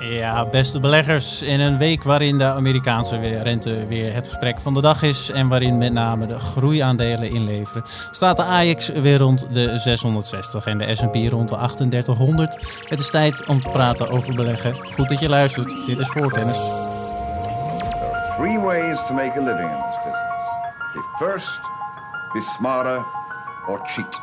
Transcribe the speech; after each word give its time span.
Ja, 0.00 0.44
beste 0.44 0.80
beleggers. 0.80 1.42
In 1.42 1.60
een 1.60 1.78
week 1.78 2.02
waarin 2.02 2.38
de 2.38 2.44
Amerikaanse 2.44 3.42
rente 3.42 3.86
weer 3.86 4.14
het 4.14 4.28
gesprek 4.28 4.60
van 4.60 4.74
de 4.74 4.80
dag 4.80 5.02
is 5.02 5.30
en 5.30 5.48
waarin 5.48 5.78
met 5.78 5.92
name 5.92 6.26
de 6.26 6.38
groeiaandelen 6.38 7.30
inleveren, 7.30 7.84
staat 8.10 8.36
de 8.36 8.44
AX 8.44 8.88
weer 8.88 9.18
rond 9.18 9.46
de 9.52 9.78
660 9.78 10.64
en 10.64 10.78
de 10.78 10.94
S&P 10.94 11.14
rond 11.14 11.48
de 11.48 11.56
3800. 11.56 12.56
Het 12.88 13.00
is 13.00 13.10
tijd 13.10 13.46
om 13.46 13.60
te 13.60 13.68
praten 13.68 14.08
over 14.10 14.34
beleggen. 14.34 14.74
Goed 14.94 15.08
dat 15.08 15.18
je 15.18 15.28
luistert. 15.28 15.86
Dit 15.86 15.98
is 15.98 16.08
Voorkennis. 16.08 16.56
There 16.56 18.10
are 18.12 18.34
three 18.36 18.58
ways 18.58 19.06
to 19.06 19.14
make 19.14 19.38
a 19.38 19.42
living 19.42 19.70
in 19.70 19.82
this 19.88 19.96
business. 20.04 20.44
Be 20.92 21.02
first, 21.18 21.60
be 22.32 22.40
smarter, 22.40 23.04
or 23.68 23.80
cheat. 23.86 24.20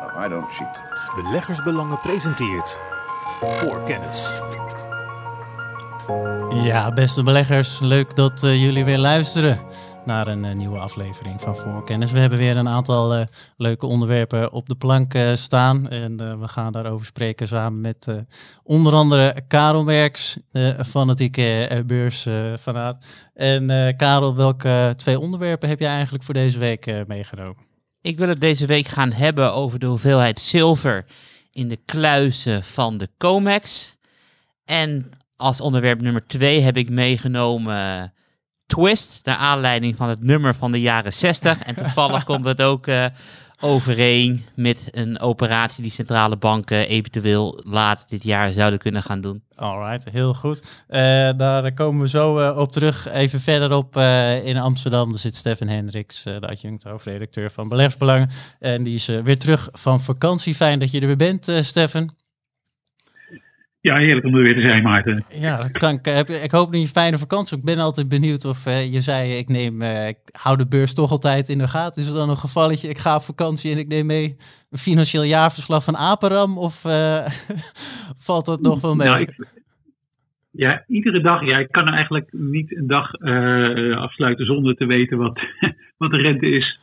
No, 0.00 0.24
I 0.24 0.28
don't 0.28 0.50
cheat. 0.50 0.78
Beleggersbelangen 1.14 1.98
presenteert 2.00 2.76
voor 3.40 3.82
kennis. 3.82 4.26
Ja, 6.64 6.92
beste 6.92 7.22
beleggers, 7.22 7.80
leuk 7.80 8.16
dat 8.16 8.42
uh, 8.42 8.62
jullie 8.62 8.84
weer 8.84 8.98
luisteren 8.98 9.60
naar 10.04 10.26
een 10.26 10.44
uh, 10.44 10.54
nieuwe 10.54 10.78
aflevering 10.78 11.40
van 11.40 11.56
Voorkennis. 11.56 12.12
We 12.12 12.18
hebben 12.18 12.38
weer 12.38 12.56
een 12.56 12.68
aantal 12.68 13.16
uh, 13.16 13.24
leuke 13.56 13.86
onderwerpen 13.86 14.52
op 14.52 14.68
de 14.68 14.74
plank 14.74 15.14
staan 15.34 15.88
en 15.88 16.40
we 16.40 16.48
gaan 16.48 16.72
daarover 16.72 17.06
spreken 17.06 17.46
samen 17.46 17.80
met 17.80 18.06
onder 18.62 18.92
andere 18.92 19.42
Karel 19.48 19.84
Merks, 19.84 20.38
fanatieke 20.86 21.82
beursfanaat. 21.86 23.06
En 23.34 23.94
Karel, 23.96 24.36
welke 24.36 24.94
twee 24.96 25.20
onderwerpen 25.20 25.68
heb 25.68 25.80
je 25.80 25.86
eigenlijk 25.86 26.24
voor 26.24 26.34
deze 26.34 26.58
week 26.58 27.04
meegenomen? 27.06 27.66
Ik 28.00 28.18
wil 28.18 28.28
het 28.28 28.40
deze 28.40 28.66
week 28.66 28.86
gaan 28.86 29.12
hebben 29.12 29.52
over 29.52 29.78
de 29.78 29.86
hoeveelheid 29.86 30.40
zilver 30.40 31.04
in 31.58 31.68
de 31.68 31.78
kluizen 31.84 32.64
van 32.64 32.98
de 32.98 33.08
COMEX. 33.18 33.96
En 34.64 35.10
als 35.36 35.60
onderwerp 35.60 36.00
nummer 36.00 36.26
twee 36.26 36.60
heb 36.60 36.76
ik 36.76 36.90
meegenomen 36.90 38.12
Twist, 38.66 39.20
naar 39.24 39.36
aanleiding 39.36 39.96
van 39.96 40.08
het 40.08 40.22
nummer 40.22 40.54
van 40.54 40.72
de 40.72 40.80
jaren 40.80 41.12
60. 41.12 41.58
En 41.58 41.74
toevallig 41.74 42.24
komt 42.30 42.44
het 42.44 42.62
ook 42.62 42.86
uh, 42.86 43.06
overeen 43.60 44.44
met 44.54 44.88
een 44.90 45.20
operatie 45.20 45.82
die 45.82 45.92
centrale 45.92 46.36
banken 46.36 46.88
eventueel 46.88 47.60
later 47.66 48.06
dit 48.08 48.24
jaar 48.24 48.50
zouden 48.50 48.78
kunnen 48.78 49.02
gaan 49.02 49.20
doen. 49.20 49.42
Alright, 49.54 50.10
heel 50.10 50.34
goed. 50.34 50.58
Uh, 50.88 50.98
daar 51.36 51.72
komen 51.72 52.02
we 52.02 52.08
zo 52.08 52.38
uh, 52.38 52.58
op 52.58 52.72
terug. 52.72 53.08
Even 53.08 53.40
verderop 53.40 53.96
uh, 53.96 54.46
in 54.46 54.56
Amsterdam 54.56 55.16
zit 55.16 55.36
Stefan 55.36 55.68
Hendricks, 55.68 56.22
de 56.22 56.48
adjunct 56.48 56.82
hoofdredacteur 56.82 57.50
van 57.50 57.68
Beleggsbelangen. 57.68 58.30
En 58.58 58.82
die 58.82 58.94
is 58.94 59.06
weer 59.06 59.38
terug 59.38 59.68
van 59.72 60.00
vakantie. 60.00 60.54
Fijn 60.54 60.78
dat 60.78 60.90
je 60.90 61.00
er 61.00 61.06
weer 61.06 61.16
bent, 61.16 61.50
Stefan. 61.60 62.17
Ja, 63.80 63.96
heerlijk 63.96 64.26
om 64.26 64.34
er 64.34 64.42
weer 64.42 64.54
te 64.54 64.60
zijn, 64.60 64.82
Maarten. 64.82 65.24
Ja, 65.28 65.56
dat 65.56 65.78
kan 65.78 65.92
ik. 65.92 66.06
Ik 66.28 66.50
hoop 66.50 66.66
dat 66.66 66.74
je 66.74 66.80
een 66.80 66.86
fijne 66.86 67.18
vakantie. 67.18 67.56
Ik 67.58 67.64
ben 67.64 67.78
altijd 67.78 68.08
benieuwd 68.08 68.44
of 68.44 68.66
uh, 68.66 68.92
je 68.92 69.00
zei, 69.00 69.38
ik 69.38 69.48
neem, 69.48 69.82
uh, 69.82 70.08
ik 70.08 70.18
hou 70.32 70.56
de 70.56 70.68
beurs 70.68 70.94
toch 70.94 71.10
altijd 71.10 71.48
in 71.48 71.58
de 71.58 71.68
gaten. 71.68 72.02
Is 72.02 72.08
er 72.08 72.14
dan 72.14 72.30
een 72.30 72.36
gevalletje, 72.36 72.88
ik 72.88 72.98
ga 72.98 73.16
op 73.16 73.22
vakantie 73.22 73.72
en 73.72 73.78
ik 73.78 73.88
neem 73.88 74.06
mee 74.06 74.36
een 74.70 74.78
financieel 74.78 75.22
jaarverslag 75.22 75.84
van 75.84 75.96
Aperam? 75.96 76.58
Of 76.58 76.84
uh, 76.84 77.26
valt 78.26 78.46
dat 78.46 78.60
nog 78.60 78.80
wel 78.80 78.94
mee? 78.94 79.08
Nou, 79.08 79.20
ik, 79.20 79.46
ja, 80.50 80.84
iedere 80.86 81.20
dag. 81.20 81.46
Ja, 81.46 81.58
ik 81.58 81.72
kan 81.72 81.88
eigenlijk 81.88 82.28
niet 82.32 82.76
een 82.76 82.86
dag 82.86 83.12
afsluiten 83.96 84.46
zonder 84.46 84.74
te 84.74 84.86
weten 84.86 85.18
wat, 85.18 85.40
wat 85.98 86.10
de 86.10 86.16
rente 86.16 86.46
is 86.46 86.78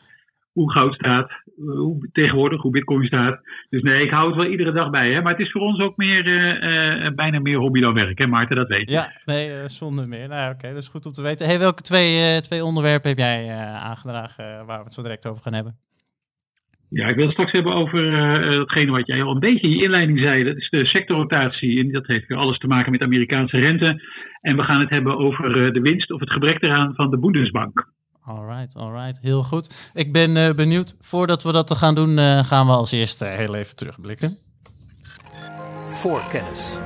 hoe 0.55 0.71
goud 0.71 0.93
staat, 0.93 1.31
hoe 1.55 2.09
tegenwoordig, 2.11 2.61
hoe 2.61 2.71
bitcoin 2.71 3.05
staat. 3.05 3.39
Dus 3.69 3.81
nee, 3.81 4.03
ik 4.03 4.09
hou 4.09 4.27
het 4.27 4.35
wel 4.35 4.45
iedere 4.45 4.71
dag 4.71 4.89
bij. 4.89 5.11
Hè? 5.11 5.21
Maar 5.21 5.31
het 5.31 5.41
is 5.41 5.51
voor 5.51 5.61
ons 5.61 5.79
ook 5.79 5.97
meer, 5.97 6.25
uh, 6.27 7.11
bijna 7.15 7.39
meer 7.39 7.57
hobby 7.57 7.79
dan 7.79 7.93
werk, 7.93 8.17
hè 8.17 8.27
Maarten, 8.27 8.55
dat 8.55 8.67
weet 8.67 8.89
je. 8.89 8.95
Ja, 8.95 9.11
nee, 9.25 9.49
uh, 9.49 9.65
zonder 9.65 10.07
meer. 10.07 10.27
Nou 10.27 10.53
oké, 10.53 10.67
dat 10.67 10.77
is 10.77 10.87
goed 10.87 11.05
om 11.05 11.11
te 11.11 11.21
weten. 11.21 11.47
Hey, 11.47 11.59
welke 11.59 11.81
twee, 11.81 12.41
twee 12.41 12.63
onderwerpen 12.63 13.09
heb 13.09 13.17
jij 13.17 13.49
aangedragen 13.89 14.65
waar 14.65 14.77
we 14.77 14.83
het 14.83 14.93
zo 14.93 15.01
direct 15.01 15.27
over 15.27 15.43
gaan 15.43 15.53
hebben? 15.53 15.73
Ja, 16.89 17.07
ik 17.07 17.15
wil 17.15 17.23
het 17.23 17.33
straks 17.33 17.51
hebben 17.51 17.73
over 17.73 18.11
datgene 18.57 18.91
wat 18.91 19.07
jij 19.07 19.23
al 19.23 19.33
een 19.33 19.39
beetje 19.39 19.67
in 19.67 19.75
je 19.75 19.83
inleiding 19.83 20.19
zei. 20.19 20.43
Dat 20.43 20.57
is 20.57 20.69
de 20.69 20.85
sectorrotatie. 20.85 21.79
En 21.79 21.91
dat 21.91 22.07
heeft 22.07 22.27
weer 22.27 22.37
alles 22.37 22.57
te 22.57 22.67
maken 22.67 22.91
met 22.91 23.01
Amerikaanse 23.01 23.57
rente. 23.57 24.01
En 24.41 24.55
we 24.55 24.63
gaan 24.63 24.79
het 24.79 24.89
hebben 24.89 25.17
over 25.17 25.73
de 25.73 25.81
winst 25.81 26.11
of 26.11 26.19
het 26.19 26.31
gebrek 26.31 26.61
eraan 26.61 26.95
van 26.95 27.09
de 27.09 27.19
Bundesbank. 27.19 27.93
Alright, 28.25 28.75
alright. 28.75 29.19
Heel 29.21 29.43
goed. 29.43 29.89
Ik 29.93 30.11
ben 30.11 30.35
uh, 30.35 30.51
benieuwd. 30.53 30.95
Voordat 31.01 31.43
we 31.43 31.51
dat 31.51 31.77
gaan 31.77 31.95
doen, 31.95 32.17
uh, 32.17 32.45
gaan 32.45 32.67
we 32.67 32.73
als 32.73 32.91
eerste 32.91 33.25
heel 33.25 33.55
even 33.55 33.75
terugblikken. 33.75 34.37
Voor 35.87 36.21
kennis. 36.31 36.77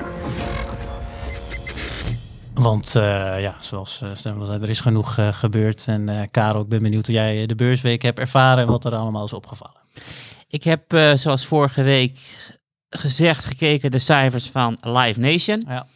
Want 2.54 2.96
uh, 2.96 3.04
ja, 3.42 3.56
zoals 3.60 4.02
uh, 4.04 4.10
Stem 4.14 4.46
zei, 4.46 4.62
er 4.62 4.70
is 4.70 4.80
genoeg 4.80 5.18
gebeurd. 5.32 5.88
En 5.88 6.28
Karel, 6.32 6.62
ik 6.62 6.70
ben 6.70 6.82
benieuwd 6.82 7.06
hoe 7.06 7.16
jij 7.16 7.46
de 7.46 7.56
beursweek 7.56 8.02
hebt 8.02 8.20
ervaren 8.20 8.64
en 8.64 8.70
wat 8.70 8.86
er 8.86 8.96
allemaal 8.96 9.26
is 9.26 9.34
opgevallen. 9.34 9.82
Ik 10.48 10.64
heb, 10.64 10.84
zoals 11.16 11.46
vorige 11.46 11.84
week 11.84 12.20
gezegd, 12.90 13.46
gekeken 13.46 13.92
de 13.92 14.00
cijfers 14.00 14.50
van 14.50 14.78
Live 14.82 15.20
Nation. 15.20 15.64
Ja. 15.68 15.88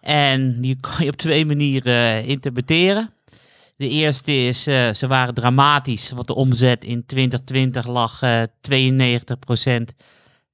En 0.00 0.60
die 0.60 0.76
kan 0.80 1.04
je 1.04 1.10
op 1.10 1.16
twee 1.16 1.46
manieren 1.46 2.24
interpreteren. 2.24 3.10
De 3.76 3.88
eerste 3.88 4.32
is, 4.32 4.68
uh, 4.68 4.92
ze 4.92 5.06
waren 5.06 5.34
dramatisch, 5.34 6.10
want 6.10 6.26
de 6.26 6.34
omzet 6.34 6.84
in 6.84 7.06
2020 7.06 7.86
lag 7.86 8.22
uh, 8.22 8.42
eh, 8.42 8.48
92% 8.60 9.82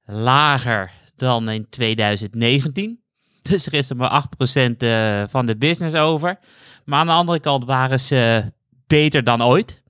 lager 0.05 0.91
dan 1.15 1.49
in 1.49 1.69
2019. 1.69 3.01
Dus 3.49 3.65
er 3.65 3.73
is 3.73 3.89
er 3.89 3.95
maar 3.95 4.25
8% 4.57 4.71
uh, 4.77 5.23
van 5.27 5.45
de 5.45 5.57
business 5.57 5.95
over. 5.95 6.39
Maar 6.85 6.99
aan 6.99 7.05
de 7.05 7.11
andere 7.11 7.39
kant 7.39 7.65
waren 7.65 7.99
ze 7.99 8.51
beter 8.87 9.23
dan 9.23 9.43
ooit. 9.43 9.81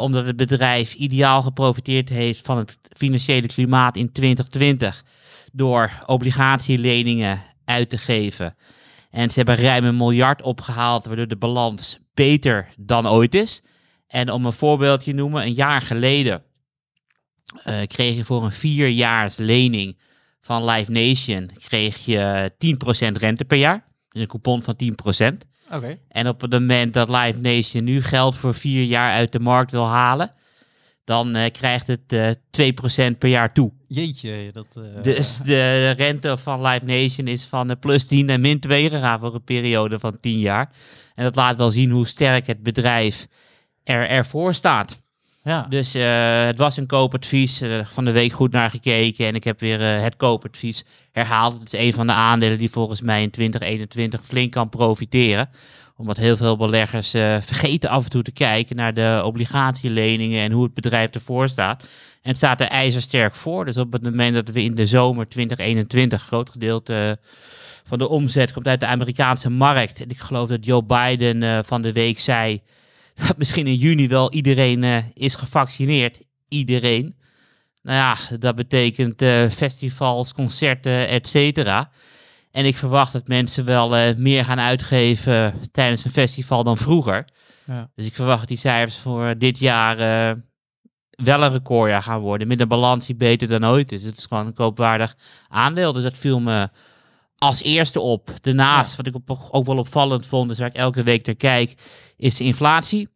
Omdat 0.00 0.26
het 0.26 0.36
bedrijf 0.36 0.94
ideaal 0.94 1.42
geprofiteerd 1.42 2.08
heeft 2.08 2.46
van 2.46 2.58
het 2.58 2.78
financiële 2.96 3.46
klimaat 3.46 3.96
in 3.96 4.12
2020 4.12 5.04
door 5.52 5.90
obligatieleningen 6.06 7.42
uit 7.64 7.90
te 7.90 7.98
geven. 7.98 8.56
En 9.10 9.30
ze 9.30 9.36
hebben 9.36 9.64
ruim 9.64 9.84
een 9.84 9.96
miljard 9.96 10.42
opgehaald, 10.42 11.04
waardoor 11.04 11.28
de 11.28 11.36
balans 11.36 11.98
beter 12.16 12.68
dan 12.78 13.08
ooit 13.08 13.34
is. 13.34 13.62
En 14.06 14.30
om 14.30 14.46
een 14.46 14.52
voorbeeldje 14.52 15.10
te 15.10 15.16
noemen, 15.16 15.42
een 15.42 15.52
jaar 15.52 15.82
geleden 15.82 16.42
uh, 17.66 17.82
kreeg 17.86 18.16
je 18.16 18.24
voor 18.24 18.44
een 18.44 18.52
vierjaars 18.52 19.36
lening 19.36 19.96
van 20.40 20.64
Live 20.64 20.92
Nation 20.92 21.50
kreeg 21.68 22.04
je 22.04 22.52
10% 23.12 23.12
rente 23.12 23.44
per 23.44 23.58
jaar. 23.58 23.84
Dus 24.08 24.22
een 24.22 24.28
coupon 24.28 24.62
van 24.62 24.76
10%. 24.82 25.36
Okay. 25.72 26.00
En 26.08 26.28
op 26.28 26.40
het 26.40 26.50
moment 26.50 26.94
dat 26.94 27.08
Live 27.08 27.38
Nation 27.38 27.84
nu 27.84 28.02
geld 28.02 28.36
voor 28.36 28.54
vier 28.54 28.84
jaar 28.84 29.12
uit 29.12 29.32
de 29.32 29.40
markt 29.40 29.70
wil 29.70 29.86
halen, 29.86 30.34
dan 31.06 31.36
uh, 31.36 31.44
krijgt 31.52 31.86
het 31.86 32.12
uh, 32.12 32.28
eh, 32.28 32.36
2% 33.12 33.18
per 33.18 33.28
jaar 33.28 33.52
toe. 33.52 33.72
Jeetje, 33.88 34.50
dat... 34.52 34.76
Uh, 34.78 34.84
dus 35.02 35.38
de 35.44 35.90
rente 35.90 36.36
van 36.36 36.66
Live 36.66 36.84
Nation 36.84 37.26
is 37.26 37.44
van 37.44 37.76
plus 37.80 38.06
10 38.06 38.30
en 38.30 38.40
min 38.40 38.60
2 38.60 38.90
gegaan 38.90 39.20
voor 39.20 39.34
een 39.34 39.44
periode 39.44 39.98
van 39.98 40.18
10 40.20 40.38
jaar. 40.38 40.70
En 41.14 41.24
dat 41.24 41.36
laat 41.36 41.56
wel 41.56 41.70
zien 41.70 41.90
hoe 41.90 42.06
sterk 42.06 42.46
het 42.46 42.62
bedrijf 42.62 43.26
er 43.84 44.08
ervoor 44.08 44.54
staat. 44.54 45.02
Ja. 45.42 45.66
Dus 45.68 45.92
het 46.46 46.58
was 46.58 46.76
een 46.76 46.86
koopadvies, 46.86 47.62
van 47.84 48.04
de 48.04 48.10
week 48.10 48.32
goed 48.32 48.52
naar 48.52 48.70
gekeken 48.70 49.26
en 49.26 49.34
ik 49.34 49.44
heb 49.44 49.60
weer 49.60 49.80
het 49.80 50.16
koopadvies 50.16 50.84
herhaald. 51.12 51.58
Het 51.58 51.72
is 51.72 51.80
een 51.80 51.92
van 51.92 52.06
de 52.06 52.12
aandelen 52.12 52.58
die 52.58 52.70
volgens 52.70 53.00
mij 53.00 53.22
in 53.22 53.30
2021 53.30 54.24
flink 54.24 54.52
kan 54.52 54.68
profiteren 54.68 55.48
omdat 55.96 56.16
heel 56.16 56.36
veel 56.36 56.56
beleggers 56.56 57.14
uh, 57.14 57.36
vergeten 57.40 57.90
af 57.90 58.04
en 58.04 58.10
toe 58.10 58.22
te 58.22 58.32
kijken 58.32 58.76
naar 58.76 58.94
de 58.94 59.22
obligatieleningen 59.24 60.42
en 60.42 60.52
hoe 60.52 60.64
het 60.64 60.74
bedrijf 60.74 61.10
ervoor 61.10 61.48
staat. 61.48 61.82
En 62.22 62.28
het 62.32 62.36
staat 62.36 62.60
er 62.60 62.66
ijzersterk 62.66 63.34
voor. 63.34 63.64
Dus 63.64 63.76
op 63.76 63.92
het 63.92 64.02
moment 64.02 64.34
dat 64.34 64.48
we 64.48 64.62
in 64.62 64.74
de 64.74 64.86
zomer 64.86 65.28
2021 65.28 66.22
groot 66.22 66.50
gedeelte 66.50 67.18
van 67.84 67.98
de 67.98 68.08
omzet 68.08 68.52
komt 68.52 68.66
uit 68.66 68.80
de 68.80 68.86
Amerikaanse 68.86 69.50
markt. 69.50 70.00
En 70.00 70.10
ik 70.10 70.18
geloof 70.18 70.48
dat 70.48 70.64
Joe 70.64 70.84
Biden 70.84 71.42
uh, 71.42 71.58
van 71.62 71.82
de 71.82 71.92
week 71.92 72.18
zei 72.18 72.62
dat 73.14 73.36
misschien 73.38 73.66
in 73.66 73.74
juni 73.74 74.08
wel 74.08 74.32
iedereen 74.32 75.04
is 75.14 75.34
gevaccineerd. 75.34 76.20
Iedereen. 76.48 77.14
Nou 77.82 77.96
ja, 77.98 78.36
dat 78.38 78.54
betekent 78.54 79.24
festivals, 79.52 80.32
concerten, 80.32 81.08
et 81.08 81.28
cetera. 81.28 81.90
En 82.56 82.64
ik 82.64 82.76
verwacht 82.76 83.12
dat 83.12 83.28
mensen 83.28 83.64
wel 83.64 83.98
uh, 83.98 84.14
meer 84.16 84.44
gaan 84.44 84.60
uitgeven 84.60 85.54
tijdens 85.72 86.04
een 86.04 86.10
festival 86.10 86.64
dan 86.64 86.76
vroeger. 86.76 87.24
Ja. 87.66 87.90
Dus 87.94 88.06
ik 88.06 88.14
verwacht 88.14 88.38
dat 88.38 88.48
die 88.48 88.56
cijfers 88.56 88.98
voor 88.98 89.38
dit 89.38 89.58
jaar 89.58 89.98
uh, 89.98 90.42
wel 91.10 91.42
een 91.42 91.52
recordjaar 91.52 92.02
gaan 92.02 92.20
worden. 92.20 92.48
Met 92.48 92.60
een 92.60 92.68
balans 92.68 93.06
die 93.06 93.16
beter 93.16 93.48
dan 93.48 93.66
ooit 93.66 93.92
is. 93.92 94.02
Het 94.02 94.18
is 94.18 94.26
gewoon 94.26 94.46
een 94.46 94.54
koopwaardig 94.54 95.16
aandeel. 95.48 95.92
Dus 95.92 96.02
dat 96.02 96.18
viel 96.18 96.40
me 96.40 96.68
als 97.38 97.62
eerste 97.62 98.00
op. 98.00 98.30
Daarnaast, 98.40 98.96
wat 98.96 99.06
ik 99.06 99.14
ook 99.50 99.66
wel 99.66 99.78
opvallend 99.78 100.26
vond, 100.26 100.48
dus 100.48 100.58
waar 100.58 100.68
ik 100.68 100.74
elke 100.74 101.02
week 101.02 101.26
naar 101.26 101.34
kijk, 101.34 101.74
is 102.16 102.36
de 102.36 102.44
inflatie. 102.44 103.08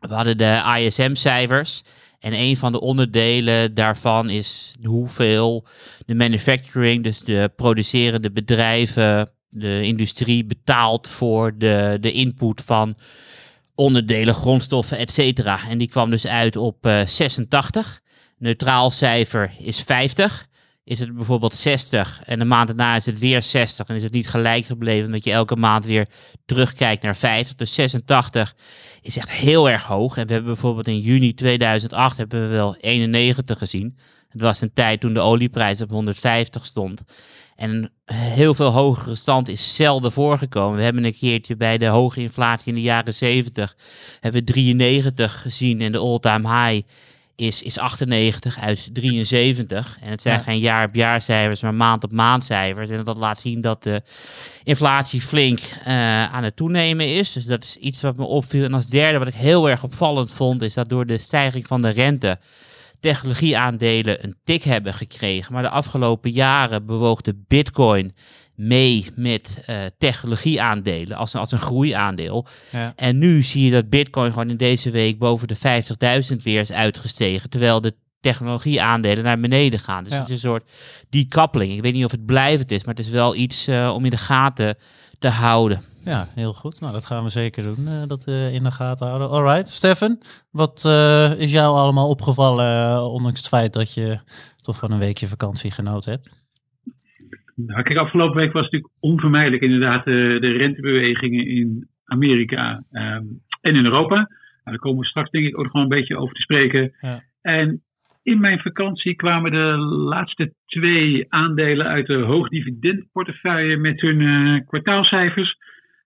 We 0.00 0.14
hadden 0.14 0.38
de 0.38 0.62
ISM-cijfers. 0.78 1.82
En 2.18 2.32
een 2.32 2.56
van 2.56 2.72
de 2.72 2.80
onderdelen 2.80 3.74
daarvan 3.74 4.30
is 4.30 4.74
hoeveel 4.82 5.66
de 6.06 6.14
manufacturing, 6.14 7.04
dus 7.04 7.18
de 7.18 7.50
producerende 7.56 8.30
bedrijven, 8.30 9.30
de 9.48 9.82
industrie 9.82 10.44
betaalt 10.44 11.08
voor 11.08 11.58
de, 11.58 11.98
de 12.00 12.12
input 12.12 12.62
van 12.64 12.96
onderdelen, 13.74 14.34
grondstoffen, 14.34 14.98
et 14.98 15.10
cetera. 15.10 15.68
En 15.68 15.78
die 15.78 15.88
kwam 15.88 16.10
dus 16.10 16.26
uit 16.26 16.56
op 16.56 16.86
uh, 16.86 17.06
86. 17.06 18.00
Neutraal 18.38 18.90
cijfer 18.90 19.52
is 19.58 19.80
50 19.80 20.47
is 20.88 20.98
het 20.98 21.14
bijvoorbeeld 21.14 21.54
60 21.54 22.20
en 22.24 22.38
de 22.38 22.44
maand 22.44 22.66
daarna 22.66 22.96
is 22.96 23.06
het 23.06 23.18
weer 23.18 23.42
60 23.42 23.88
en 23.88 23.96
is 23.96 24.02
het 24.02 24.12
niet 24.12 24.28
gelijk 24.28 24.64
gebleven 24.64 25.06
omdat 25.06 25.24
je 25.24 25.32
elke 25.32 25.56
maand 25.56 25.84
weer 25.84 26.06
terugkijkt 26.44 27.02
naar 27.02 27.16
50. 27.16 27.56
Dus 27.56 27.74
86 27.74 28.54
is 29.02 29.16
echt 29.16 29.30
heel 29.30 29.70
erg 29.70 29.84
hoog. 29.84 30.16
En 30.16 30.26
we 30.26 30.32
hebben 30.32 30.52
bijvoorbeeld 30.52 30.86
in 30.86 31.00
juni 31.00 31.34
2008 31.34 32.16
hebben 32.16 32.40
we 32.40 32.46
wel 32.46 32.76
91 32.76 33.58
gezien. 33.58 33.98
Het 34.28 34.40
was 34.40 34.60
een 34.60 34.72
tijd 34.72 35.00
toen 35.00 35.14
de 35.14 35.20
olieprijs 35.20 35.80
op 35.80 35.90
150 35.90 36.66
stond. 36.66 37.02
En 37.56 37.70
een 37.70 38.16
heel 38.16 38.54
veel 38.54 38.70
hogere 38.70 39.14
stand 39.14 39.48
is 39.48 39.74
zelden 39.74 40.12
voorgekomen. 40.12 40.76
We 40.76 40.84
hebben 40.84 41.04
een 41.04 41.16
keertje 41.16 41.56
bij 41.56 41.78
de 41.78 41.86
hoge 41.86 42.20
inflatie 42.20 42.68
in 42.68 42.74
de 42.74 42.80
jaren 42.80 43.14
70 43.14 43.76
hebben 44.20 44.40
we 44.40 44.52
93 44.52 45.42
gezien 45.42 45.80
en 45.80 45.92
de 45.92 45.98
all-time 45.98 46.48
high 46.48 46.86
is, 47.38 47.62
is 47.62 47.78
98 47.78 48.58
uit 48.60 48.88
73. 48.92 49.98
En 50.00 50.10
het 50.10 50.22
zijn 50.22 50.40
geen 50.40 50.58
jaar 50.58 50.86
op 50.88 50.94
jaar 50.94 51.20
cijfers, 51.20 51.60
maar 51.60 51.74
maand 51.74 52.04
op 52.04 52.12
maand 52.12 52.44
cijfers. 52.44 52.90
En 52.90 53.04
dat 53.04 53.16
laat 53.16 53.40
zien 53.40 53.60
dat 53.60 53.82
de 53.82 54.02
inflatie 54.64 55.20
flink 55.20 55.58
uh, 55.58 55.84
aan 56.32 56.44
het 56.44 56.56
toenemen 56.56 57.06
is. 57.06 57.32
Dus 57.32 57.44
dat 57.44 57.64
is 57.64 57.76
iets 57.76 58.00
wat 58.00 58.16
me 58.16 58.24
opviel. 58.24 58.64
En 58.64 58.74
als 58.74 58.86
derde, 58.86 59.18
wat 59.18 59.28
ik 59.28 59.34
heel 59.34 59.70
erg 59.70 59.82
opvallend 59.82 60.32
vond, 60.32 60.62
is 60.62 60.74
dat 60.74 60.88
door 60.88 61.06
de 61.06 61.18
stijging 61.18 61.66
van 61.66 61.82
de 61.82 61.88
rente 61.88 62.38
technologieaandelen 63.00 64.24
een 64.24 64.36
tik 64.44 64.62
hebben 64.62 64.94
gekregen. 64.94 65.52
Maar 65.52 65.62
de 65.62 65.68
afgelopen 65.68 66.30
jaren 66.30 66.86
bewoog 66.86 67.20
de 67.20 67.44
bitcoin 67.48 68.14
mee 68.58 69.06
met 69.14 69.64
uh, 69.66 69.76
technologieaandelen 69.98 71.16
als, 71.16 71.34
als 71.34 71.52
een 71.52 71.58
groeiaandeel. 71.58 72.46
Ja. 72.72 72.92
En 72.96 73.18
nu 73.18 73.42
zie 73.42 73.64
je 73.64 73.70
dat 73.70 73.88
Bitcoin 73.88 74.32
gewoon 74.32 74.50
in 74.50 74.56
deze 74.56 74.90
week 74.90 75.18
boven 75.18 75.48
de 75.48 75.56
50.000 76.30 76.36
weer 76.42 76.60
is 76.60 76.72
uitgestegen, 76.72 77.50
terwijl 77.50 77.80
de 77.80 77.94
technologieaandelen 78.20 79.24
naar 79.24 79.40
beneden 79.40 79.78
gaan. 79.78 80.04
Dus 80.04 80.12
het 80.12 80.28
is 80.28 80.32
een 80.32 80.50
soort 80.50 80.70
decoupeling. 81.10 81.72
Ik 81.72 81.82
weet 81.82 81.92
niet 81.92 82.04
of 82.04 82.10
het 82.10 82.26
blijvend 82.26 82.70
is, 82.70 82.84
maar 82.84 82.94
het 82.94 83.04
is 83.04 83.10
wel 83.10 83.34
iets 83.34 83.68
uh, 83.68 83.92
om 83.94 84.04
in 84.04 84.10
de 84.10 84.16
gaten 84.16 84.76
te 85.18 85.28
houden. 85.28 85.82
Ja, 86.04 86.28
heel 86.34 86.52
goed. 86.52 86.80
Nou, 86.80 86.92
dat 86.92 87.06
gaan 87.06 87.24
we 87.24 87.30
zeker 87.30 87.62
doen, 87.62 87.88
uh, 87.88 88.02
dat 88.06 88.24
uh, 88.28 88.54
in 88.54 88.64
de 88.64 88.70
gaten 88.70 89.06
houden. 89.06 89.30
Alright, 89.30 89.68
Stefan, 89.68 90.22
wat 90.50 90.84
is 91.38 91.50
jou 91.50 91.76
allemaal 91.76 92.08
opgevallen, 92.08 93.02
ondanks 93.02 93.38
het 93.38 93.48
feit 93.48 93.72
dat 93.72 93.94
je 93.94 94.18
toch 94.56 94.76
van 94.76 94.90
een 94.90 94.98
weekje 94.98 95.28
vakantie 95.28 95.70
genoten 95.70 96.12
hebt? 96.12 96.28
Nou, 97.66 97.82
kijk, 97.82 97.98
afgelopen 97.98 98.36
week 98.36 98.52
was 98.52 98.62
natuurlijk 98.62 98.92
onvermijdelijk 99.00 99.62
inderdaad 99.62 100.04
de, 100.04 100.36
de 100.40 100.50
rentebewegingen 100.50 101.46
in 101.46 101.88
Amerika 102.04 102.82
ehm, 102.90 103.24
en 103.60 103.74
in 103.74 103.84
Europa. 103.84 104.14
Nou, 104.14 104.28
daar 104.62 104.78
komen 104.78 105.00
we 105.00 105.06
straks 105.06 105.30
denk 105.30 105.46
ik 105.46 105.58
ook 105.58 105.66
gewoon 105.66 105.82
een 105.82 105.98
beetje 105.98 106.16
over 106.16 106.34
te 106.34 106.42
spreken. 106.42 106.92
Ja. 107.00 107.20
En 107.40 107.82
in 108.22 108.40
mijn 108.40 108.60
vakantie 108.60 109.14
kwamen 109.14 109.50
de 109.50 109.76
laatste 109.86 110.54
twee 110.66 111.26
aandelen 111.28 111.86
uit 111.86 112.06
de 112.06 112.16
hoogdividendportefeuille 112.16 113.76
met 113.76 114.00
hun 114.00 114.20
uh, 114.20 114.60
kwartaalcijfers. 114.66 115.56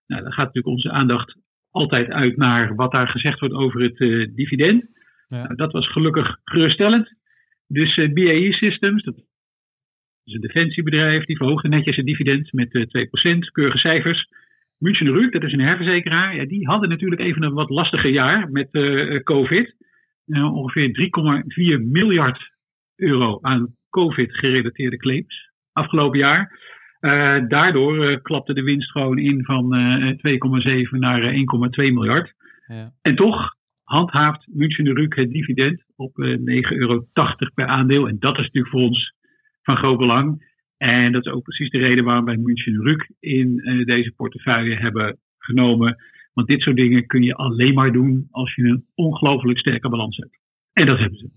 Nou, 0.06 0.22
dan 0.22 0.32
gaat 0.32 0.46
natuurlijk 0.46 0.74
onze 0.74 0.90
aandacht 0.90 1.36
altijd 1.70 2.10
uit 2.10 2.36
naar 2.36 2.74
wat 2.74 2.92
daar 2.92 3.08
gezegd 3.08 3.40
wordt 3.40 3.54
over 3.54 3.82
het 3.82 4.00
uh, 4.00 4.28
dividend. 4.34 4.90
Ja. 5.28 5.42
Nou, 5.42 5.54
dat 5.54 5.72
was 5.72 5.92
gelukkig 5.92 6.36
geruststellend. 6.44 7.14
Dus 7.66 7.96
uh, 7.96 8.12
BAE 8.12 8.52
Systems, 8.52 9.02
dat 9.02 9.24
is 10.24 10.34
een 10.34 10.40
defensiebedrijf, 10.40 11.24
die 11.24 11.36
verhoogde 11.36 11.68
netjes 11.68 11.96
het 11.96 12.06
dividend 12.06 12.52
met 12.52 12.74
uh, 12.74 12.82
2%, 13.36 13.38
keurige 13.52 13.78
cijfers. 13.78 14.28
München 14.78 15.06
Rück, 15.06 15.32
dat 15.32 15.42
is 15.42 15.52
een 15.52 15.60
herverzekeraar, 15.60 16.36
ja, 16.36 16.44
die 16.44 16.66
hadden 16.66 16.88
natuurlijk 16.88 17.20
even 17.20 17.42
een 17.42 17.52
wat 17.52 17.70
lastiger 17.70 18.10
jaar 18.10 18.50
met 18.50 18.68
uh, 18.72 19.22
COVID. 19.22 19.74
Uh, 20.26 20.54
ongeveer 20.54 21.10
3,4 21.78 21.84
miljard 21.86 22.50
euro 22.96 23.38
aan 23.40 23.76
COVID-gerelateerde 23.90 24.96
claims 24.96 25.50
afgelopen 25.72 26.18
jaar. 26.18 26.60
Uh, 27.00 27.48
daardoor 27.48 28.20
klapte 28.20 28.54
de 28.54 28.62
winst 28.62 28.90
gewoon 28.90 29.18
in 29.18 29.44
van 29.44 29.74
2,7 30.16 30.98
naar 30.98 31.32
1,2 31.32 31.38
miljard. 31.74 32.32
Ja. 32.66 32.92
En 33.02 33.16
toch 33.16 33.54
handhaaft 33.82 34.46
München 34.52 34.96
Rück 34.96 35.16
het 35.16 35.30
dividend 35.30 35.84
op 35.96 36.12
9,80 36.16 36.36
euro 36.68 37.06
per 37.54 37.66
aandeel. 37.66 38.08
En 38.08 38.16
dat 38.18 38.38
is 38.38 38.44
natuurlijk 38.44 38.72
voor 38.72 38.82
ons 38.82 39.14
van 39.62 39.76
groot 39.76 39.98
belang. 39.98 40.50
En 40.76 41.12
dat 41.12 41.26
is 41.26 41.32
ook 41.32 41.42
precies 41.42 41.70
de 41.70 41.78
reden 41.78 42.04
waarom 42.04 42.24
wij 42.24 42.36
München 42.36 42.82
Ruk 42.82 43.10
in 43.20 43.60
uh, 43.64 43.86
deze 43.86 44.12
portefeuille 44.16 44.76
hebben 44.76 45.18
genomen. 45.38 45.96
Want 46.32 46.48
dit 46.48 46.60
soort 46.60 46.76
dingen 46.76 47.06
kun 47.06 47.22
je 47.22 47.34
alleen 47.34 47.74
maar 47.74 47.92
doen 47.92 48.28
als 48.30 48.54
je 48.54 48.62
een 48.62 48.86
ongelooflijk 48.94 49.58
sterke 49.58 49.88
balans 49.88 50.16
hebt. 50.16 50.38
En 50.72 50.86
dat 50.86 50.98
hebben 50.98 51.18
ze. 51.18 51.30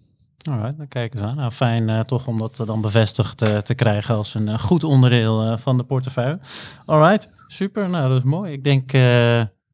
Alright, 0.50 0.78
dan 0.78 0.88
kijken 0.88 1.20
we 1.20 1.26
aan. 1.26 1.36
Nou, 1.36 1.52
fijn 1.52 1.90
uh, 1.90 2.00
toch 2.00 2.28
om 2.28 2.38
dat 2.38 2.64
dan 2.66 2.82
bevestigd 2.82 3.44
uh, 3.44 3.58
te 3.58 3.76
krijgen 3.76 4.16
als 4.16 4.34
een 4.34 4.60
goed 4.60 4.84
onderdeel 4.84 5.58
van 5.58 5.78
de 5.78 5.84
portefeuille. 5.84 6.40
Alright, 6.86 7.34
super. 7.48 7.90
Nou, 7.90 8.10
dat 8.10 8.18
is 8.18 8.24
mooi. 8.24 8.52
Ik 8.52 8.64
denk 8.64 8.92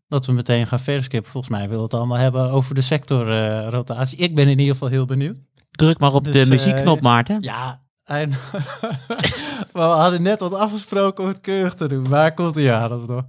dat 0.08 0.26
we 0.26 0.32
meteen 0.32 0.68
gaan 0.68 0.80
verder 0.80 1.04
skippen. 1.04 1.32
Volgens 1.32 1.54
mij 1.54 1.62
willen 1.62 1.78
we 1.78 1.84
het 1.84 1.94
allemaal 1.94 2.18
hebben 2.18 2.52
over 2.52 2.76
de 2.76 2.82
sectorrotatie. 2.82 4.18
ik 4.18 4.36
ben 4.36 4.48
in 4.48 4.60
ieder 4.60 4.74
geval 4.74 4.90
heel 4.90 5.06
benieuwd. 5.06 5.40
Druk 5.72 6.00
maar 6.00 6.14
op 6.14 6.24
dus, 6.24 6.34
de 6.34 6.50
muziekknop, 6.50 7.02
Maarten. 7.02 7.42
Ja, 7.42 7.81
en 8.06 8.30
we 9.74 9.80
hadden 9.80 10.22
net 10.22 10.40
wat 10.40 10.54
afgesproken 10.54 11.24
om 11.24 11.30
het 11.30 11.42
keurig 11.42 11.74
te 11.74 11.88
doen. 11.88 12.10
Waar 12.10 12.34
komt 12.34 12.56
hij 12.56 12.74
aan? 12.74 12.90
Dat 12.90 13.08
nog? 13.08 13.24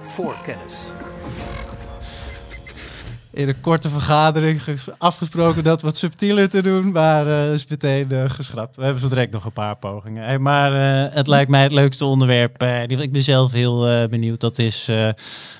Voorkennis. 0.00 0.92
In 3.32 3.48
een 3.48 3.60
korte 3.60 3.88
vergadering 3.88 4.62
afgesproken 4.98 5.64
dat 5.64 5.82
wat 5.82 5.96
subtieler 5.96 6.48
te 6.48 6.62
doen, 6.62 6.92
maar 6.92 7.26
uh, 7.26 7.52
is 7.52 7.66
meteen 7.66 8.08
uh, 8.12 8.30
geschrapt. 8.30 8.76
We 8.76 8.82
hebben 8.82 9.00
zo 9.00 9.08
direct 9.08 9.32
nog 9.32 9.44
een 9.44 9.52
paar 9.52 9.76
pogingen. 9.76 10.24
Hey, 10.24 10.38
maar 10.38 10.72
uh, 10.72 11.14
het 11.14 11.26
lijkt 11.26 11.50
mij 11.50 11.62
het 11.62 11.72
leukste 11.72 12.04
onderwerp. 12.04 12.62
ik 12.88 13.12
ben 13.12 13.22
zelf 13.22 13.52
heel 13.52 14.08
benieuwd. 14.08 14.40
Dat 14.40 14.58
is 14.58 14.90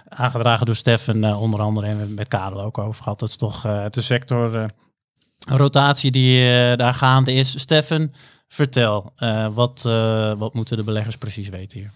aangedragen 0.08 0.66
door 0.66 0.74
Stefan 0.74 1.34
onder 1.34 1.60
andere 1.60 1.86
en 1.86 2.14
met 2.14 2.28
Karel 2.28 2.62
ook 2.62 2.78
over 2.78 3.02
gehad. 3.02 3.18
Dat 3.18 3.28
is 3.28 3.36
toch 3.36 3.62
de 3.90 4.00
sector 4.00 4.70
rotatie 5.46 6.10
die 6.10 6.38
uh, 6.38 6.74
daar 6.76 6.94
gaande 6.94 7.32
is. 7.32 7.60
Steffen, 7.60 8.10
vertel, 8.48 9.12
uh, 9.22 9.54
wat, 9.54 9.84
uh, 9.86 10.38
wat 10.38 10.54
moeten 10.54 10.76
de 10.76 10.84
beleggers 10.84 11.18
precies 11.18 11.48
weten 11.48 11.78
hier? 11.78 11.90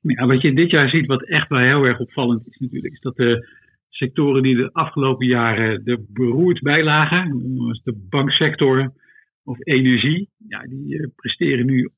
Ja, 0.00 0.26
wat 0.26 0.42
je 0.42 0.52
dit 0.54 0.70
jaar 0.70 0.88
ziet, 0.88 1.06
wat 1.06 1.22
echt 1.22 1.48
wel 1.48 1.58
heel 1.58 1.84
erg 1.84 1.98
opvallend 1.98 2.46
is 2.46 2.58
natuurlijk, 2.58 2.94
is 2.94 3.00
dat 3.00 3.16
de 3.16 3.48
sectoren 3.88 4.42
die 4.42 4.56
de 4.56 4.72
afgelopen 4.72 5.26
jaren 5.26 5.84
er 5.84 5.98
beroerd 6.08 6.60
bij 6.60 6.84
lagen, 6.84 7.54
zoals 7.56 7.82
de 7.82 8.06
banksector 8.10 8.92
of 9.44 9.66
energie, 9.66 10.28
ja, 10.48 10.62
die 10.62 11.12
presteren 11.16 11.66
nu 11.66 11.90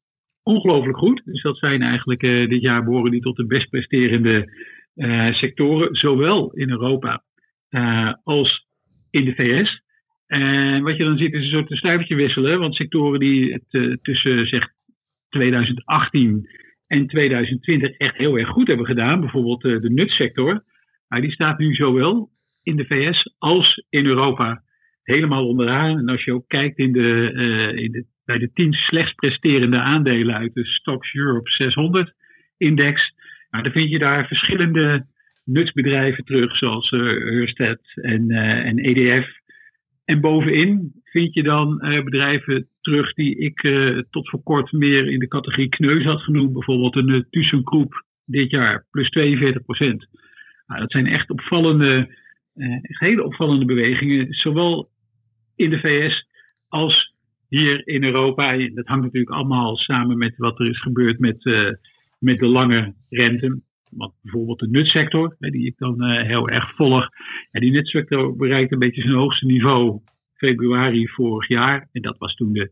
ongelooflijk 0.43 0.99
goed. 0.99 1.23
Dus 1.25 1.43
dat 1.43 1.59
zijn 1.59 1.83
eigenlijk 1.83 2.21
dit 2.21 2.61
jaar 2.61 2.85
behoren 2.85 3.11
die 3.11 3.21
tot 3.21 3.37
de 3.37 3.47
best 3.47 3.71
presterende 3.71 4.53
sectoren, 5.31 5.95
zowel 5.95 6.53
in 6.53 6.71
Europa 6.71 7.23
als 8.23 8.67
in 9.11 9.25
de 9.25 9.35
VS. 9.35 9.83
En 10.31 10.83
wat 10.83 10.97
je 10.97 11.05
dan 11.05 11.17
ziet 11.17 11.33
is 11.33 11.43
een 11.43 11.51
soort 11.51 11.77
stuivertje 11.79 12.15
wisselen. 12.15 12.59
Want 12.59 12.75
sectoren 12.75 13.21
die 13.21 13.53
het 13.53 13.67
uh, 13.71 13.95
tussen 14.03 14.47
zeg 14.47 14.69
2018 15.29 16.49
en 16.87 17.07
2020 17.07 17.91
echt 17.91 18.17
heel 18.17 18.39
erg 18.39 18.49
goed 18.49 18.67
hebben 18.67 18.87
gedaan. 18.87 19.21
Bijvoorbeeld 19.21 19.65
uh, 19.65 19.81
de 19.81 19.91
nutsector. 19.91 20.65
Nou, 21.09 21.23
die 21.23 21.33
staat 21.33 21.59
nu 21.59 21.75
zowel 21.75 22.31
in 22.63 22.77
de 22.77 22.85
VS 22.85 23.35
als 23.39 23.85
in 23.89 24.07
Europa 24.07 24.63
helemaal 25.03 25.49
onderaan. 25.49 25.99
En 25.99 26.09
als 26.09 26.25
je 26.25 26.35
ook 26.35 26.49
kijkt 26.49 26.79
in 26.79 26.93
de, 26.93 27.33
uh, 27.35 27.83
in 27.83 27.93
de, 27.93 28.05
bij 28.25 28.39
de 28.39 28.53
tien 28.53 28.73
slechts 28.73 29.15
presterende 29.15 29.79
aandelen 29.79 30.37
uit 30.37 30.55
de 30.55 30.65
Stocks 30.65 31.15
Europe 31.15 31.51
600 31.51 32.13
index. 32.57 33.15
Nou, 33.51 33.63
dan 33.63 33.73
vind 33.73 33.91
je 33.91 33.99
daar 33.99 34.27
verschillende 34.27 35.07
nutsbedrijven 35.45 36.25
terug, 36.25 36.57
zoals 36.57 36.93
Ørsted 36.93 37.81
en, 37.95 38.31
en 38.31 38.79
EDF. 38.79 39.40
En 40.11 40.21
bovenin 40.21 40.93
vind 41.05 41.35
je 41.35 41.43
dan 41.43 41.85
uh, 41.85 42.05
bedrijven 42.05 42.69
terug 42.81 43.13
die 43.15 43.37
ik 43.37 43.63
uh, 43.63 43.99
tot 44.11 44.29
voor 44.29 44.43
kort 44.43 44.73
meer 44.73 45.09
in 45.09 45.19
de 45.19 45.29
categorie 45.29 45.69
kneus 45.69 46.05
had 46.05 46.21
genoemd. 46.21 46.53
Bijvoorbeeld 46.53 46.97
een 46.97 47.09
uh, 47.09 47.21
ThyssenKrupp 47.31 48.05
dit 48.25 48.51
jaar, 48.51 48.87
plus 48.91 49.11
42 49.11 49.65
procent. 49.65 50.07
Nou, 50.67 50.81
dat 50.81 50.91
zijn 50.91 51.07
echt 51.07 51.31
opvallende, 51.31 52.17
hele 52.83 53.25
opvallende 53.25 53.65
bewegingen. 53.65 54.33
Zowel 54.33 54.91
in 55.57 55.71
de 55.71 55.79
VS 55.79 56.27
als 56.69 57.15
hier 57.49 57.87
in 57.87 58.05
Europa. 58.05 58.57
Dat 58.57 58.87
hangt 58.87 59.05
natuurlijk 59.05 59.33
allemaal 59.33 59.77
samen 59.77 60.19
met 60.19 60.37
wat 60.37 60.61
er 60.61 60.69
is 60.69 60.81
gebeurd 60.81 61.19
met, 61.19 61.45
met 62.19 62.39
de 62.39 62.47
lange 62.47 62.95
rente. 63.09 63.61
Want 63.91 64.13
bijvoorbeeld 64.23 64.59
de 64.59 64.69
nutsector, 64.69 65.37
die 65.39 65.67
ik 65.67 65.79
dan 65.79 66.05
heel 66.05 66.49
erg 66.49 66.75
volg. 66.75 67.09
En 67.51 67.61
die 67.61 67.71
nutsector 67.71 68.37
bereikt 68.37 68.73
een 68.73 68.79
beetje 68.79 69.03
zijn 69.03 69.15
hoogste 69.15 69.47
niveau 69.47 70.01
februari 70.35 71.09
vorig 71.09 71.49
jaar. 71.49 71.89
En 71.93 72.03
dat 72.03 72.19
was 72.19 72.35
toen 72.35 72.53
de 72.53 72.71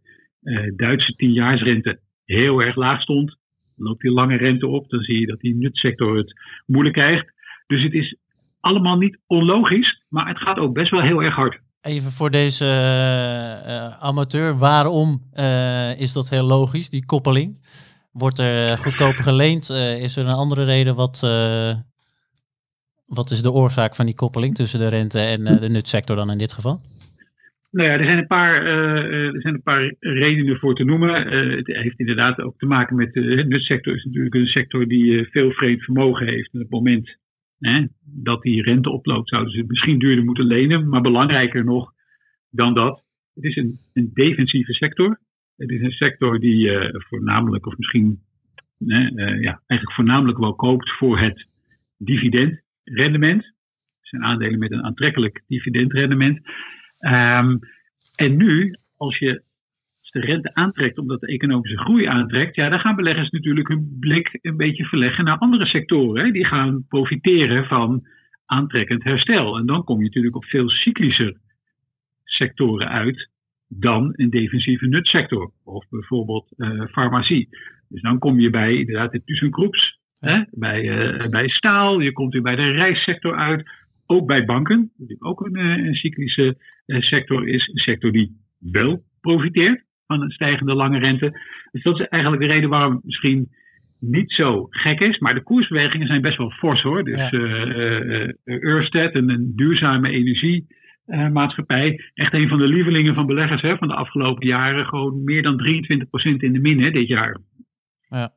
Duitse 0.77 1.15
tienjaarsrente 1.15 2.01
heel 2.25 2.61
erg 2.61 2.77
laag 2.77 3.03
stond. 3.03 3.37
Dan 3.77 3.87
loopt 3.87 4.01
die 4.01 4.11
lange 4.11 4.37
rente 4.37 4.67
op, 4.67 4.89
dan 4.89 5.01
zie 5.01 5.21
je 5.21 5.27
dat 5.27 5.41
die 5.41 5.55
nutsector 5.55 6.17
het 6.17 6.33
moeilijk 6.67 6.97
krijgt. 6.97 7.33
Dus 7.67 7.83
het 7.83 7.93
is 7.93 8.17
allemaal 8.61 8.97
niet 8.97 9.19
onlogisch, 9.27 10.03
maar 10.09 10.29
het 10.29 10.39
gaat 10.39 10.59
ook 10.59 10.73
best 10.75 10.91
wel 10.91 11.01
heel 11.01 11.23
erg 11.23 11.35
hard. 11.35 11.61
Even 11.81 12.11
voor 12.11 12.31
deze 12.31 12.65
uh, 12.65 14.03
amateur, 14.03 14.59
waarom 14.59 15.23
is 15.99 16.13
dat 16.13 16.29
heel 16.29 16.47
logisch, 16.47 16.89
die 16.89 17.07
koppeling? 17.07 17.59
Wordt 18.19 18.39
er 18.39 18.79
goedkoper 18.79 19.25
geleend? 19.25 19.71
is 20.01 20.17
er 20.17 20.27
een 20.27 20.33
andere 20.33 20.65
reden? 20.65 20.95
Wat, 20.95 21.21
wat 23.07 23.31
is 23.31 23.43
de 23.43 23.53
oorzaak 23.53 23.95
van 23.95 24.07
die 24.07 24.15
koppeling 24.15 24.55
tussen 24.55 24.81
de 24.81 24.89
rente 24.89 25.19
en 25.19 25.45
de 25.45 25.69
nutsector 25.69 26.17
dan 26.17 26.31
in 26.31 26.39
dit 26.39 26.53
geval? 26.53 26.81
Nou 27.71 27.89
ja, 27.89 27.95
er 27.95 28.05
zijn 28.05 28.19
een 28.19 28.27
paar, 28.27 28.67
er 28.67 29.41
zijn 29.41 29.55
een 29.55 29.63
paar 29.63 29.95
redenen 30.01 30.59
voor 30.59 30.75
te 30.75 30.85
noemen. 30.85 31.33
het 31.57 31.67
heeft 31.67 31.99
inderdaad 31.99 32.41
ook 32.41 32.59
te 32.59 32.67
maken 32.67 32.97
met 32.97 33.13
de 33.13 33.45
nutsector. 33.49 33.95
is 33.95 34.05
natuurlijk 34.05 34.35
een 34.35 34.47
sector 34.47 34.87
die 34.87 35.25
veel 35.31 35.51
vreemd 35.51 35.85
vermogen 35.85 36.27
heeft. 36.27 36.55
op 36.55 36.61
het 36.61 36.71
moment 36.71 37.17
hè, 37.59 37.87
dat 38.05 38.43
die 38.43 38.63
rente 38.63 38.91
oploopt, 38.91 39.29
zouden 39.29 39.53
ze 39.53 39.65
misschien 39.67 39.99
duurder 39.99 40.25
moeten 40.25 40.47
lenen. 40.47 40.89
Maar 40.89 41.01
belangrijker 41.01 41.65
nog 41.65 41.93
dan 42.51 42.75
dat, 42.75 43.03
het 43.35 43.45
is 43.45 43.57
een, 43.57 43.79
een 43.93 44.11
defensieve 44.15 44.73
sector. 44.73 45.19
Het 45.59 45.71
is 45.71 45.81
een 45.81 45.91
sector 45.91 46.41
die 46.41 46.67
uh, 46.67 46.89
voornamelijk, 46.93 47.67
of 47.67 47.77
misschien 47.77 48.21
uh, 48.79 49.41
ja, 49.41 49.63
eigenlijk 49.67 49.93
voornamelijk 49.93 50.39
wel 50.39 50.55
koopt 50.55 50.91
voor 50.91 51.19
het 51.19 51.47
dividendrendement. 51.97 53.53
Zijn 54.01 54.25
aandelen 54.25 54.59
met 54.59 54.73
een 54.73 54.85
aantrekkelijk 54.85 55.43
dividendrendement. 55.47 56.37
Um, 57.01 57.59
en 58.17 58.37
nu, 58.37 58.75
als 58.97 59.19
je 59.19 59.43
de 60.11 60.21
rente 60.21 60.55
aantrekt 60.55 60.99
omdat 60.99 61.21
de 61.21 61.27
economische 61.27 61.79
groei 61.79 62.07
aantrekt, 62.07 62.55
ja, 62.55 62.69
dan 62.69 62.81
gaan 62.81 62.97
beleggers 62.97 63.31
natuurlijk 63.31 63.69
hun 63.69 63.97
blik 64.01 64.39
een 64.43 64.57
beetje 64.57 64.85
verleggen 64.85 65.25
naar 65.25 65.39
andere 65.39 65.67
sectoren. 65.67 66.25
Hè. 66.25 66.31
Die 66.31 66.47
gaan 66.47 66.85
profiteren 66.89 67.65
van 67.65 68.07
aantrekkend 68.47 69.05
herstel. 69.05 69.57
En 69.57 69.67
dan 69.67 69.85
kom 69.85 69.99
je 69.99 70.05
natuurlijk 70.05 70.37
op 70.37 70.45
veel 70.45 70.69
cyclischer 70.69 71.37
sectoren 72.25 72.89
uit 72.89 73.31
dan 73.69 74.13
een 74.17 74.31
defensieve 74.31 74.87
nutsector. 74.87 75.51
Of 75.65 75.89
bijvoorbeeld 75.91 76.53
uh, 76.57 76.85
farmacie. 76.87 77.49
Dus 77.89 78.03
dan 78.03 78.19
kom 78.19 78.41
je 78.41 78.51
bij 78.51 78.75
inderdaad 78.75 79.13
de 79.13 79.25
ThyssenKrups, 79.25 79.99
hè, 80.19 80.43
bij, 80.51 80.83
uh, 80.83 81.27
bij 81.27 81.49
staal, 81.49 82.01
je 82.01 82.13
komt 82.13 82.33
weer 82.33 82.43
bij 82.43 82.57
de 82.57 82.71
reissector 82.71 83.37
uit. 83.37 83.71
Ook 84.07 84.27
bij 84.27 84.45
banken, 84.45 84.91
die 84.97 85.21
ook 85.21 85.47
een, 85.47 85.59
uh, 85.59 85.87
een 85.87 85.95
cyclische 85.95 86.57
sector 86.87 87.49
is. 87.49 87.69
Een 87.69 87.81
sector 87.81 88.13
die 88.13 88.37
wel 88.59 89.03
profiteert 89.21 89.85
van 90.07 90.23
een 90.23 90.31
stijgende 90.31 90.75
lange 90.75 90.99
rente. 90.99 91.41
Dus 91.73 91.83
dat 91.83 92.01
is 92.01 92.07
eigenlijk 92.07 92.43
de 92.43 92.49
reden 92.49 92.71
waarom 92.71 92.95
het 92.95 93.05
misschien 93.05 93.49
niet 94.01 94.33
zo 94.33 94.67
gek 94.71 95.01
is. 95.01 95.19
Maar 95.19 95.35
de 95.35 95.43
koersbewegingen 95.43 96.07
zijn 96.07 96.21
best 96.21 96.37
wel 96.37 96.51
fors 96.51 96.83
hoor. 96.83 97.05
Dus 97.05 97.31
ja. 97.31 97.33
uh, 97.33 98.29
Ørsted, 98.45 99.15
een, 99.15 99.31
een 99.31 99.53
duurzame 99.57 100.11
energiemaatschappij. 101.09 102.11
echt 102.15 102.33
een 102.33 102.49
van 102.49 102.59
de 102.59 102.67
lievelingen 102.67 103.15
van 103.15 103.27
beleggers 103.27 103.63
hè, 103.63 103.77
van 103.77 103.89
de 103.89 103.95
afgelopen 103.95 104.47
jaren. 104.47 104.87
Gewoon 104.87 105.25
meer 105.25 105.43
dan 105.43 105.61
23% 105.61 106.37
in 106.37 106.53
de 106.53 106.59
min 106.59 106.83
hè, 106.83 106.91
dit 106.91 107.09
jaar. 107.09 107.39
Ja. 108.09 108.37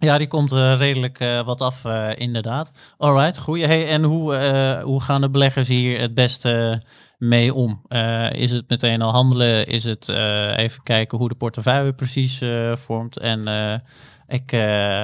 Ja, 0.00 0.18
die 0.18 0.26
komt 0.26 0.52
uh, 0.52 0.74
redelijk 0.78 1.20
uh, 1.20 1.40
wat 1.40 1.60
af, 1.60 1.84
inderdaad. 2.16 2.94
Alright, 2.98 3.38
goed. 3.38 3.64
Hey, 3.64 3.88
en 3.88 4.02
hoe, 4.02 4.34
hoe 4.82 5.02
gaan 5.02 5.20
de 5.20 5.30
beleggers 5.30 5.68
hier 5.68 6.00
het 6.00 6.14
beste 6.14 6.82
mee 7.18 7.54
om? 7.54 7.82
Is 8.32 8.52
het 8.52 8.68
meteen 8.68 9.02
al 9.02 9.12
handelen? 9.12 9.66
Is 9.66 9.84
het 9.84 10.08
even 10.56 10.82
kijken 10.82 11.18
hoe 11.18 11.28
de 11.28 11.34
portefeuille 11.34 11.92
precies 11.92 12.42
vormt? 12.74 13.18
En 13.18 13.44
ik, 14.28 14.52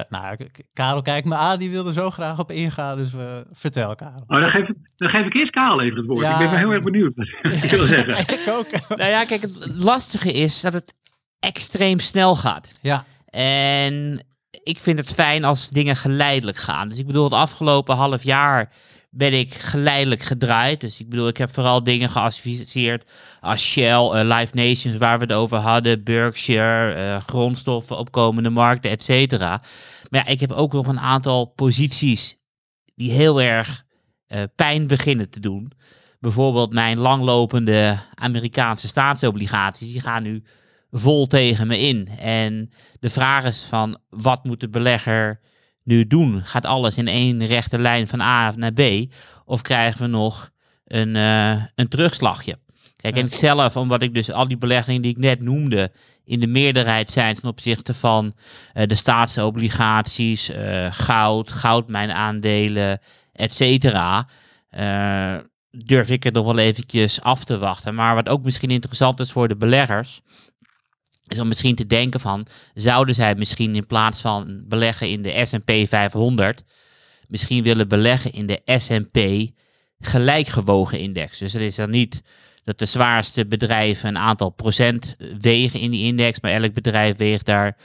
nou, 0.08 0.36
Karel 0.72 1.02
kijkt 1.02 1.26
me 1.26 1.34
aan, 1.34 1.58
die 1.58 1.70
wilde 1.70 1.92
zo 1.92 2.10
graag 2.10 2.38
op 2.38 2.50
ingaan, 2.50 2.96
dus 2.96 3.12
vertel 3.52 3.94
Karel. 3.94 4.24
Oh, 4.26 4.40
dan, 4.40 4.50
geef, 4.50 4.66
dan 4.96 5.08
geef 5.08 5.26
ik 5.26 5.34
eerst 5.34 5.52
Karel 5.52 5.82
even 5.82 5.96
het 5.96 6.06
woord. 6.06 6.20
Ja, 6.20 6.32
ik 6.32 6.38
ben 6.38 6.50
wel 6.50 6.58
heel 6.58 6.72
erg 6.72 6.82
benieuwd 6.82 7.14
wat 7.14 7.28
je 7.28 7.68
wil 7.76 7.86
zeggen. 7.86 8.18
ik 8.18 8.44
ook. 8.48 8.88
nou 8.88 9.10
ja, 9.10 9.24
kijk, 9.24 9.42
het 9.42 9.82
lastige 9.82 10.32
is 10.32 10.60
dat 10.60 10.72
het 10.72 10.94
extreem 11.40 11.98
snel 11.98 12.34
gaat. 12.34 12.78
Ja. 12.82 13.04
En 13.30 14.24
ik 14.62 14.78
vind 14.78 14.98
het 14.98 15.14
fijn 15.14 15.44
als 15.44 15.68
dingen 15.68 15.96
geleidelijk 15.96 16.56
gaan. 16.56 16.88
Dus 16.88 16.98
ik 16.98 17.06
bedoel, 17.06 17.24
het 17.24 17.32
afgelopen 17.32 17.96
half 17.96 18.22
jaar 18.22 18.72
ben 19.16 19.32
ik 19.32 19.54
geleidelijk 19.54 20.22
gedraaid. 20.22 20.80
Dus 20.80 21.00
ik 21.00 21.08
bedoel, 21.08 21.28
ik 21.28 21.36
heb 21.36 21.54
vooral 21.54 21.84
dingen 21.84 22.10
geassocieerd 22.10 23.10
als 23.40 23.62
Shell, 23.62 24.10
uh, 24.12 24.36
Live 24.38 24.54
Nations, 24.54 24.96
waar 24.96 25.18
we 25.18 25.24
het 25.24 25.32
over 25.32 25.58
hadden, 25.58 26.04
Berkshire, 26.04 26.96
uh, 26.96 27.20
grondstoffen, 27.26 27.98
opkomende 27.98 28.50
markten, 28.50 28.90
et 28.90 29.02
cetera. 29.02 29.62
Maar 30.10 30.24
ja, 30.24 30.32
ik 30.32 30.40
heb 30.40 30.52
ook 30.52 30.72
nog 30.72 30.86
een 30.86 31.00
aantal 31.00 31.44
posities 31.44 32.36
die 32.94 33.10
heel 33.10 33.40
erg 33.40 33.84
uh, 34.28 34.42
pijn 34.56 34.86
beginnen 34.86 35.30
te 35.30 35.40
doen. 35.40 35.72
Bijvoorbeeld 36.20 36.72
mijn 36.72 36.98
langlopende 36.98 37.98
Amerikaanse 38.14 38.88
staatsobligaties, 38.88 39.92
die 39.92 40.00
gaan 40.00 40.22
nu 40.22 40.44
vol 40.90 41.26
tegen 41.26 41.66
me 41.66 41.78
in. 41.78 42.08
En 42.18 42.70
de 43.00 43.10
vraag 43.10 43.44
is 43.44 43.66
van, 43.68 43.98
wat 44.08 44.44
moet 44.44 44.60
de 44.60 44.68
belegger 44.68 45.40
nu 45.84 46.06
doen? 46.06 46.44
Gaat 46.44 46.64
alles 46.64 46.96
in 46.96 47.08
één 47.08 47.46
rechte 47.46 47.78
lijn 47.78 48.08
van 48.08 48.20
A 48.20 48.52
naar 48.56 48.72
B? 48.72 48.82
Of 49.44 49.62
krijgen 49.62 50.00
we 50.00 50.06
nog 50.06 50.50
een, 50.84 51.14
uh, 51.14 51.62
een 51.74 51.88
terugslagje? 51.88 52.58
Kijk, 52.96 53.16
en 53.16 53.26
ik 53.26 53.34
zelf, 53.34 53.76
omdat 53.76 54.02
ik 54.02 54.14
dus 54.14 54.30
al 54.30 54.48
die 54.48 54.58
beleggingen 54.58 55.02
die 55.02 55.10
ik 55.10 55.18
net 55.18 55.40
noemde, 55.40 55.92
in 56.24 56.40
de 56.40 56.46
meerderheid 56.46 57.10
zijn 57.10 57.34
ten 57.34 57.48
opzichte 57.48 57.94
van 57.94 58.32
uh, 58.74 58.86
de 58.86 58.94
staatsobligaties, 58.94 60.50
uh, 60.50 60.86
goud, 60.90 61.50
goudmijnaandelen, 61.50 62.98
et 63.32 63.54
cetera, 63.54 64.28
durf 65.70 66.10
ik 66.10 66.22
het 66.22 66.34
nog 66.34 66.44
wel 66.44 66.58
eventjes 66.58 67.20
af 67.20 67.44
te 67.44 67.58
wachten. 67.58 67.94
Maar 67.94 68.14
wat 68.14 68.28
ook 68.28 68.44
misschien 68.44 68.70
interessant 68.70 69.20
is 69.20 69.32
voor 69.32 69.48
de 69.48 69.56
beleggers, 69.56 70.20
is 71.26 71.38
om 71.38 71.48
misschien 71.48 71.74
te 71.74 71.86
denken 71.86 72.20
van, 72.20 72.46
zouden 72.74 73.14
zij 73.14 73.34
misschien 73.34 73.76
in 73.76 73.86
plaats 73.86 74.20
van 74.20 74.62
beleggen 74.66 75.08
in 75.08 75.22
de 75.22 75.44
S&P 75.44 75.88
500, 75.88 76.62
misschien 77.28 77.62
willen 77.62 77.88
beleggen 77.88 78.32
in 78.32 78.46
de 78.46 78.60
S&P 78.64 79.18
gelijkgewogen 80.00 80.98
index. 80.98 81.38
Dus 81.38 81.52
het 81.52 81.62
is 81.62 81.74
dan 81.74 81.90
niet 81.90 82.22
dat 82.64 82.78
de 82.78 82.86
zwaarste 82.86 83.46
bedrijven 83.46 84.08
een 84.08 84.18
aantal 84.18 84.50
procent 84.50 85.16
wegen 85.40 85.80
in 85.80 85.90
die 85.90 86.04
index, 86.04 86.40
maar 86.40 86.52
elk 86.52 86.72
bedrijf 86.72 87.16
weegt 87.16 87.46
daar 87.46 87.76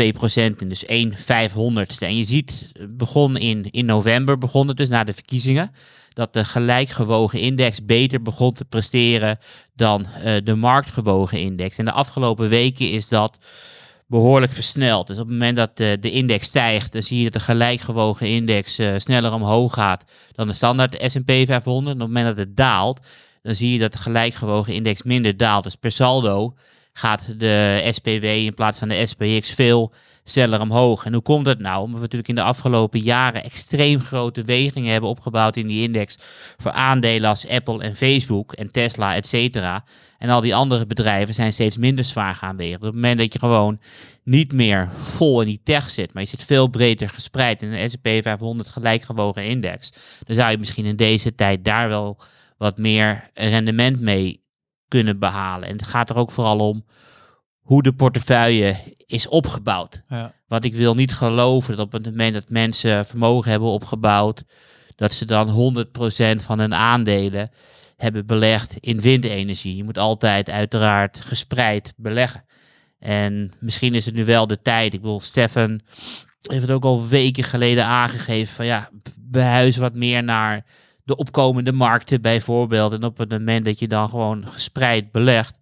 0,2 0.00 0.08
procent 0.12 0.60
in, 0.60 0.68
dus 0.68 0.84
1 0.84 1.16
vijfhonderdste. 1.16 2.06
En 2.06 2.16
je 2.16 2.24
ziet, 2.24 2.72
begon 2.88 3.36
in, 3.36 3.70
in 3.70 3.86
november, 3.86 4.38
begon 4.38 4.68
het 4.68 4.76
dus 4.76 4.88
na 4.88 5.04
de 5.04 5.12
verkiezingen, 5.12 5.70
dat 6.18 6.32
de 6.32 6.44
gelijkgewogen 6.44 7.40
index 7.40 7.84
beter 7.84 8.22
begon 8.22 8.52
te 8.52 8.64
presteren 8.64 9.38
dan 9.74 10.06
uh, 10.24 10.36
de 10.42 10.54
marktgewogen 10.54 11.38
index. 11.40 11.78
En 11.78 11.84
de 11.84 11.92
afgelopen 11.92 12.48
weken 12.48 12.90
is 12.90 13.08
dat 13.08 13.38
behoorlijk 14.06 14.52
versneld. 14.52 15.06
Dus 15.06 15.18
op 15.18 15.22
het 15.22 15.32
moment 15.32 15.56
dat 15.56 15.76
de, 15.76 15.96
de 16.00 16.10
index 16.10 16.46
stijgt, 16.46 16.92
dan 16.92 17.02
zie 17.02 17.18
je 17.18 17.24
dat 17.24 17.32
de 17.32 17.40
gelijkgewogen 17.40 18.26
index 18.26 18.78
uh, 18.78 18.94
sneller 18.96 19.32
omhoog 19.32 19.74
gaat 19.74 20.04
dan 20.32 20.48
de 20.48 20.54
standaard 20.54 20.96
S&P 21.06 21.30
500. 21.30 21.66
En 21.66 21.92
op 21.92 21.98
het 21.98 21.98
moment 21.98 22.26
dat 22.26 22.36
het 22.36 22.56
daalt, 22.56 23.00
dan 23.42 23.54
zie 23.54 23.72
je 23.72 23.78
dat 23.78 23.92
de 23.92 23.98
gelijkgewogen 23.98 24.74
index 24.74 25.02
minder 25.02 25.36
daalt. 25.36 25.64
Dus 25.64 25.74
per 25.74 25.92
saldo 25.92 26.54
gaat 26.92 27.34
de 27.38 27.88
SPW 27.90 28.24
in 28.24 28.54
plaats 28.54 28.78
van 28.78 28.88
de 28.88 29.06
SPX 29.06 29.54
veel 29.54 29.92
sneller 30.30 30.60
omhoog. 30.60 31.04
En 31.04 31.12
hoe 31.12 31.22
komt 31.22 31.44
dat 31.44 31.58
nou? 31.58 31.78
Omdat 31.78 31.94
we 31.94 32.00
natuurlijk 32.00 32.28
in 32.28 32.34
de 32.34 32.42
afgelopen 32.42 33.00
jaren 33.00 33.44
extreem 33.44 34.00
grote 34.00 34.42
wegingen 34.42 34.92
hebben 34.92 35.10
opgebouwd 35.10 35.56
in 35.56 35.66
die 35.66 35.82
index 35.82 36.16
voor 36.56 36.70
aandelen 36.70 37.28
als 37.28 37.48
Apple 37.48 37.82
en 37.82 37.96
Facebook 37.96 38.52
en 38.52 38.70
Tesla, 38.70 39.14
et 39.14 39.28
cetera. 39.28 39.84
En 40.18 40.30
al 40.30 40.40
die 40.40 40.54
andere 40.54 40.86
bedrijven 40.86 41.34
zijn 41.34 41.52
steeds 41.52 41.76
minder 41.76 42.04
zwaar 42.04 42.34
gaan 42.34 42.56
wegen. 42.56 42.76
Op 42.76 42.82
het 42.82 42.94
moment 42.94 43.18
dat 43.18 43.32
je 43.32 43.38
gewoon 43.38 43.80
niet 44.24 44.52
meer 44.52 44.88
vol 44.92 45.40
in 45.40 45.46
die 45.46 45.60
tech 45.64 45.90
zit, 45.90 46.12
maar 46.12 46.22
je 46.22 46.28
zit 46.28 46.44
veel 46.44 46.66
breder 46.66 47.08
gespreid 47.08 47.62
in 47.62 47.72
een 47.72 47.90
S&P 47.90 48.08
500 48.22 48.68
gelijkgewogen 48.68 49.44
index, 49.44 49.92
dan 50.24 50.36
zou 50.36 50.50
je 50.50 50.58
misschien 50.58 50.84
in 50.84 50.96
deze 50.96 51.34
tijd 51.34 51.64
daar 51.64 51.88
wel 51.88 52.18
wat 52.56 52.78
meer 52.78 53.30
rendement 53.34 54.00
mee 54.00 54.42
kunnen 54.88 55.18
behalen. 55.18 55.68
En 55.68 55.76
het 55.76 55.86
gaat 55.86 56.10
er 56.10 56.16
ook 56.16 56.30
vooral 56.30 56.58
om 56.58 56.84
hoe 57.68 57.82
de 57.82 57.92
portefeuille 57.92 58.76
is 59.06 59.28
opgebouwd. 59.28 60.02
Ja. 60.08 60.32
Want 60.46 60.64
ik 60.64 60.74
wil 60.74 60.94
niet 60.94 61.12
geloven 61.12 61.76
dat 61.76 61.86
op 61.86 61.92
het 61.92 62.04
moment 62.04 62.34
dat 62.34 62.48
mensen 62.48 63.06
vermogen 63.06 63.50
hebben 63.50 63.68
opgebouwd, 63.68 64.44
dat 64.96 65.12
ze 65.12 65.24
dan 65.24 65.74
100% 66.38 66.42
van 66.42 66.58
hun 66.58 66.74
aandelen 66.74 67.50
hebben 67.96 68.26
belegd 68.26 68.76
in 68.80 69.00
windenergie. 69.00 69.76
Je 69.76 69.84
moet 69.84 69.98
altijd 69.98 70.50
uiteraard 70.50 71.20
gespreid 71.20 71.92
beleggen. 71.96 72.44
En 72.98 73.52
misschien 73.60 73.94
is 73.94 74.04
het 74.04 74.14
nu 74.14 74.24
wel 74.24 74.46
de 74.46 74.62
tijd. 74.62 74.94
Ik 74.94 75.00
bedoel, 75.00 75.20
Stefan 75.20 75.80
heeft 76.42 76.62
het 76.62 76.70
ook 76.70 76.84
al 76.84 77.06
weken 77.06 77.44
geleden 77.44 77.84
aangegeven 77.84 78.54
van 78.54 78.66
ja, 78.66 78.90
behuis 79.20 79.76
wat 79.76 79.94
meer 79.94 80.24
naar 80.24 80.64
de 81.04 81.16
opkomende 81.16 81.72
markten 81.72 82.20
bijvoorbeeld. 82.20 82.92
En 82.92 83.04
op 83.04 83.18
het 83.18 83.30
moment 83.30 83.64
dat 83.64 83.78
je 83.78 83.88
dan 83.88 84.08
gewoon 84.08 84.48
gespreid 84.48 85.12
belegt, 85.12 85.58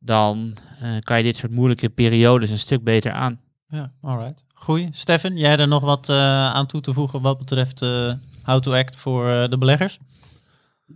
dan 0.00 0.56
uh, 0.82 0.98
kan 0.98 1.16
je 1.16 1.22
dit 1.22 1.36
soort 1.36 1.52
moeilijke 1.52 1.90
periodes 1.90 2.50
een 2.50 2.56
stuk 2.56 2.84
beter 2.84 3.12
aan. 3.12 3.40
Ja, 3.68 3.92
alright. 4.02 4.44
Goeie. 4.54 4.88
Stefan, 4.90 5.36
jij 5.36 5.56
er 5.56 5.68
nog 5.68 5.84
wat 5.84 6.08
uh, 6.08 6.16
aan 6.54 6.66
toe 6.66 6.80
te 6.80 6.92
voegen 6.92 7.22
wat 7.22 7.38
betreft 7.38 7.82
uh, 7.82 8.12
how 8.44 8.60
to 8.60 8.72
act 8.72 8.96
voor 8.96 9.24
de 9.24 9.56
beleggers? 9.58 9.98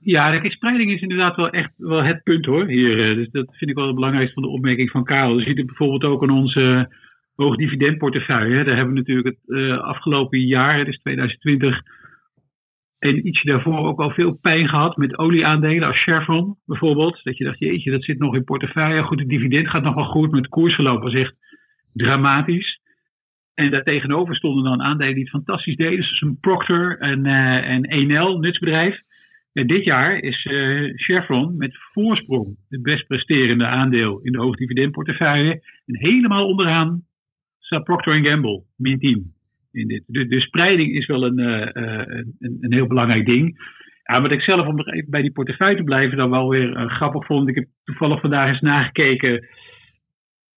Ja, 0.03 0.41
de 0.41 0.51
spreiding 0.51 0.93
is 0.93 1.01
inderdaad 1.01 1.37
wel 1.37 1.51
echt 1.51 1.71
wel 1.77 2.03
het 2.03 2.23
punt 2.23 2.47
hoor. 2.47 2.67
Hier. 2.67 3.15
Dus 3.15 3.31
dat 3.31 3.47
vind 3.51 3.71
ik 3.71 3.77
wel 3.77 3.87
het 3.87 3.95
belangrijkste 3.95 4.35
van 4.35 4.43
de 4.43 4.57
opmerking 4.57 4.91
van 4.91 5.05
Karel. 5.05 5.39
Je 5.39 5.45
ziet 5.45 5.57
het 5.57 5.67
bijvoorbeeld 5.67 6.05
ook 6.05 6.23
aan 6.23 6.31
onze 6.31 6.89
hoogdividendportefeuille. 7.35 8.65
Daar 8.65 8.77
hebben 8.77 8.95
we 8.95 9.01
natuurlijk 9.01 9.27
het 9.27 9.57
uh, 9.59 9.79
afgelopen 9.79 10.41
jaar, 10.41 10.85
dus 10.85 10.99
2020, 10.99 11.83
en 13.05 13.27
ietsje 13.27 13.47
daarvoor 13.47 13.79
ook 13.79 14.01
al 14.01 14.11
veel 14.11 14.33
pijn 14.33 14.69
gehad 14.69 14.97
met 14.97 15.19
olieaandelen 15.19 15.89
als 15.89 16.03
Chevron 16.03 16.57
bijvoorbeeld. 16.67 17.21
Dat 17.23 17.37
je 17.37 17.45
dacht, 17.45 17.59
jeetje, 17.59 17.91
dat 17.91 18.05
zit 18.05 18.19
nog 18.19 18.35
in 18.35 18.45
portefeuille. 18.45 19.03
Goed, 19.03 19.19
het 19.19 19.29
dividend 19.29 19.69
gaat 19.69 19.83
nog 19.83 19.95
wel 19.95 20.05
goed, 20.05 20.31
maar 20.31 20.41
het 20.41 20.49
koersverloop 20.49 21.03
was 21.03 21.15
echt 21.15 21.35
dramatisch. 21.93 22.81
En 23.55 23.71
daartegenover 23.71 24.37
stonden 24.37 24.65
dan 24.65 24.83
aandelen 24.83 25.15
die 25.15 25.23
het 25.23 25.33
fantastisch 25.33 25.77
deden, 25.77 26.05
zoals 26.05 26.21
een 26.21 26.39
Procter 26.41 26.99
en, 26.99 27.27
uh, 27.27 27.71
en 27.71 27.85
Enel, 27.85 28.39
nutsbedrijf. 28.39 29.01
En 29.53 29.67
dit 29.67 29.85
jaar 29.85 30.19
is 30.19 30.45
uh, 30.45 30.93
Chevron 30.95 31.57
met 31.57 31.77
voorsprong 31.93 32.57
het 32.69 32.83
best 32.83 33.07
presterende 33.07 33.67
aandeel 33.67 34.21
in 34.21 34.33
de 34.33 34.41
hoogdividendportefeuille. 34.41 35.53
En 35.87 35.99
helemaal 35.99 36.47
onderaan 36.47 37.03
staat 37.59 37.85
Procter 37.85 38.25
Gamble, 38.25 38.63
min 38.77 38.99
10. 38.99 39.34
In 39.75 39.89
dit. 39.89 40.03
De, 40.07 40.41
spreiding 40.41 40.95
is 40.95 41.07
wel 41.07 41.25
een, 41.25 41.39
uh, 41.39 41.69
een, 42.39 42.57
een, 42.61 42.73
heel 42.73 42.87
belangrijk 42.87 43.27
ding. 43.27 43.73
Ja, 44.03 44.21
wat 44.23 44.31
ik 44.31 44.41
zelf, 44.41 44.67
om 44.67 44.81
even 44.81 45.11
bij 45.11 45.23
die 45.23 45.33
portefeuille 45.33 45.77
te 45.77 45.85
blijven, 45.85 46.17
dan 46.17 46.31
wel 46.31 46.49
weer 46.49 46.77
uh, 46.77 46.87
grappig 46.87 47.27
vond. 47.27 47.49
Ik 47.49 47.55
heb 47.55 47.67
toevallig 47.85 48.21
vandaag 48.21 48.49
eens 48.49 48.61
nagekeken 48.61 49.49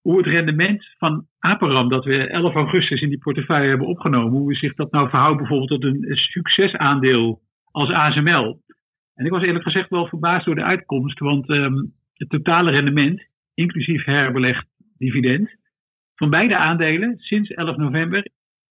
hoe 0.01 0.17
het 0.17 0.25
rendement 0.25 0.85
van 0.97 1.25
Aperam, 1.39 1.89
dat 1.89 2.05
we 2.05 2.27
11 2.27 2.53
augustus 2.53 3.01
in 3.01 3.09
die 3.09 3.17
portefeuille 3.19 3.69
hebben 3.69 3.87
opgenomen, 3.87 4.39
hoe 4.39 4.53
zich 4.53 4.73
dat 4.73 4.91
nou 4.91 5.09
verhoudt 5.09 5.37
bijvoorbeeld 5.37 5.69
tot 5.69 5.83
een 5.83 6.15
succesaandeel 6.15 7.41
als 7.71 7.91
ASML. 7.91 8.61
En 9.13 9.25
ik 9.25 9.31
was 9.31 9.43
eerlijk 9.43 9.63
gezegd 9.63 9.89
wel 9.89 10.07
verbaasd 10.07 10.45
door 10.45 10.55
de 10.55 10.63
uitkomst, 10.63 11.19
want 11.19 11.49
um, 11.49 11.93
het 12.13 12.29
totale 12.29 12.71
rendement, 12.71 13.27
inclusief 13.53 14.03
herbelegd 14.03 14.67
dividend, 14.97 15.55
van 16.15 16.29
beide 16.29 16.57
aandelen 16.57 17.17
sinds 17.17 17.49
11 17.49 17.77
november 17.77 18.27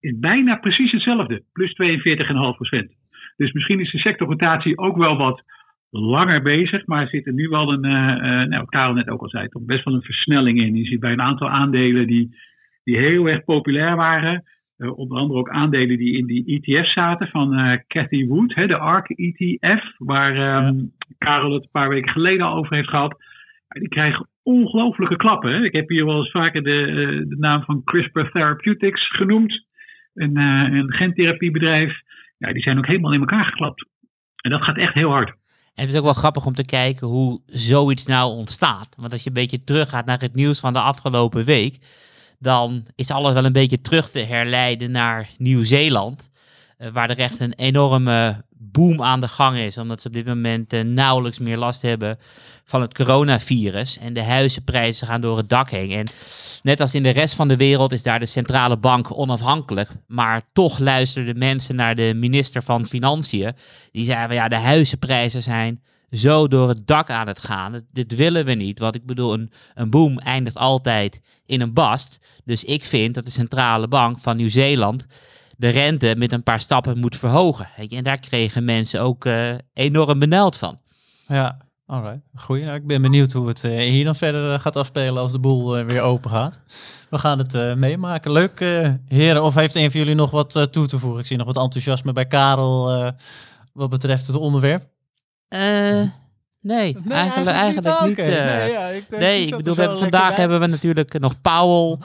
is 0.06 0.18
bijna 0.18 0.56
precies 0.56 0.92
hetzelfde, 0.92 1.42
plus 1.52 1.70
42,5%. 1.70 2.96
Dus 3.36 3.52
misschien 3.52 3.80
is 3.80 3.90
de 3.90 3.98
sectorrotatie 3.98 4.78
ook 4.78 4.96
wel 4.96 5.16
wat 5.16 5.42
langer 5.90 6.42
bezig, 6.42 6.86
maar 6.86 7.08
zit 7.08 7.26
er 7.26 7.32
nu 7.32 7.48
wel 7.48 7.72
een, 7.72 7.86
uh, 7.86 7.92
uh, 7.92 8.48
nou, 8.48 8.64
Karel 8.64 8.94
net 8.94 9.08
ook 9.08 9.22
al 9.22 9.28
zei, 9.28 9.48
toch 9.48 9.64
best 9.64 9.84
wel 9.84 9.94
een 9.94 10.02
versnelling 10.02 10.60
in. 10.60 10.76
Je 10.76 10.84
ziet 10.84 11.00
bij 11.00 11.12
een 11.12 11.20
aantal 11.20 11.48
aandelen 11.48 12.06
die, 12.06 12.36
die 12.84 12.96
heel 12.96 13.26
erg 13.26 13.44
populair 13.44 13.96
waren, 13.96 14.44
uh, 14.78 14.98
onder 14.98 15.18
andere 15.18 15.40
ook 15.40 15.50
aandelen 15.50 15.98
die 15.98 16.16
in 16.16 16.26
die 16.26 16.60
ETF 16.62 16.92
zaten 16.92 17.28
van 17.28 17.80
Cathy 17.86 18.26
Wood, 18.26 18.54
hè, 18.54 18.66
de 18.66 18.78
ARK 18.78 19.10
ETF, 19.10 19.94
waar 19.98 20.66
um, 20.66 20.92
Karel 21.18 21.52
het 21.52 21.62
een 21.62 21.70
paar 21.70 21.88
weken 21.88 22.12
geleden 22.12 22.46
al 22.46 22.56
over 22.56 22.76
heeft 22.76 22.88
gehad. 22.88 23.16
Die 23.68 23.88
krijgen 23.88 24.28
ongelooflijke 24.42 25.16
klappen. 25.16 25.52
Hè? 25.52 25.64
Ik 25.64 25.72
heb 25.72 25.88
hier 25.88 26.04
wel 26.04 26.18
eens 26.18 26.30
vaker 26.30 26.62
de, 26.62 27.24
de 27.28 27.36
naam 27.38 27.62
van 27.62 27.84
CRISPR 27.84 28.20
Therapeutics 28.20 29.16
genoemd 29.16 29.66
een, 30.16 30.38
uh, 30.38 30.78
een 30.78 30.92
gentherapiebedrijf. 30.92 32.00
Ja, 32.38 32.52
die 32.52 32.62
zijn 32.62 32.78
ook 32.78 32.86
helemaal 32.86 33.12
in 33.12 33.20
elkaar 33.20 33.44
geklapt. 33.44 33.86
En 34.36 34.50
dat 34.50 34.62
gaat 34.62 34.76
echt 34.76 34.94
heel 34.94 35.10
hard. 35.10 35.28
En 35.28 35.82
het 35.82 35.92
is 35.92 35.98
ook 35.98 36.04
wel 36.04 36.12
grappig 36.12 36.46
om 36.46 36.54
te 36.54 36.64
kijken 36.64 37.06
hoe 37.06 37.40
zoiets 37.46 38.06
nou 38.06 38.32
ontstaat. 38.32 38.88
Want 38.96 39.12
als 39.12 39.22
je 39.22 39.28
een 39.28 39.34
beetje 39.34 39.64
teruggaat 39.64 40.06
naar 40.06 40.20
het 40.20 40.34
nieuws 40.34 40.60
van 40.60 40.72
de 40.72 40.80
afgelopen 40.80 41.44
week, 41.44 41.78
dan 42.38 42.86
is 42.94 43.10
alles 43.10 43.32
wel 43.32 43.44
een 43.44 43.52
beetje 43.52 43.80
terug 43.80 44.10
te 44.10 44.18
herleiden 44.18 44.90
naar 44.90 45.28
Nieuw-Zeeland. 45.38 46.30
Uh, 46.78 46.88
waar 46.88 47.10
er 47.10 47.18
echt 47.18 47.40
een 47.40 47.52
enorme 47.52 48.44
boom 48.50 49.02
aan 49.02 49.20
de 49.20 49.28
gang 49.28 49.56
is. 49.56 49.78
Omdat 49.78 50.00
ze 50.00 50.06
op 50.06 50.12
dit 50.12 50.26
moment 50.26 50.72
uh, 50.72 50.80
nauwelijks 50.80 51.38
meer 51.38 51.56
last 51.56 51.82
hebben 51.82 52.18
van 52.64 52.80
het 52.80 52.94
coronavirus. 52.94 53.98
En 53.98 54.12
de 54.14 54.22
huizenprijzen 54.22 55.06
gaan 55.06 55.20
door 55.20 55.36
het 55.36 55.48
dak 55.48 55.70
heen. 55.70 55.90
En 55.90 56.06
net 56.66 56.80
als 56.80 56.94
in 56.94 57.02
de 57.02 57.10
rest 57.10 57.34
van 57.34 57.48
de 57.48 57.56
wereld 57.56 57.92
is 57.92 58.02
daar 58.02 58.20
de 58.20 58.26
centrale 58.26 58.76
bank 58.76 59.18
onafhankelijk. 59.18 59.90
Maar 60.06 60.42
toch 60.52 60.78
luisterden 60.78 61.38
mensen 61.38 61.76
naar 61.76 61.94
de 61.94 62.12
minister 62.14 62.62
van 62.62 62.86
Financiën. 62.86 63.52
Die 63.92 64.04
zei 64.04 64.26
van 64.26 64.34
ja, 64.34 64.48
de 64.48 64.56
huizenprijzen 64.56 65.42
zijn 65.42 65.82
zo 66.10 66.48
door 66.48 66.68
het 66.68 66.86
dak 66.86 67.10
aan 67.10 67.26
het 67.26 67.38
gaan. 67.38 67.84
Dit 67.92 68.14
willen 68.14 68.44
we 68.44 68.52
niet. 68.52 68.78
Want 68.78 68.94
ik 68.94 69.06
bedoel, 69.06 69.32
een, 69.32 69.52
een 69.74 69.90
boom 69.90 70.18
eindigt 70.18 70.56
altijd 70.56 71.20
in 71.46 71.60
een 71.60 71.72
bast. 71.72 72.18
Dus 72.44 72.64
ik 72.64 72.84
vind 72.84 73.14
dat 73.14 73.24
de 73.24 73.30
centrale 73.30 73.88
bank 73.88 74.20
van 74.20 74.36
Nieuw-Zeeland 74.36 75.06
de 75.56 75.68
rente 75.68 76.14
met 76.18 76.32
een 76.32 76.42
paar 76.42 76.60
stappen 76.60 76.98
moet 76.98 77.16
verhogen. 77.16 77.68
En 77.88 78.04
daar 78.04 78.20
kregen 78.20 78.64
mensen 78.64 79.00
ook 79.00 79.24
uh, 79.24 79.54
enorm 79.72 80.18
benauwd 80.18 80.56
van. 80.56 80.78
Ja, 81.28 81.65
alright. 81.86 82.20
Goeie. 82.34 82.64
Nou, 82.64 82.76
ik 82.76 82.86
ben 82.86 83.02
benieuwd 83.02 83.32
hoe 83.32 83.48
het 83.48 83.64
uh, 83.64 83.78
hier 83.78 84.04
dan 84.04 84.14
verder 84.14 84.52
uh, 84.52 84.58
gaat 84.58 84.76
afspelen 84.76 85.22
als 85.22 85.32
de 85.32 85.38
boel 85.38 85.84
weer 85.84 86.02
open 86.02 86.30
gaat. 86.30 86.60
We 87.10 87.18
gaan 87.18 87.38
het 87.38 87.76
meemaken. 87.76 88.32
Leuk, 88.32 88.60
heren. 89.08 89.42
Of 89.42 89.54
heeft 89.54 89.74
een 89.74 89.90
van 89.90 90.00
jullie 90.00 90.14
nog 90.14 90.30
wat 90.30 90.68
toe 90.70 90.86
te 90.86 90.98
voegen? 90.98 91.20
Ik 91.20 91.26
zie 91.26 91.36
nog 91.36 91.46
wat 91.46 91.56
enthousiasme 91.56 92.12
bij 92.12 92.26
Karel 92.26 93.12
wat 93.72 93.90
betreft 93.90 94.26
het 94.26 94.36
onderwerp. 94.36 94.88
Nee, 95.48 96.96
nee, 97.04 97.14
eigenlijk, 97.14 97.56
eigenlijk 97.56 98.06
niet. 98.06 98.16
nee, 98.16 98.70
ja, 98.70 98.86
ik, 98.86 99.06
nee, 99.10 99.46
ik 99.46 99.56
bedoel, 99.56 99.74
we 99.74 99.80
hebben, 99.80 99.98
vandaag 99.98 100.36
hebben 100.36 100.60
we 100.60 100.66
natuurlijk 100.66 101.18
nog 101.18 101.40
Powell 101.40 101.98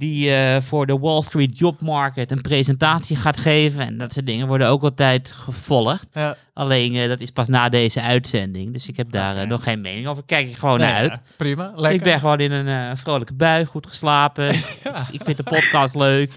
die 0.00 0.30
uh, 0.30 0.60
voor 0.60 0.86
de 0.86 0.98
Wall 0.98 1.22
Street 1.22 1.58
Job 1.58 1.80
Market 1.80 2.30
een 2.30 2.40
presentatie 2.40 3.16
gaat 3.16 3.36
geven. 3.36 3.86
En 3.86 3.98
dat 3.98 4.12
soort 4.12 4.26
dingen 4.26 4.46
worden 4.46 4.68
ook 4.68 4.82
altijd 4.82 5.30
gevolgd. 5.30 6.08
Ja. 6.12 6.36
Alleen 6.54 6.94
uh, 6.94 7.08
dat 7.08 7.20
is 7.20 7.30
pas 7.30 7.48
na 7.48 7.68
deze 7.68 8.02
uitzending. 8.02 8.72
Dus 8.72 8.88
ik 8.88 8.96
heb 8.96 9.10
daar 9.10 9.36
uh, 9.36 9.42
nog 9.42 9.62
geen 9.62 9.80
mening 9.80 10.06
over. 10.06 10.22
Kijk 10.26 10.48
ik 10.48 10.56
gewoon 10.56 10.78
nee, 10.78 10.88
naar 10.88 10.96
uit. 10.96 11.10
Ja, 11.12 11.20
prima, 11.36 11.72
lekker. 11.74 11.92
Ik 11.92 12.02
ben 12.02 12.18
gewoon 12.18 12.40
in 12.40 12.52
een 12.52 12.96
vrolijke 12.96 13.34
bui, 13.34 13.64
goed 13.64 13.86
geslapen. 13.86 14.48
Ik 15.16 15.24
vind 15.24 15.36
de 15.36 15.42
podcast 15.42 15.94
leuk. 15.94 16.32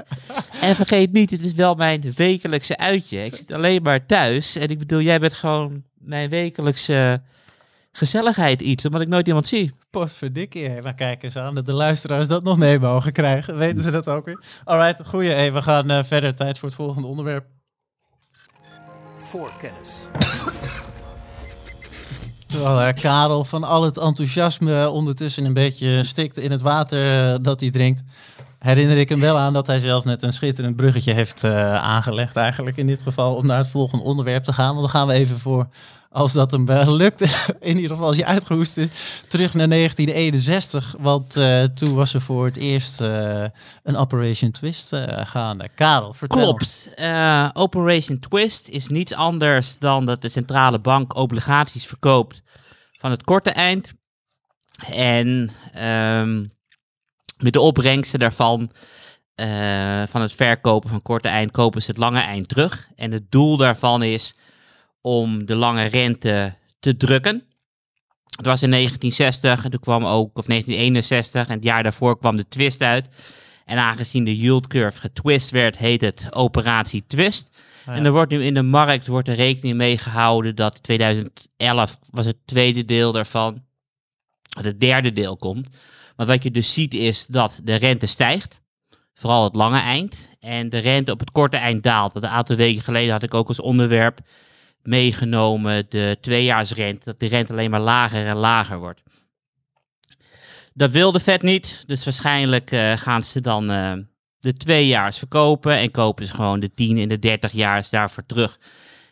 En 0.61 0.75
vergeet 0.75 1.11
niet, 1.11 1.31
het 1.31 1.41
is 1.41 1.53
wel 1.53 1.75
mijn 1.75 2.13
wekelijkse 2.15 2.77
uitje. 2.77 3.25
Ik 3.25 3.35
zit 3.35 3.51
alleen 3.51 3.81
maar 3.81 4.05
thuis. 4.05 4.55
En 4.55 4.69
ik 4.69 4.79
bedoel, 4.79 5.01
jij 5.01 5.19
bent 5.19 5.33
gewoon 5.33 5.83
mijn 5.97 6.29
wekelijkse 6.29 7.21
gezelligheid 7.95 8.61
iets, 8.61 8.85
omdat 8.85 9.01
ik 9.01 9.07
nooit 9.07 9.27
iemand 9.27 9.47
zie. 9.47 9.71
Potverdikkie, 9.89 10.81
maar 10.81 10.93
kijk 10.93 11.23
eens 11.23 11.37
aan 11.37 11.55
dat 11.55 11.65
de 11.65 11.73
luisteraars 11.73 12.27
dat 12.27 12.43
nog 12.43 12.57
mee 12.57 12.79
mogen 12.79 13.11
krijgen. 13.11 13.57
Weten 13.57 13.83
ze 13.83 13.91
dat 13.91 14.07
ook 14.07 14.25
weer? 14.25 14.43
Alright, 14.63 15.07
goeie. 15.07 15.29
Hey, 15.29 15.53
we 15.53 15.61
gaan 15.61 15.91
uh, 15.91 16.03
verder. 16.03 16.35
Tijd 16.35 16.59
voor 16.59 16.67
het 16.67 16.77
volgende 16.77 17.07
onderwerp. 17.07 17.45
Voorkennis. 19.15 19.91
Terwijl 22.47 22.87
uh, 22.87 22.93
Karel 22.93 23.43
van 23.43 23.63
al 23.63 23.83
het 23.83 23.97
enthousiasme 23.97 24.89
ondertussen 24.89 25.45
een 25.45 25.53
beetje 25.53 26.03
stikt 26.03 26.37
in 26.37 26.51
het 26.51 26.61
water 26.61 27.33
uh, 27.33 27.37
dat 27.41 27.59
hij 27.59 27.71
drinkt, 27.71 28.01
herinner 28.63 28.97
ik 28.97 29.09
hem 29.09 29.19
wel 29.19 29.37
aan 29.37 29.53
dat 29.53 29.67
hij 29.67 29.79
zelf 29.79 30.03
net 30.05 30.21
een 30.21 30.33
schitterend 30.33 30.75
bruggetje 30.75 31.13
heeft 31.13 31.43
uh, 31.43 31.75
aangelegd 31.75 32.35
eigenlijk 32.35 32.77
in 32.77 32.87
dit 32.87 33.01
geval 33.01 33.35
om 33.35 33.45
naar 33.45 33.57
het 33.57 33.67
volgende 33.67 34.03
onderwerp 34.03 34.43
te 34.43 34.53
gaan. 34.53 34.67
Want 34.67 34.79
dan 34.79 34.89
gaan 34.89 35.07
we 35.07 35.13
even 35.13 35.39
voor 35.39 35.67
als 36.09 36.33
dat 36.33 36.51
hem 36.51 36.65
wel 36.65 36.93
lukt, 36.93 37.21
in 37.59 37.75
ieder 37.75 37.89
geval 37.89 38.07
als 38.07 38.17
je 38.17 38.25
uitgehoest 38.25 38.77
is, 38.77 38.87
terug 39.27 39.53
naar 39.53 39.69
1961. 39.69 40.95
Want 40.99 41.37
uh, 41.37 41.63
toen 41.63 41.93
was 41.93 42.13
er 42.13 42.21
voor 42.21 42.45
het 42.45 42.55
eerst 42.55 42.99
een 43.83 43.95
Operation 43.95 44.51
Twist 44.51 44.91
gaande. 45.07 45.69
Karel, 45.75 46.13
vertel. 46.13 46.41
Klopt. 46.41 46.93
Operation 47.53 48.19
Twist 48.19 48.67
is 48.67 48.87
niets 48.87 49.13
anders 49.13 49.77
dan 49.77 50.05
dat 50.05 50.21
de 50.21 50.29
centrale 50.29 50.79
bank 50.79 51.15
obligaties 51.15 51.85
verkoopt 51.85 52.41
van 52.91 53.11
het 53.11 53.23
korte 53.23 53.51
eind. 53.51 53.93
En 54.91 55.51
um, 55.83 56.51
met 57.43 57.53
de 57.53 57.59
opbrengsten 57.59 58.19
daarvan, 58.19 58.71
van 60.09 60.21
het 60.21 60.33
verkopen 60.33 60.89
van 60.89 61.01
korte 61.01 61.27
eind, 61.27 61.51
kopen 61.51 61.81
ze 61.81 61.89
het 61.89 61.99
lange 61.99 62.19
eind 62.19 62.47
terug. 62.47 62.89
En 62.95 63.11
het 63.11 63.31
doel 63.31 63.57
daarvan 63.57 64.03
is 64.03 64.35
om 65.01 65.45
de 65.45 65.55
lange 65.55 65.85
rente 65.85 66.55
te 66.79 66.97
drukken. 66.97 67.43
Het 68.35 68.45
was 68.45 68.61
in 68.61 68.71
1960 68.71 69.63
en 69.63 69.71
toen 69.71 69.79
kwam 69.79 70.05
ook, 70.05 70.37
of 70.37 70.45
1961 70.45 71.47
en 71.47 71.55
het 71.55 71.63
jaar 71.63 71.83
daarvoor 71.83 72.19
kwam 72.19 72.35
de 72.35 72.47
twist 72.47 72.81
uit. 72.81 73.07
En 73.65 73.77
aangezien 73.77 74.23
de 74.23 74.37
yield 74.37 74.67
curve 74.67 74.99
getwist 74.99 75.49
werd, 75.49 75.77
heet 75.77 76.01
het 76.01 76.27
operatie 76.31 77.03
twist. 77.07 77.49
En 77.85 78.05
er 78.05 78.11
wordt 78.11 78.31
nu 78.31 78.43
in 78.43 78.53
de 78.53 78.61
markt 78.61 79.07
wordt 79.07 79.27
er 79.27 79.35
rekening 79.35 79.77
mee 79.77 79.97
gehouden 79.97 80.55
dat 80.55 80.83
2011 80.83 81.97
was 82.09 82.25
het 82.25 82.37
tweede 82.45 82.85
deel 82.85 83.11
daarvan, 83.11 83.63
dat 84.49 84.63
het 84.63 84.79
derde 84.79 85.13
deel 85.13 85.37
komt. 85.37 85.67
Want 86.15 86.29
wat 86.29 86.43
je 86.43 86.51
dus 86.51 86.73
ziet 86.73 86.93
is 86.93 87.25
dat 87.25 87.61
de 87.63 87.75
rente 87.75 88.05
stijgt. 88.05 88.61
vooral 89.13 89.43
het 89.43 89.55
lange 89.55 89.79
eind. 89.79 90.29
En 90.39 90.69
de 90.69 90.77
rente 90.77 91.11
op 91.11 91.19
het 91.19 91.31
korte 91.31 91.57
eind 91.57 91.83
daalt. 91.83 92.13
Want 92.13 92.25
een 92.25 92.31
aantal 92.31 92.55
weken 92.55 92.81
geleden 92.81 93.11
had 93.11 93.23
ik 93.23 93.33
ook 93.33 93.47
als 93.47 93.59
onderwerp 93.59 94.19
meegenomen 94.81 95.85
de 95.89 96.17
tweejaarsrente. 96.21 97.05
Dat 97.05 97.19
de 97.19 97.27
rente 97.27 97.51
alleen 97.51 97.71
maar 97.71 97.81
lager 97.81 98.27
en 98.27 98.37
lager 98.37 98.79
wordt. 98.79 99.01
Dat 100.73 100.91
wil 100.91 101.11
de 101.11 101.19
Fed 101.19 101.41
niet. 101.41 101.83
Dus 101.87 102.03
waarschijnlijk 102.03 102.71
uh, 102.71 102.97
gaan 102.97 103.23
ze 103.23 103.41
dan 103.41 103.71
uh, 103.71 103.93
de 104.39 104.53
tweejaars 104.53 105.17
verkopen. 105.17 105.77
En 105.77 105.91
kopen 105.91 106.25
ze 106.25 106.33
gewoon 106.33 106.59
de 106.59 106.71
10 106.71 106.97
en 106.97 107.07
de 107.07 107.19
30 107.19 107.51
jaar 107.51 107.87
daarvoor 107.89 108.25
terug. 108.25 108.59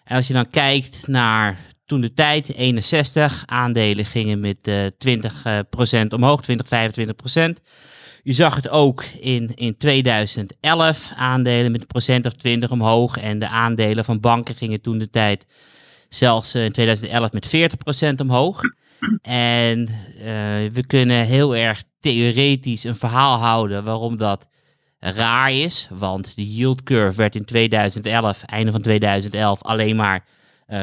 En 0.03 0.15
als 0.15 0.27
je 0.27 0.33
dan 0.33 0.49
kijkt 0.49 1.07
naar 1.07 1.57
toen 1.91 2.01
de 2.01 2.13
tijd, 2.13 2.53
61 2.55 3.43
aandelen 3.45 4.05
gingen 4.05 4.39
met 4.39 4.67
uh, 4.67 4.85
20% 6.05 6.07
omhoog, 6.07 6.41
20, 6.41 6.65
25%. 6.65 6.69
Je 8.23 8.33
zag 8.33 8.55
het 8.55 8.69
ook 8.69 9.03
in, 9.03 9.51
in 9.55 9.77
2011, 9.77 11.11
aandelen 11.15 11.71
met 11.71 11.81
een 11.81 11.87
procent 11.87 12.25
of 12.25 12.33
20 12.33 12.71
omhoog. 12.71 13.17
En 13.17 13.39
de 13.39 13.47
aandelen 13.47 14.05
van 14.05 14.19
banken 14.19 14.55
gingen 14.55 14.81
toen 14.81 14.97
de 14.97 15.09
tijd 15.09 15.45
zelfs 16.09 16.55
in 16.55 16.71
2011 16.71 17.31
met 17.31 17.71
40% 18.15 18.21
omhoog. 18.21 18.61
En 19.21 19.89
we 20.73 20.83
kunnen 20.87 21.25
heel 21.25 21.55
erg 21.55 21.83
theoretisch 21.99 22.83
een 22.83 22.95
verhaal 22.95 23.37
houden 23.37 23.83
waarom 23.83 24.17
dat 24.17 24.47
raar 24.99 25.51
is. 25.51 25.87
Want 25.89 26.35
de 26.35 26.45
yield 26.45 26.83
curve 26.83 27.17
werd 27.17 27.35
in 27.35 27.45
2011, 27.45 28.43
einde 28.43 28.71
van 28.71 28.81
2011, 28.81 29.63
alleen 29.63 29.95
maar 29.95 30.25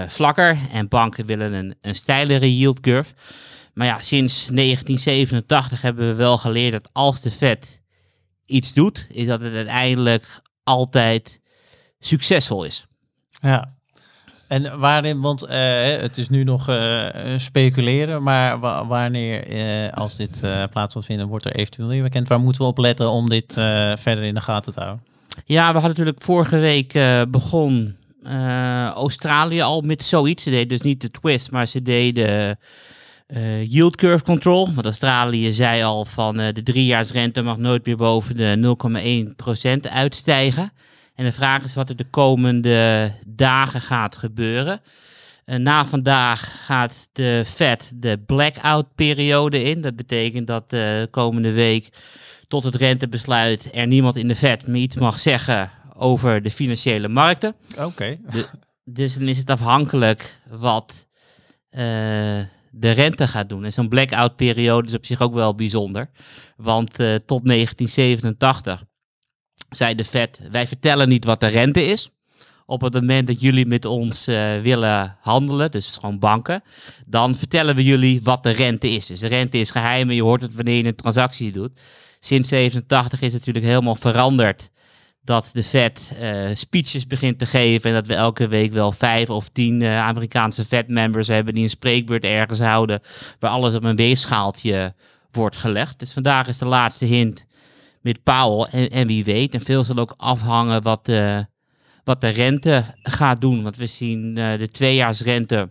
vlakker. 0.08 0.58
En 0.72 0.88
banken 0.88 1.26
willen 1.26 1.52
een, 1.52 1.74
een 1.80 1.94
steilere 1.94 2.58
yield 2.58 2.80
curve. 2.80 3.14
Maar 3.74 3.86
ja, 3.86 4.00
sinds 4.00 4.46
1987 4.46 5.82
hebben 5.82 6.08
we 6.08 6.14
wel 6.14 6.38
geleerd 6.38 6.72
dat 6.72 6.88
als 6.92 7.20
de 7.20 7.30
Fed 7.30 7.82
iets 8.46 8.72
doet, 8.72 9.06
is 9.10 9.26
dat 9.26 9.40
het 9.40 9.54
uiteindelijk 9.54 10.42
altijd 10.62 11.40
succesvol 11.98 12.64
is. 12.64 12.86
Ja, 13.40 13.78
en 14.48 14.78
waarin, 14.78 15.20
want 15.20 15.44
uh, 15.44 15.50
het 16.00 16.18
is 16.18 16.28
nu 16.28 16.44
nog 16.44 16.68
uh, 16.68 17.06
speculeren, 17.36 18.22
maar 18.22 18.60
wa 18.60 18.86
wanneer, 18.86 19.50
uh, 19.50 19.92
als 19.92 20.16
dit 20.16 20.40
plaats 20.70 20.92
zal 20.92 21.02
vinden, 21.02 21.28
wordt 21.28 21.44
er 21.44 21.54
eventueel 21.54 21.88
weer 21.88 22.02
bekend. 22.02 22.28
Waar 22.28 22.40
moeten 22.40 22.62
we 22.62 22.68
op 22.68 22.78
letten 22.78 23.10
om 23.10 23.28
dit 23.28 23.52
verder 23.94 24.22
in 24.22 24.34
de 24.34 24.40
gaten 24.40 24.72
te 24.72 24.80
houden? 24.80 25.04
Ja, 25.44 25.66
we 25.66 25.72
hadden 25.72 25.88
natuurlijk 25.88 26.22
vorige 26.22 26.58
week 26.58 26.92
begon 27.30 27.96
Australië 28.94 29.60
al 29.60 29.80
met 29.80 30.04
zoiets. 30.04 30.42
Ze 30.42 30.50
deden 30.50 30.68
dus 30.68 30.80
niet 30.80 31.00
de 31.00 31.10
twist, 31.10 31.50
maar 31.50 31.66
ze 31.66 31.82
deden 31.82 32.58
yield 33.64 33.96
curve 33.96 34.24
control. 34.24 34.74
Want 34.74 34.86
Australië 34.86 35.52
zei 35.52 35.82
al 35.82 36.04
van 36.04 36.36
de 36.36 36.62
driejaarsrente 36.62 37.42
mag 37.42 37.56
nooit 37.56 37.86
meer 37.86 37.96
boven 37.96 38.36
de 38.36 38.76
0,1% 39.86 39.92
uitstijgen. 39.92 40.72
En 41.14 41.24
de 41.24 41.32
vraag 41.32 41.64
is 41.64 41.74
wat 41.74 41.88
er 41.88 41.96
de 41.96 42.10
komende 42.10 43.12
dagen 43.26 43.80
gaat 43.80 44.16
gebeuren. 44.16 44.80
En 45.44 45.62
na 45.62 45.86
vandaag 45.86 46.64
gaat 46.64 47.08
de 47.12 47.42
Fed 47.46 47.92
de 47.94 48.18
blackout 48.26 48.94
periode 48.94 49.62
in. 49.62 49.80
Dat 49.80 49.96
betekent 49.96 50.46
dat 50.46 50.70
de 50.70 51.08
komende 51.10 51.52
week 51.52 51.88
tot 52.48 52.64
het 52.64 52.74
rentebesluit 52.74 53.68
er 53.72 53.86
niemand 53.86 54.16
in 54.16 54.28
de 54.28 54.36
Fed 54.36 54.66
meer 54.66 54.82
iets 54.82 54.96
mag 54.96 55.20
zeggen 55.20 55.70
over 55.98 56.42
de 56.42 56.50
financiële 56.50 57.08
markten. 57.08 57.54
Oké. 57.78 58.18
Dus 58.84 59.14
dan 59.14 59.28
is 59.28 59.38
het 59.38 59.50
afhankelijk 59.50 60.40
wat 60.50 61.06
uh, 61.70 61.80
de 62.70 62.90
rente 62.90 63.28
gaat 63.28 63.48
doen. 63.48 63.64
En 63.64 63.72
zo'n 63.72 63.88
blackout 63.88 64.36
periode 64.36 64.88
is 64.88 64.94
op 64.94 65.06
zich 65.06 65.20
ook 65.20 65.34
wel 65.34 65.54
bijzonder. 65.54 66.10
Want 66.56 67.00
uh, 67.00 67.14
tot 67.14 67.46
1987 67.46 68.84
zei 69.70 69.94
de 69.94 70.04
Fed, 70.04 70.40
wij 70.50 70.66
vertellen 70.66 71.08
niet 71.08 71.24
wat 71.24 71.40
de 71.40 71.46
rente 71.46 71.86
is. 71.86 72.10
Op 72.66 72.80
het 72.80 72.92
moment 72.92 73.26
dat 73.26 73.40
jullie 73.40 73.66
met 73.66 73.84
ons 73.84 74.28
uh, 74.28 74.60
willen 74.60 75.16
handelen, 75.20 75.70
dus 75.70 75.96
gewoon 75.96 76.18
banken, 76.18 76.62
dan 77.06 77.34
vertellen 77.34 77.74
we 77.74 77.84
jullie 77.84 78.22
wat 78.22 78.42
de 78.42 78.50
rente 78.50 78.90
is. 78.90 79.06
Dus 79.06 79.20
de 79.20 79.26
rente 79.26 79.58
is 79.58 79.70
geheim 79.70 80.08
en 80.08 80.14
je 80.14 80.22
hoort 80.22 80.42
het 80.42 80.54
wanneer 80.54 80.76
je 80.76 80.84
een 80.84 80.94
transactie 80.94 81.52
doet. 81.52 81.80
Sinds 82.20 82.48
87 82.48 83.20
is 83.20 83.32
het 83.32 83.38
natuurlijk 83.38 83.66
helemaal 83.66 83.94
veranderd 83.94 84.70
dat 85.28 85.50
de 85.52 85.64
Fed 85.64 86.18
uh, 86.20 86.50
speeches 86.54 87.06
begint 87.06 87.38
te 87.38 87.46
geven 87.46 87.90
en 87.90 87.96
dat 87.96 88.06
we 88.06 88.14
elke 88.14 88.48
week 88.48 88.72
wel 88.72 88.92
vijf 88.92 89.30
of 89.30 89.48
tien 89.48 89.80
uh, 89.80 89.98
Amerikaanse 89.98 90.64
Fed-members 90.64 91.28
hebben 91.28 91.54
die 91.54 91.62
een 91.62 91.70
spreekbeurt 91.70 92.24
ergens 92.24 92.58
houden 92.58 93.00
waar 93.38 93.50
alles 93.50 93.74
op 93.74 93.84
een 93.84 93.96
weegschaaltje 93.96 94.94
wordt 95.30 95.56
gelegd. 95.56 95.98
Dus 95.98 96.12
vandaag 96.12 96.48
is 96.48 96.58
de 96.58 96.68
laatste 96.68 97.04
hint 97.04 97.46
met 98.00 98.22
Powell. 98.22 98.88
En, 98.88 99.06
wie 99.06 99.24
weet, 99.24 99.54
en 99.54 99.60
veel 99.60 99.84
zal 99.84 99.96
ook 99.96 100.14
afhangen 100.16 100.82
wat 100.82 101.04
de, 101.04 101.46
wat 102.04 102.20
de 102.20 102.28
rente 102.28 102.84
gaat 103.02 103.40
doen. 103.40 103.62
Want 103.62 103.76
we 103.76 103.86
zien 103.86 104.34
de 104.34 104.68
tweejaarsrente 104.72 105.70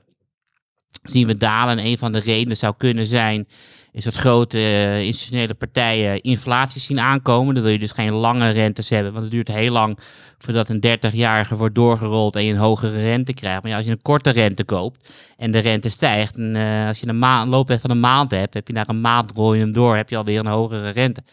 zien 1.03 1.27
we 1.27 1.37
dalen. 1.37 1.77
En 1.77 1.85
een 1.85 1.97
van 1.97 2.11
de 2.11 2.19
redenen 2.19 2.57
zou 2.57 2.73
kunnen 2.77 3.07
zijn, 3.07 3.47
is 3.91 4.03
dat 4.03 4.15
grote 4.15 4.57
uh, 4.57 5.01
institutionele 5.01 5.53
partijen 5.53 6.21
inflatie 6.21 6.81
zien 6.81 6.99
aankomen. 6.99 7.53
Dan 7.53 7.63
wil 7.63 7.71
je 7.71 7.79
dus 7.79 7.91
geen 7.91 8.11
lange 8.11 8.49
rentes 8.49 8.89
hebben, 8.89 9.11
want 9.11 9.23
het 9.23 9.33
duurt 9.33 9.47
heel 9.47 9.71
lang 9.71 9.99
voordat 10.37 10.69
een 10.69 10.83
30-jarige 10.87 11.55
wordt 11.55 11.75
doorgerold 11.75 12.35
en 12.35 12.43
je 12.43 12.51
een 12.51 12.59
hogere 12.59 13.01
rente 13.01 13.33
krijgt. 13.33 13.61
Maar 13.61 13.71
ja, 13.71 13.77
als 13.77 13.85
je 13.85 13.91
een 13.91 14.01
korte 14.01 14.29
rente 14.29 14.63
koopt 14.63 15.13
en 15.37 15.51
de 15.51 15.59
rente 15.59 15.89
stijgt, 15.89 16.35
en 16.35 16.55
uh, 16.55 16.87
als 16.87 16.99
je 16.99 17.07
een, 17.07 17.49
looptijd 17.49 17.81
van 17.81 17.89
een 17.89 17.99
maand 17.99 18.31
hebt, 18.31 18.53
heb 18.53 18.67
je 18.67 18.73
na 18.73 18.87
een 18.87 19.01
maand 19.01 19.31
je 19.35 19.41
hem 19.41 19.71
door, 19.71 19.95
heb 19.95 20.09
je 20.09 20.17
alweer 20.17 20.39
een 20.39 20.45
hogere 20.45 20.89
rente. 20.89 21.23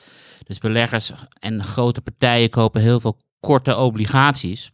Dus 0.47 0.59
beleggers 0.59 1.12
en 1.40 1.64
grote 1.64 2.01
partijen 2.01 2.51
kopen 2.51 2.81
heel 2.81 3.01
veel 3.01 3.19
korte 3.40 3.77
obligaties. 3.77 4.71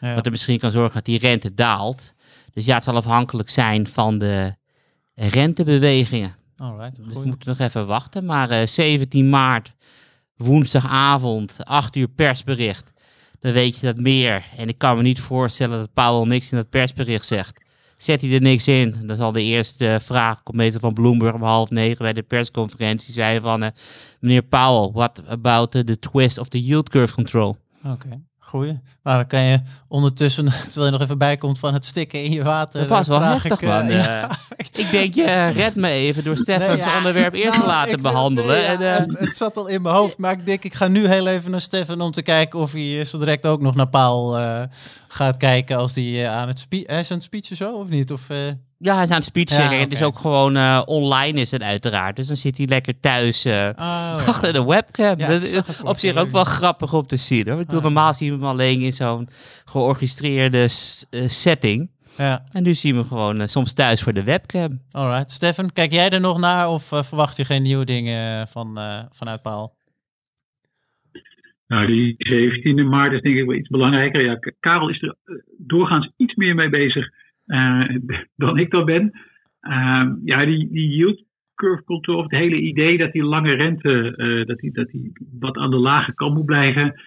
Ja. 0.00 0.14
Wat 0.14 0.24
er 0.24 0.30
misschien 0.30 0.58
kan 0.58 0.70
zorgen 0.70 0.94
dat 0.94 1.04
die 1.04 1.18
rente 1.18 1.54
daalt. 1.54 2.14
Dus 2.52 2.66
ja, 2.66 2.74
het 2.74 2.84
zal 2.84 2.96
afhankelijk 2.96 3.50
zijn 3.50 3.86
van 3.86 4.18
de 4.18 4.54
rentebewegingen. 5.14 6.36
Alright, 6.56 6.96
dus 6.96 7.14
we 7.14 7.26
moeten 7.26 7.48
nog 7.48 7.58
even 7.58 7.86
wachten. 7.86 8.24
Maar 8.24 8.50
uh, 8.50 8.66
17 8.66 9.28
maart, 9.28 9.72
woensdagavond, 10.36 11.64
8 11.64 11.96
uur 11.96 12.08
persbericht. 12.08 12.92
Dan 13.38 13.52
weet 13.52 13.78
je 13.78 13.86
dat 13.86 13.96
meer. 13.96 14.44
En 14.56 14.68
ik 14.68 14.78
kan 14.78 14.96
me 14.96 15.02
niet 15.02 15.20
voorstellen 15.20 15.78
dat 15.78 15.92
Powell 15.92 16.26
niks 16.26 16.52
in 16.52 16.56
dat 16.56 16.70
persbericht 16.70 17.26
zegt. 17.26 17.64
Zet 17.96 18.20
hij 18.20 18.32
er 18.32 18.40
niks 18.40 18.68
in, 18.68 19.06
dan 19.06 19.16
zal 19.16 19.32
de 19.32 19.42
eerste 19.42 19.98
vraag, 20.02 20.42
komt 20.42 20.56
meestal 20.56 20.80
van 20.80 20.92
Bloomberg 20.92 21.34
om 21.34 21.42
half 21.42 21.70
negen 21.70 21.98
bij 21.98 22.12
de 22.12 22.22
persconferentie, 22.22 23.12
zei 23.12 23.40
van 23.40 23.62
uh, 23.62 23.68
meneer 24.20 24.42
Powell, 24.42 24.90
what 24.92 25.22
about 25.26 25.70
the 25.70 25.98
twist 25.98 26.38
of 26.38 26.48
the 26.48 26.64
yield 26.64 26.88
curve 26.88 27.14
control? 27.14 27.56
Oké. 27.84 28.20
Goeie. 28.46 28.78
Maar 29.02 29.16
dan 29.16 29.26
kan 29.26 29.40
je 29.40 29.60
ondertussen, 29.88 30.44
terwijl 30.64 30.84
je 30.84 30.90
nog 30.90 31.00
even 31.00 31.18
bijkomt 31.18 31.58
van 31.58 31.74
het 31.74 31.84
stikken 31.84 32.22
in 32.22 32.32
je 32.32 32.42
water. 32.42 32.80
Dat 32.80 32.88
was 32.88 33.08
wel 33.08 33.20
heftig, 33.20 33.60
ik, 33.60 33.68
man. 33.68 33.86
Uh, 33.86 33.96
ja. 34.04 34.30
Ik 34.72 34.90
denk, 34.90 35.14
je 35.14 35.46
red 35.46 35.76
me 35.76 35.88
even 35.88 36.24
door 36.24 36.36
Stefans 36.36 36.78
nee, 36.80 36.88
ja, 36.88 36.96
onderwerp 36.96 37.34
eerst 37.34 37.58
nou, 37.58 37.60
te 37.60 37.66
laten 37.66 38.02
behandelen. 38.02 38.56
Nee, 38.56 38.64
en, 38.64 38.80
uh, 38.80 38.96
het, 38.96 39.18
het, 39.18 39.36
zat 39.36 39.56
al 39.56 39.66
in 39.66 39.82
mijn 39.82 39.94
hoofd, 39.94 40.18
maar 40.18 40.32
ik 40.32 40.46
denk, 40.46 40.64
ik 40.64 40.74
ga 40.74 40.88
nu 40.88 41.06
heel 41.06 41.26
even 41.26 41.50
naar 41.50 41.60
Stefan 41.60 42.00
om 42.00 42.10
te 42.10 42.22
kijken 42.22 42.58
of 42.58 42.72
hij 42.72 43.04
zo 43.04 43.18
direct 43.18 43.46
ook 43.46 43.60
nog 43.60 43.74
naar 43.74 43.88
Paul 43.88 44.38
uh, 44.38 44.62
gaat 45.08 45.36
kijken 45.36 45.76
als 45.76 45.94
hij 45.94 46.28
aan 46.28 46.48
het, 46.48 46.58
spe 46.58 46.82
hij 46.86 46.98
is 46.98 47.10
aan 47.10 47.16
het 47.16 47.26
speechen 47.26 47.56
zo, 47.56 47.72
of 47.72 47.88
niet? 47.88 48.12
Of, 48.12 48.26
ja, 48.78 48.94
hij 48.94 49.02
is 49.02 49.10
aan 49.10 49.16
het 49.16 49.24
speech 49.24 49.48
zeggen. 49.48 49.64
Ja, 49.64 49.70
okay. 49.70 49.84
Het 49.84 49.92
is 49.92 50.02
ook 50.02 50.18
gewoon 50.18 50.56
uh, 50.56 50.82
online 50.84 51.40
is 51.40 51.50
het 51.50 51.62
uiteraard. 51.62 52.16
Dus 52.16 52.26
dan 52.26 52.36
zit 52.36 52.56
hij 52.56 52.66
lekker 52.66 53.00
thuis 53.00 53.46
uh, 53.46 53.68
oh, 53.76 54.14
achter 54.28 54.52
de 54.52 54.64
webcam. 54.64 55.18
Ja, 55.18 55.28
dat 55.28 55.82
op 55.84 55.96
zich 55.96 56.16
ook 56.16 56.30
wel 56.30 56.44
grappig 56.44 56.92
om 56.92 57.06
te 57.06 57.16
zien. 57.16 57.48
Hoor. 57.48 57.60
Ik 57.60 57.66
bedoel, 57.66 57.80
oh. 57.80 57.84
normaal 57.84 58.14
zien 58.14 58.28
we 58.28 58.34
hem 58.34 58.44
alleen 58.44 58.80
in 58.80 58.92
zo'n 58.92 59.28
georchestreerde 59.64 60.68
uh, 61.10 61.28
setting. 61.28 61.90
Ja. 62.16 62.42
En 62.50 62.62
nu 62.62 62.74
zien 62.74 62.92
we 62.92 62.98
hem 62.98 63.08
gewoon 63.08 63.48
soms 63.48 63.74
thuis 63.74 64.02
voor 64.02 64.12
de 64.12 64.24
webcam. 64.24 64.80
Alright. 64.90 65.30
Stefan, 65.30 65.72
kijk 65.72 65.92
jij 65.92 66.10
er 66.10 66.20
nog 66.20 66.38
naar 66.38 66.68
of 66.68 66.84
verwacht 66.84 67.36
je 67.36 67.44
geen 67.44 67.62
nieuwe 67.62 67.84
dingen 67.84 68.48
van, 68.48 68.78
vanuit 69.10 69.42
Paul? 69.42 69.74
Nou, 71.66 71.86
die 71.86 72.16
17e 72.18 72.88
maart 72.88 73.12
is 73.12 73.20
denk 73.20 73.36
ik 73.36 73.46
wel 73.46 73.56
iets 73.56 73.68
belangrijker. 73.68 74.24
Ja, 74.24 74.38
Karel 74.60 74.88
is 74.88 75.02
er 75.02 75.16
doorgaans 75.58 76.10
iets 76.16 76.34
meer 76.34 76.54
mee 76.54 76.68
bezig 76.68 77.08
dan 78.36 78.58
ik 78.58 78.70
dan 78.70 78.84
ben. 78.84 79.10
Uh, 79.60 80.12
ja, 80.24 80.44
die, 80.44 80.68
die 80.70 80.88
yield 80.88 81.24
curve 81.54 81.84
control, 81.84 82.22
het 82.22 82.30
hele 82.30 82.60
idee 82.60 82.98
dat 82.98 83.12
die 83.12 83.24
lange 83.24 83.52
rente, 83.54 84.14
uh, 84.16 84.46
dat, 84.46 84.58
die, 84.58 84.72
dat 84.72 84.88
die 84.88 85.12
wat 85.40 85.56
aan 85.56 85.70
de 85.70 85.76
lage 85.76 86.14
kant 86.14 86.34
moet 86.34 86.44
blijven. 86.44 87.00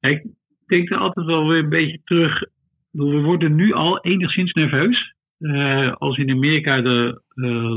Ik 0.00 0.26
denk 0.66 0.90
er 0.90 0.96
altijd 0.96 1.26
wel 1.26 1.48
weer 1.48 1.58
een 1.58 1.68
beetje 1.68 2.00
terug. 2.04 2.42
We 2.90 3.20
worden 3.20 3.54
nu 3.54 3.72
al 3.72 4.00
enigszins 4.00 4.52
nerveus. 4.52 5.14
Uh, 5.38 5.92
als 5.92 6.16
in 6.16 6.30
Amerika 6.30 6.80
de 6.80 7.22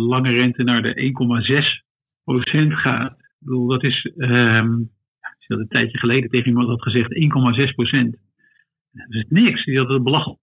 lange 0.07 0.31
rente 0.31 0.63
naar 0.63 0.81
de 0.81 1.13
1,6% 2.67 2.73
gaat. 2.73 3.11
Ik 3.11 3.35
bedoel, 3.39 3.67
dat 3.67 3.83
is, 3.83 4.11
um, 4.17 4.89
dat 5.47 5.59
een 5.59 5.67
tijdje 5.67 5.97
geleden 5.97 6.29
tegen 6.29 6.47
iemand 6.47 6.67
had 6.67 6.81
gezegd, 6.81 7.13
1,6%. 7.13 8.19
Dat 8.91 9.05
is 9.09 9.25
niks. 9.29 9.65
Die 9.65 9.77
had 9.77 9.89
het 9.89 10.03
belachelijk 10.03 10.39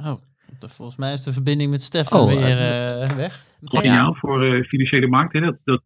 Oh, 0.00 0.22
volgens 0.58 0.96
mij 0.96 1.12
is 1.12 1.22
de 1.22 1.32
verbinding 1.32 1.70
met 1.70 1.82
Stefan 1.82 2.20
oh, 2.20 2.26
weer 2.26 2.38
uh, 2.38 3.08
weg. 3.08 3.44
Geniaal 3.62 4.12
ja. 4.12 4.18
voor 4.18 4.44
uh, 4.44 4.64
financiële 4.64 5.06
markten. 5.06 5.42
Dat, 5.42 5.56
dat, 5.64 5.82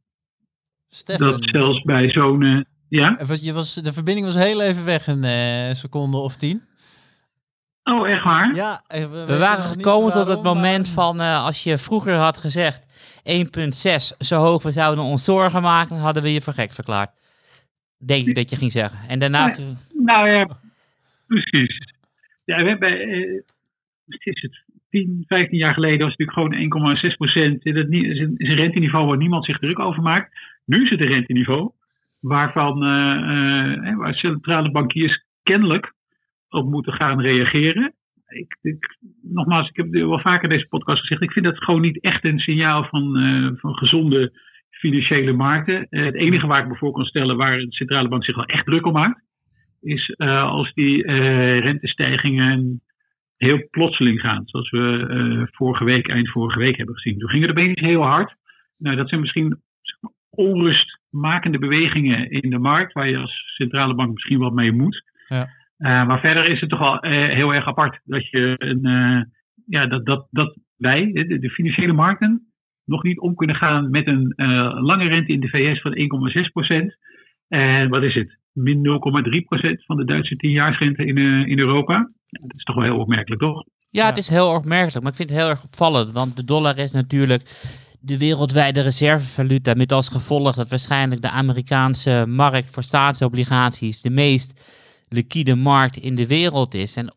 dat 1.18 1.38
zelfs 1.40 1.82
bij 1.82 2.10
zo'n 2.10 2.66
Ja? 2.88 3.18
Je 3.40 3.52
was, 3.52 3.74
de 3.74 3.92
verbinding 3.92 4.26
was 4.26 4.36
heel 4.36 4.60
even 4.62 4.84
weg, 4.84 5.06
een 5.06 5.76
seconde 5.76 6.16
of 6.16 6.36
tien. 6.36 6.68
Oh, 7.84 8.08
echt 8.08 8.24
waar? 8.24 8.54
Ja. 8.54 8.82
We, 8.88 9.24
we 9.26 9.38
waren 9.38 9.64
gekomen 9.64 10.12
tot 10.12 10.28
het 10.28 10.42
moment 10.42 10.88
van 10.88 11.20
als 11.20 11.62
je 11.62 11.78
vroeger 11.78 12.14
had 12.14 12.38
gezegd 12.38 12.86
1.6 13.24 14.16
zo 14.18 14.36
hoog 14.36 14.62
we 14.62 14.72
zouden 14.72 15.04
ons 15.04 15.24
zorgen 15.24 15.62
maken, 15.62 15.96
hadden 15.96 16.22
we 16.22 16.32
je 16.32 16.40
voor 16.40 16.52
gek 16.52 16.72
verklaard. 16.72 17.10
Denk 17.98 18.26
ik 18.26 18.34
dat 18.34 18.50
je 18.50 18.56
ging 18.56 18.72
zeggen. 18.72 19.08
En 19.08 19.18
daarna... 19.18 19.46
Nou, 19.46 19.76
nou 19.92 20.28
ja, 20.28 20.48
precies. 21.26 21.94
Ja, 22.44 22.62
we 22.62 22.68
hebben, 22.68 23.08
uh, 23.08 23.40
is 24.18 24.42
het 24.42 24.64
10, 24.90 25.24
15 25.26 25.58
jaar 25.58 25.74
geleden 25.74 25.98
was 25.98 26.14
het 26.16 26.18
natuurlijk 26.18 26.70
gewoon 26.70 26.96
1,6 27.10 27.16
procent. 27.16 27.62
Dat 27.62 27.86
is 27.88 28.18
een 28.18 28.36
renteniveau 28.36 29.06
waar 29.06 29.16
niemand 29.16 29.44
zich 29.44 29.58
druk 29.58 29.78
over 29.78 30.02
maakt. 30.02 30.38
Nu 30.64 30.84
is 30.84 30.90
het 30.90 31.00
een 31.00 31.06
renteniveau 31.06 31.70
waarvan 32.20 32.84
uh, 32.84 33.90
uh, 33.90 33.96
waar 33.96 34.14
centrale 34.14 34.70
bankiers 34.70 35.24
kennelijk 35.42 35.92
op 36.48 36.70
moeten 36.70 36.92
gaan 36.92 37.20
reageren. 37.20 37.94
Ik, 38.26 38.58
ik, 38.62 38.96
nogmaals, 39.22 39.68
ik 39.68 39.76
heb 39.76 39.90
wel 39.90 40.20
vaker 40.20 40.48
deze 40.48 40.66
podcast 40.68 41.00
gezegd. 41.00 41.22
Ik 41.22 41.32
vind 41.32 41.44
dat 41.44 41.64
gewoon 41.64 41.80
niet 41.80 42.00
echt 42.00 42.24
een 42.24 42.38
signaal 42.38 42.84
van, 42.84 43.12
van 43.60 43.74
gezonde 43.74 44.32
financiële 44.70 45.32
markten. 45.32 45.86
het 45.90 46.14
enige 46.14 46.46
waar 46.46 46.62
ik 46.62 46.68
me 46.68 46.76
voor 46.76 46.92
kan 46.92 47.04
stellen 47.04 47.36
waar 47.36 47.58
de 47.58 47.72
centrale 47.72 48.08
bank 48.08 48.24
zich 48.24 48.36
wel 48.36 48.44
echt 48.44 48.66
druk 48.66 48.86
om 48.86 48.92
maakt, 48.92 49.22
is 49.80 50.16
als 50.18 50.72
die 50.74 51.02
rentestijgingen 51.60 52.80
heel 53.46 53.68
plotseling 53.70 54.20
gaan. 54.20 54.42
Zoals 54.44 54.70
we 54.70 55.06
uh, 55.10 55.46
vorige 55.50 55.84
week, 55.84 56.08
eind 56.08 56.30
vorige 56.30 56.58
week 56.58 56.76
hebben 56.76 56.94
gezien. 56.94 57.18
Toen 57.18 57.28
gingen 57.28 57.46
de 57.46 57.52
opeens 57.52 57.80
heel 57.80 58.02
hard. 58.02 58.34
Nou, 58.76 58.96
dat 58.96 59.08
zijn 59.08 59.20
misschien 59.20 59.60
onrustmakende 60.30 61.58
bewegingen 61.58 62.30
in 62.30 62.50
de 62.50 62.58
markt, 62.58 62.92
waar 62.92 63.08
je 63.08 63.16
als 63.16 63.54
centrale 63.56 63.94
bank 63.94 64.12
misschien 64.12 64.38
wat 64.38 64.52
mee 64.52 64.72
moet. 64.72 65.02
Ja. 65.28 65.40
Uh, 65.78 66.06
maar 66.06 66.20
verder 66.20 66.46
is 66.46 66.60
het 66.60 66.70
toch 66.70 66.78
wel 66.78 67.04
uh, 67.04 67.34
heel 67.34 67.54
erg 67.54 67.66
apart 67.66 68.00
dat 68.04 68.28
je 68.28 68.54
een, 68.58 68.82
ja, 69.66 69.86
dat, 69.86 70.06
dat, 70.06 70.26
dat 70.30 70.58
wij, 70.76 71.10
de, 71.12 71.38
de, 71.38 71.50
financiële 71.50 71.92
markten, 71.92 72.52
nog 72.84 73.02
niet 73.02 73.18
om 73.18 73.34
kunnen 73.34 73.56
gaan 73.56 73.90
met 73.90 74.06
een 74.06 74.32
lange 74.80 75.08
rente 75.08 75.32
in 75.32 75.40
de 75.40 75.48
VS 75.48 75.80
van 75.80 75.96
1,6% 76.86 76.96
En 77.48 77.88
wat 77.88 78.02
is 78.02 78.14
het? 78.14 78.38
Min 78.52 78.78
0,3% 78.78 79.84
van 79.86 79.96
de 79.96 80.04
Duitse 80.04 80.34
10-jaarsrente 80.34 81.04
in, 81.04 81.18
in 81.46 81.58
Europa 81.58 82.06
dat 82.30 82.56
is 82.56 82.64
toch 82.64 82.74
wel 82.74 82.84
heel 82.84 82.98
opmerkelijk, 82.98 83.40
toch? 83.40 83.64
Ja, 83.90 84.06
het 84.06 84.18
is 84.18 84.28
heel 84.28 84.48
opmerkelijk, 84.48 85.02
maar 85.02 85.10
ik 85.10 85.16
vind 85.16 85.30
het 85.30 85.38
heel 85.38 85.48
erg 85.48 85.64
opvallend. 85.64 86.12
Want 86.12 86.36
de 86.36 86.44
dollar 86.44 86.78
is 86.78 86.90
natuurlijk 86.90 87.42
de 88.00 88.18
wereldwijde 88.18 88.80
reservevaluta. 88.80 89.74
Met 89.74 89.92
als 89.92 90.08
gevolg 90.08 90.54
dat 90.54 90.70
waarschijnlijk 90.70 91.22
de 91.22 91.30
Amerikaanse 91.30 92.24
markt 92.28 92.70
voor 92.70 92.82
staatsobligaties 92.82 94.00
de 94.00 94.10
meest 94.10 94.78
liquide 95.08 95.54
markt 95.54 95.96
in 95.96 96.14
de 96.14 96.26
wereld 96.26 96.74
is. 96.74 96.96
En 96.96 97.14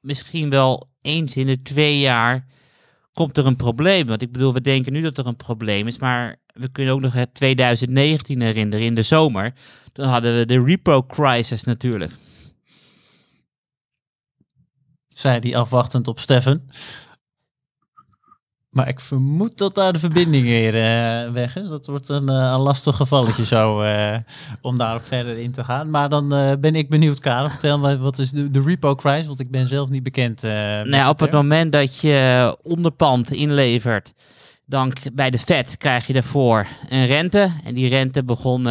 misschien 0.00 0.50
wel 0.50 0.90
eens 1.00 1.36
in 1.36 1.46
de 1.46 1.62
twee 1.62 1.98
jaar 1.98 2.46
komt 3.12 3.36
er 3.36 3.46
een 3.46 3.56
probleem. 3.56 4.06
Want 4.06 4.22
ik 4.22 4.32
bedoel, 4.32 4.52
we 4.52 4.60
denken 4.60 4.92
nu 4.92 5.00
dat 5.00 5.18
er 5.18 5.26
een 5.26 5.36
probleem 5.36 5.86
is, 5.86 5.98
maar 5.98 6.36
we 6.58 6.68
kunnen 6.72 6.94
ook 6.94 7.00
nog 7.00 7.12
het 7.12 7.34
2019 7.34 8.40
herinneren 8.40 8.86
in 8.86 8.94
de 8.94 9.02
zomer. 9.02 9.52
Toen 9.92 10.06
hadden 10.06 10.36
we 10.36 10.46
de 10.46 10.62
repo 10.64 11.06
crisis 11.06 11.64
natuurlijk 11.64 12.12
zei 15.18 15.38
hij 15.40 15.56
afwachtend 15.56 16.08
op 16.08 16.18
Steffen. 16.18 16.68
Maar 18.68 18.88
ik 18.88 19.00
vermoed 19.00 19.58
dat 19.58 19.74
daar 19.74 19.92
de 19.92 19.98
verbinding 19.98 20.44
weer 20.44 20.74
uh, 20.74 21.32
weg 21.32 21.56
is. 21.56 21.68
Dat 21.68 21.86
wordt 21.86 22.08
een, 22.08 22.30
uh, 22.30 22.34
een 22.34 22.60
lastig 22.60 22.96
gevalletje 22.96 23.44
zo 23.44 23.82
uh, 23.82 24.16
om 24.60 24.78
daarop 24.78 25.04
verder 25.04 25.38
in 25.38 25.52
te 25.52 25.64
gaan. 25.64 25.90
Maar 25.90 26.08
dan 26.08 26.28
ben 26.60 26.74
ik 26.74 26.88
benieuwd, 26.88 27.18
Karel. 27.18 27.48
Vertel 27.48 27.78
me, 27.78 27.98
wat 27.98 28.18
is 28.18 28.30
de, 28.30 28.50
de 28.50 28.62
repo 28.62 28.94
crisis? 28.94 29.26
Want 29.26 29.40
ik 29.40 29.50
ben 29.50 29.68
zelf 29.68 29.88
niet 29.88 30.02
bekend. 30.02 30.42
nou, 30.82 31.08
op 31.08 31.20
het 31.20 31.32
moment 31.32 31.72
dat 31.72 32.00
je 32.00 32.56
onderpand 32.62 33.30
inlevert, 33.30 34.14
dan 34.68 34.92
bij 35.12 35.30
de 35.30 35.38
Fed 35.38 35.76
krijg 35.76 36.06
je 36.06 36.12
daarvoor 36.12 36.66
een 36.88 37.06
rente. 37.06 37.52
En 37.64 37.74
die 37.74 37.88
rente 37.88 38.24
begon 38.24 38.66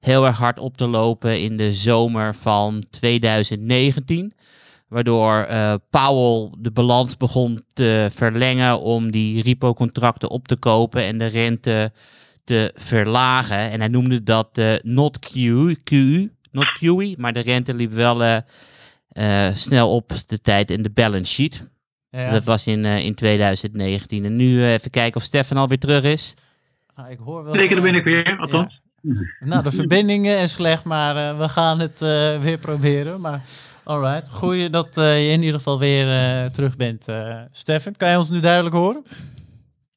heel 0.00 0.26
erg 0.26 0.38
hard 0.38 0.58
op 0.58 0.76
te 0.76 0.86
lopen 0.86 1.40
in 1.40 1.56
de 1.56 1.74
zomer 1.74 2.34
van 2.34 2.84
2019. 2.90 4.32
Waardoor 4.88 5.46
uh, 5.50 5.74
Powell 5.90 6.50
de 6.58 6.70
balans 6.70 7.16
begon 7.16 7.60
te 7.72 8.08
verlengen 8.12 8.80
om 8.80 9.10
die 9.10 9.42
repo-contracten 9.42 10.30
op 10.30 10.48
te 10.48 10.56
kopen 10.56 11.02
en 11.02 11.18
de 11.18 11.26
rente 11.26 11.92
te 12.44 12.72
verlagen. 12.74 13.70
En 13.70 13.78
hij 13.80 13.88
noemde 13.88 14.22
dat 14.22 14.58
uh, 14.58 14.74
not 14.82 15.18
QE, 15.18 15.76
QE, 15.84 16.30
not 16.50 16.78
QE, 16.78 17.14
maar 17.18 17.32
de 17.32 17.40
rente 17.40 17.74
liep 17.74 17.92
wel 17.92 18.42
snel 19.54 19.94
op 19.94 20.12
de 20.26 20.40
tijd 20.40 20.70
in 20.70 20.82
de 20.82 20.90
balance 20.90 21.32
sheet. 21.32 21.70
Ja. 22.20 22.30
Dat 22.30 22.44
was 22.44 22.66
in, 22.66 22.84
in 22.84 23.14
2019. 23.14 24.24
En 24.24 24.36
nu 24.36 24.66
even 24.66 24.90
kijken 24.90 25.20
of 25.20 25.26
Stefan 25.26 25.56
alweer 25.56 25.78
terug 25.78 26.02
is. 26.02 26.34
Ah, 26.94 27.10
ik 27.10 27.18
hoor 27.18 27.44
wel. 27.44 27.54
Zeker, 27.54 27.74
daar 27.74 27.84
ben 27.84 27.94
ik 27.94 28.04
weer, 28.04 28.36
althans. 28.38 28.80
Ja. 29.00 29.12
Nou, 29.40 29.62
de 29.62 29.70
verbindingen 29.70 30.38
is 30.38 30.52
slecht, 30.52 30.84
maar 30.84 31.38
we 31.38 31.48
gaan 31.48 31.80
het 31.80 32.00
weer 32.40 32.58
proberen. 32.58 33.20
Maar 33.20 33.40
Alright, 33.86 34.30
goeie 34.30 34.70
dat 34.70 34.96
uh, 34.96 35.26
je 35.26 35.32
in 35.32 35.40
ieder 35.42 35.58
geval 35.58 35.78
weer 35.78 36.06
uh, 36.06 36.44
terug 36.44 36.76
bent. 36.76 37.08
Uh, 37.08 37.40
Stefan, 37.50 37.96
kan 37.96 38.10
je 38.10 38.18
ons 38.18 38.30
nu 38.30 38.40
duidelijk 38.40 38.74
horen? 38.74 39.04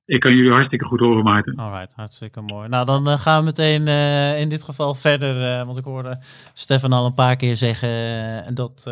Ik 0.05 0.19
kan 0.19 0.35
jullie 0.35 0.51
hartstikke 0.51 0.85
goed 0.85 0.99
horen, 0.99 1.23
Maarten. 1.23 1.55
Alright, 1.55 1.93
hartstikke 1.95 2.41
mooi. 2.41 2.67
Nou, 2.67 2.85
dan 2.85 3.19
gaan 3.19 3.39
we 3.39 3.45
meteen 3.45 3.87
in 4.37 4.49
dit 4.49 4.63
geval 4.63 4.93
verder. 4.93 5.65
want 5.65 5.77
ik 5.77 5.83
hoorde 5.83 6.19
Stefan 6.53 6.93
al 6.93 7.05
een 7.05 7.13
paar 7.13 7.35
keer 7.35 7.55
zeggen 7.55 8.55
dat 8.55 8.83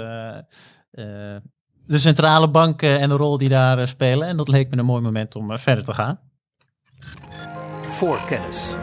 de 1.87 1.97
centrale 1.97 2.49
banken 2.49 2.99
en 2.99 3.09
de 3.09 3.15
rol 3.15 3.37
die 3.37 3.49
daar 3.49 3.87
spelen. 3.87 4.27
En 4.27 4.37
dat 4.37 4.47
leek 4.47 4.69
me 4.69 4.77
een 4.77 4.85
mooi 4.85 5.01
moment 5.01 5.35
om 5.35 5.57
verder 5.57 5.83
te 5.83 5.93
gaan. 5.93 6.19
Voorkennis. 7.81 8.77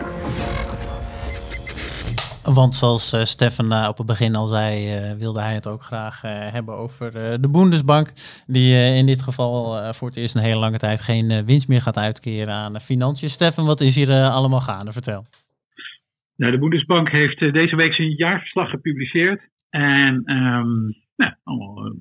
Want 2.43 2.75
zoals 2.75 3.15
uh, 3.15 3.21
Stefan 3.21 3.73
uh, 3.73 3.87
op 3.89 3.99
het 3.99 4.07
begin 4.07 4.35
al 4.35 4.47
zei, 4.47 4.97
uh, 4.97 5.13
wilde 5.19 5.41
hij 5.41 5.55
het 5.55 5.67
ook 5.67 5.83
graag 5.83 6.21
hebben 6.27 6.75
over 6.77 7.13
de 7.41 7.49
Bundesbank. 7.51 8.13
Die 8.47 8.97
in 8.97 9.07
dit 9.07 9.23
geval 9.23 9.93
voor 9.95 10.09
het 10.09 10.17
eerst 10.17 10.35
een 10.35 10.43
hele 10.43 10.59
lange 10.59 10.79
tijd 10.79 11.01
geen 11.01 11.45
winst 11.45 11.69
meer 11.69 11.81
gaat 11.81 11.99
uitkeren 11.99 12.55
aan 12.55 12.73
de 12.73 12.81
financiën. 12.81 13.29
Stefan, 13.29 13.67
wat 13.67 13.81
is 13.81 13.95
hier 13.95 14.13
allemaal 14.13 14.61
gaande? 14.61 14.93
Vertel. 14.93 15.25
Nou, 16.37 16.53
de 16.53 16.59
Bundesbank 16.59 17.11
heeft 17.11 17.39
deze 17.39 17.77
week 17.77 17.95
zijn 17.95 18.11
jaarverslag 18.11 18.71
gepubliceerd. 18.71 19.43
En 19.71 20.23
um, 20.33 21.04
nou, 21.17 21.33
allemaal, 21.45 21.93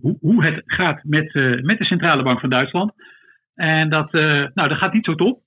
hoe, 0.00 0.16
hoe, 0.20 0.44
het 0.44 0.62
gaat 0.66 1.04
met, 1.04 1.34
met 1.62 1.78
de 1.78 1.84
Centrale 1.84 2.22
Bank 2.22 2.40
van 2.40 2.50
Duitsland. 2.50 2.92
En 3.54 3.88
dat, 3.88 4.12
nou, 4.12 4.68
dat 4.68 4.78
gaat 4.78 4.92
niet 4.92 5.04
zo 5.04 5.14
top. 5.14 5.42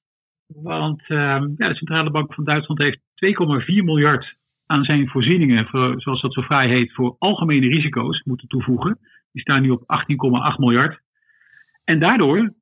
Want 0.47 1.01
ehm, 1.08 1.47
ja, 1.58 1.67
de 1.67 1.75
Centrale 1.75 2.12
Bank 2.12 2.34
van 2.34 2.43
Duitsland 2.43 2.80
heeft 2.80 2.99
2,4 2.99 3.65
miljard 3.65 4.36
aan 4.65 4.84
zijn 4.84 5.08
voorzieningen, 5.08 5.65
voor, 5.65 6.01
zoals 6.01 6.21
dat 6.21 6.34
zo 6.34 6.41
vrij 6.41 6.67
heet, 6.67 6.93
voor 6.93 7.15
algemene 7.19 7.67
risico's 7.67 8.23
moeten 8.23 8.47
toevoegen. 8.47 8.97
Die 9.32 9.41
staan 9.41 9.62
nu 9.62 9.69
op 9.69 9.82
18,8 9.82 10.58
miljard. 10.58 10.99
En 11.84 11.99
daardoor 11.99 12.54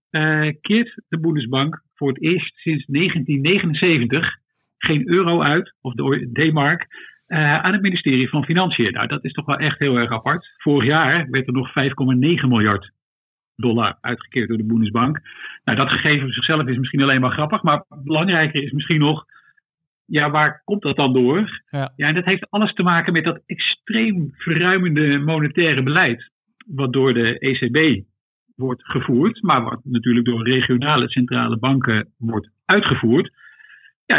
keert 0.61 1.01
de 1.07 1.19
Bundesbank 1.19 1.83
voor 1.95 2.07
het 2.07 2.21
eerst 2.21 2.55
sinds 2.55 2.85
1979 2.85 4.37
geen 4.77 5.09
euro 5.09 5.41
uit, 5.41 5.73
of 5.81 5.93
de 5.93 6.29
D-mark, 6.33 6.87
uh, 7.27 7.63
aan 7.63 7.73
het 7.73 7.81
ministerie 7.81 8.29
van 8.29 8.45
Financiën. 8.45 8.91
Nou, 8.91 9.07
dat 9.07 9.23
is 9.23 9.31
toch 9.31 9.45
wel 9.45 9.57
echt 9.57 9.79
heel 9.79 9.95
erg 9.95 10.11
apart. 10.11 10.53
Vorig 10.57 10.87
jaar 10.87 11.29
werd 11.29 11.47
er 11.47 11.53
nog 11.53 11.69
5,9 11.69 11.73
miljard 12.47 12.91
dollar 13.55 13.97
uitgekeerd 14.01 14.47
door 14.47 14.57
de 14.57 14.65
Bundesbank. 14.65 15.19
Nou, 15.63 15.77
dat 15.77 15.89
gegeven 15.89 16.25
op 16.25 16.33
zichzelf 16.33 16.67
is 16.67 16.77
misschien 16.77 17.01
alleen 17.01 17.21
maar 17.21 17.31
grappig, 17.31 17.63
maar 17.63 17.85
belangrijker 18.03 18.63
is 18.63 18.71
misschien 18.71 18.99
nog, 18.99 19.25
ja, 20.05 20.29
waar 20.29 20.61
komt 20.65 20.81
dat 20.81 20.95
dan 20.95 21.13
door? 21.13 21.61
Ja. 21.69 21.91
ja, 21.95 22.07
en 22.07 22.15
dat 22.15 22.25
heeft 22.25 22.49
alles 22.49 22.73
te 22.73 22.83
maken 22.83 23.13
met 23.13 23.23
dat 23.23 23.41
extreem 23.45 24.31
verruimende 24.37 25.17
monetaire 25.17 25.83
beleid, 25.83 26.31
wat 26.65 26.93
door 26.93 27.13
de 27.13 27.39
ECB 27.39 28.03
wordt 28.55 28.83
gevoerd, 28.85 29.41
maar 29.41 29.63
wat 29.63 29.79
natuurlijk 29.83 30.25
door 30.25 30.43
regionale 30.43 31.09
centrale 31.09 31.57
banken 31.57 32.07
wordt 32.17 32.49
uitgevoerd. 32.65 33.31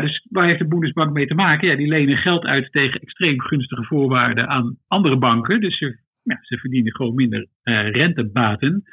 Dus 0.00 0.26
waar 0.30 0.46
heeft 0.46 0.58
de 0.58 0.68
Bundesbank 0.68 1.12
mee 1.12 1.26
te 1.26 1.34
maken? 1.34 1.68
Ja, 1.68 1.76
die 1.76 1.88
lenen 1.88 2.16
geld 2.16 2.44
uit 2.44 2.72
tegen 2.72 3.00
extreem 3.00 3.40
gunstige 3.40 3.84
voorwaarden 3.84 4.48
aan 4.48 4.76
andere 4.88 5.16
banken. 5.16 5.60
Dus 5.60 5.78
ze, 5.78 5.98
ja, 6.22 6.38
ze 6.40 6.58
verdienen 6.58 6.94
gewoon 6.94 7.14
minder 7.14 7.46
uh, 7.64 7.90
rentebaten. 7.90 8.84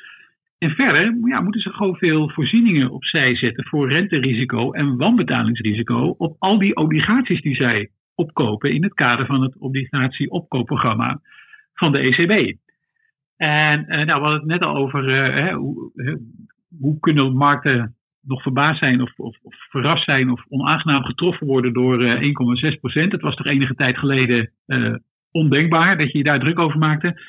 En 0.57 0.69
verder 0.69 1.17
ja, 1.23 1.41
moeten 1.41 1.61
ze 1.61 1.69
gewoon 1.69 1.95
veel 1.95 2.29
voorzieningen 2.29 2.89
opzij 2.89 3.35
zetten 3.35 3.65
voor 3.65 3.89
renterisico 3.89 4.71
en 4.71 4.97
wanbetalingsrisico 4.97 6.15
op 6.17 6.35
al 6.39 6.59
die 6.59 6.75
obligaties 6.75 7.41
die 7.41 7.55
zij 7.55 7.89
opkopen 8.15 8.73
in 8.73 8.83
het 8.83 8.93
kader 8.93 9.25
van 9.25 9.41
het 9.41 9.57
obligatieopkoopprogramma 9.57 11.19
van 11.73 11.91
de 11.91 11.99
ECB. 11.99 12.57
En 13.37 13.79
uh, 13.79 13.87
nou, 13.87 14.05
we 14.05 14.11
hadden 14.11 14.39
het 14.39 14.45
net 14.45 14.61
al 14.61 14.75
over 14.75 15.09
uh, 15.09 15.55
hoe, 15.55 15.91
hoe, 16.79 16.99
kunnen 16.99 17.35
markten 17.35 17.95
nog 18.21 18.41
verbaasd 18.41 18.79
zijn 18.79 19.01
of, 19.01 19.13
of, 19.17 19.37
of, 19.41 19.55
verrast 19.69 20.03
zijn 20.03 20.31
of 20.31 20.45
onaangenaam 20.47 21.03
getroffen 21.03 21.47
worden 21.47 21.73
door 21.73 22.01
uh, 22.01 22.73
1,6 22.73 22.79
procent. 22.79 23.11
Het 23.11 23.21
was 23.21 23.35
toch 23.35 23.45
enige 23.45 23.75
tijd 23.75 23.97
geleden 23.97 24.51
uh, 24.67 24.95
ondenkbaar 25.31 25.97
dat 25.97 26.11
je 26.11 26.17
je 26.17 26.23
daar 26.23 26.39
druk 26.39 26.59
over 26.59 26.79
maakte. 26.79 27.21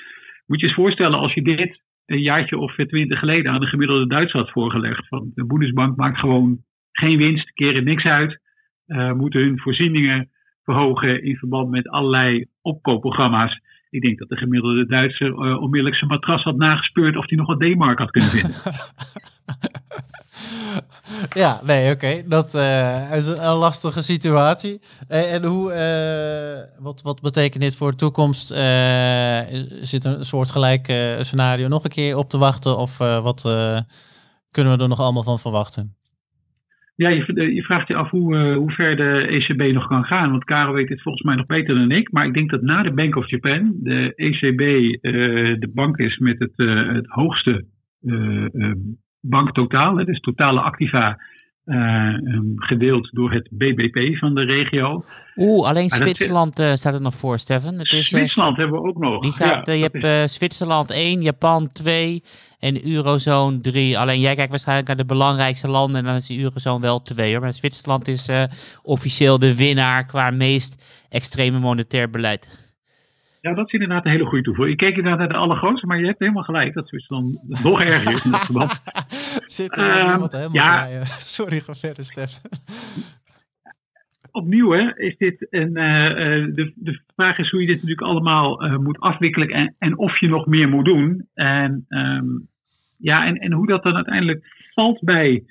Moet 0.47 0.61
je 0.61 0.67
eens 0.67 0.75
voorstellen 0.75 1.19
als 1.19 1.35
je 1.35 1.43
dit 1.43 1.83
een 2.07 2.21
jaartje 2.21 2.59
of 2.59 2.75
twintig 2.75 3.19
geleden 3.19 3.53
aan 3.53 3.61
de 3.61 3.67
gemiddelde 3.67 4.07
Duits 4.07 4.33
had 4.33 4.51
voorgelegd. 4.51 5.09
Van 5.09 5.31
de 5.35 5.47
Bundesbank 5.47 5.97
maakt 5.97 6.19
gewoon 6.19 6.59
geen 6.93 7.17
winst, 7.19 7.53
keren 7.53 7.85
niks 7.85 8.05
uit, 8.05 8.41
uh, 8.87 9.13
moeten 9.13 9.41
hun 9.41 9.59
voorzieningen 9.59 10.31
verhogen 10.65 11.23
in 11.23 11.37
verband 11.37 11.71
met 11.71 11.89
allerlei 11.89 12.47
opkoopprogramma's. 12.63 13.61
Ik 13.91 14.01
denk 14.01 14.19
dat 14.19 14.29
de 14.29 14.37
gemiddelde 14.37 14.87
Duitser 14.87 15.37
onmiddellijk 15.37 15.97
zijn 15.97 16.11
matras 16.11 16.43
had 16.43 16.57
nagespeurd 16.57 17.17
of 17.17 17.29
hij 17.29 17.39
nog 17.39 17.47
wat 17.47 17.61
D-mark 17.61 17.99
had 17.99 18.11
kunnen 18.11 18.31
vinden. 18.31 18.61
ja, 21.43 21.61
nee, 21.67 21.93
oké. 21.93 22.23
Dat 22.29 22.55
uh, 22.55 23.17
is 23.17 23.27
een, 23.27 23.55
lastige 23.55 24.03
situatie. 24.03 24.79
Uh, 25.11 25.35
en 25.35 25.45
hoe, 25.45 25.71
uh, 25.73 26.83
wat, 26.85 27.03
wat 27.03 27.21
betekent 27.21 27.63
dit 27.63 27.77
voor 27.77 27.91
de 27.91 27.97
toekomst? 27.97 28.47
zit 29.87 30.05
een 30.05 30.25
soort 30.25 30.51
gelijk 30.51 30.93
scenario 31.19 31.69
nog 31.69 31.85
een 31.85 31.91
keer 31.91 32.17
op 32.17 32.29
te 32.29 32.39
wachten? 32.39 32.79
Of 32.79 32.99
wat 32.99 33.43
kunnen 34.51 34.77
we 34.77 34.83
er 34.83 34.89
nog 34.89 35.01
allemaal 35.01 35.23
van 35.23 35.39
verwachten? 35.39 35.95
Ja, 36.97 37.09
je, 37.09 37.55
je, 37.55 37.63
vraagt 37.63 37.89
je 37.89 37.95
af 37.95 38.11
hoe, 38.11 38.55
hoe 38.55 38.71
ver 38.71 38.97
de 38.97 39.27
ECB 39.29 39.73
nog 39.75 39.87
kan 39.87 40.05
gaan. 40.05 40.31
Want 40.31 40.45
Karel 40.45 40.73
weet 40.73 40.89
het 40.89 41.03
volgens 41.03 41.25
mij 41.25 41.35
nog 41.35 41.47
beter 41.47 41.75
dan 41.75 41.91
ik. 41.91 42.13
Maar 42.13 42.27
ik 42.27 42.35
denk 42.35 42.51
dat 42.51 42.63
na 42.63 42.83
de 42.83 42.93
Bank 42.93 43.17
of 43.17 43.31
Japan 43.31 43.73
de 43.83 44.13
ECB 44.17 44.59
de 45.61 45.71
bank 45.75 45.97
is 45.97 46.19
met 46.19 46.39
het, 46.39 46.53
het 46.95 47.07
hoogste 47.07 47.65
banktotaal, 49.23 49.95
dus 49.95 50.21
totale 50.21 50.61
activa, 50.61 51.19
uh, 51.65 52.15
gedeeld 52.57 53.09
door 53.13 53.33
het 53.33 53.49
BBP 53.51 54.17
van 54.17 54.35
de 54.35 54.45
regio. 54.45 55.03
Oeh, 55.37 55.69
alleen 55.69 55.91
Zwitserland 55.91 56.61
uh, 56.61 56.73
staat 56.73 56.95
er 56.95 57.01
nog 57.01 57.15
voor, 57.15 57.39
Stefan. 57.39 57.79
Het 57.79 57.93
is, 57.93 58.13
eh, 58.13 58.19
Zwitserland 58.19 58.57
hebben 58.57 58.83
we 58.83 58.89
ook 58.89 58.99
nog. 58.99 59.23
Die 59.23 59.33
staat, 59.33 59.67
ja, 59.67 59.73
je 59.73 59.83
hebt 59.83 60.05
is... 60.05 60.35
Zwitserland 60.35 60.91
1, 60.91 61.23
Japan 61.23 61.67
2 61.67 62.23
en 62.59 62.93
Eurozone 62.93 63.61
3. 63.61 63.99
Alleen 63.99 64.21
jij 64.21 64.35
kijkt 64.35 64.51
waarschijnlijk 64.51 64.89
naar 64.89 64.97
de 64.97 65.05
belangrijkste 65.05 65.69
landen 65.69 65.97
en 65.97 66.05
dan 66.05 66.15
is 66.15 66.27
de 66.27 66.39
Eurozone 66.39 66.81
wel 66.81 67.03
2. 67.03 67.33
Hoor. 67.33 67.41
Maar 67.41 67.53
Zwitserland 67.53 68.09
is 68.09 68.31
officieel 68.83 69.39
de 69.39 69.57
winnaar 69.57 70.07
qua 70.07 70.31
meest 70.31 71.05
extreme 71.09 71.59
monetair 71.59 72.11
beleid. 72.11 72.62
Ja, 73.43 73.55
dat 73.55 73.67
is 73.67 73.73
inderdaad 73.73 74.05
een 74.05 74.11
hele 74.11 74.25
goede 74.25 74.45
toevoeging. 74.45 74.81
Ik 74.81 74.87
keek 74.87 74.97
inderdaad 74.97 75.19
naar 75.19 75.29
de 75.29 75.45
allergrootste, 75.45 75.87
maar 75.87 75.99
je 75.99 76.07
hebt 76.07 76.19
helemaal 76.19 76.43
gelijk. 76.43 76.75
Dat 76.75 76.89
Zwitserland 76.89 77.63
nog 77.63 77.81
erger 77.81 78.13
is 78.13 78.25
in 78.25 78.31
dat 78.31 78.45
verband. 78.45 78.83
Zit 79.59 79.77
er 79.77 80.13
iemand 80.13 80.33
helemaal 80.33 80.55
ja, 80.55 80.87
bij? 80.87 81.05
Sorry, 81.37 81.61
ga 81.61 81.75
verder, 81.75 82.05
Stefan. 82.05 82.51
Opnieuw 84.31 84.71
hè, 84.71 84.99
is 84.99 85.17
dit 85.17 85.47
een, 85.51 85.69
uh, 85.69 86.55
de, 86.55 86.73
de 86.75 87.01
vraag 87.15 87.39
is 87.39 87.51
hoe 87.51 87.61
je 87.61 87.67
dit 87.67 87.75
natuurlijk 87.75 88.03
allemaal 88.03 88.79
moet 88.79 89.01
afwikkelen 89.01 89.49
en, 89.49 89.75
en 89.79 89.99
of 89.99 90.21
je 90.21 90.29
nog 90.29 90.47
meer 90.47 90.69
moet 90.69 90.85
doen. 90.85 91.29
En, 91.35 91.85
um, 91.89 92.49
ja, 92.97 93.27
en, 93.27 93.37
en 93.37 93.53
hoe 93.53 93.67
dat 93.67 93.83
dan 93.83 93.95
uiteindelijk 93.95 94.69
valt 94.75 95.01
bij, 95.01 95.45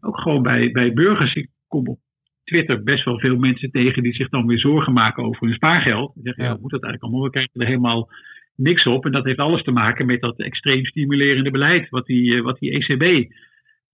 ook 0.00 0.20
gewoon 0.20 0.42
bij, 0.42 0.70
bij 0.70 0.92
burgers. 0.92 1.34
Ik 1.34 1.48
kom 1.68 1.86
op 1.86 1.98
Twitter 2.44 2.82
best 2.82 3.04
wel 3.04 3.18
veel 3.18 3.36
mensen 3.36 3.70
tegen 3.70 4.02
die 4.02 4.14
zich 4.14 4.28
dan 4.28 4.46
weer 4.46 4.58
zorgen 4.58 4.92
maken 4.92 5.24
over 5.24 5.46
hun 5.46 5.54
spaargeld. 5.54 6.14
Die 6.14 6.22
zeggen, 6.22 6.44
ja, 6.44 6.58
moet 6.60 6.70
dat 6.70 6.82
eigenlijk 6.82 7.02
allemaal? 7.02 7.22
We 7.22 7.30
krijgen 7.30 7.60
er 7.60 7.66
helemaal 7.66 8.10
niks 8.56 8.86
op. 8.86 9.04
En 9.04 9.12
dat 9.12 9.24
heeft 9.24 9.38
alles 9.38 9.62
te 9.62 9.70
maken 9.70 10.06
met 10.06 10.20
dat 10.20 10.38
extreem 10.38 10.84
stimulerende 10.84 11.50
beleid 11.50 11.88
wat 11.88 12.06
die, 12.06 12.34
eh, 12.34 12.42
wat 12.42 12.58
die 12.58 12.70
ECB 12.70 13.32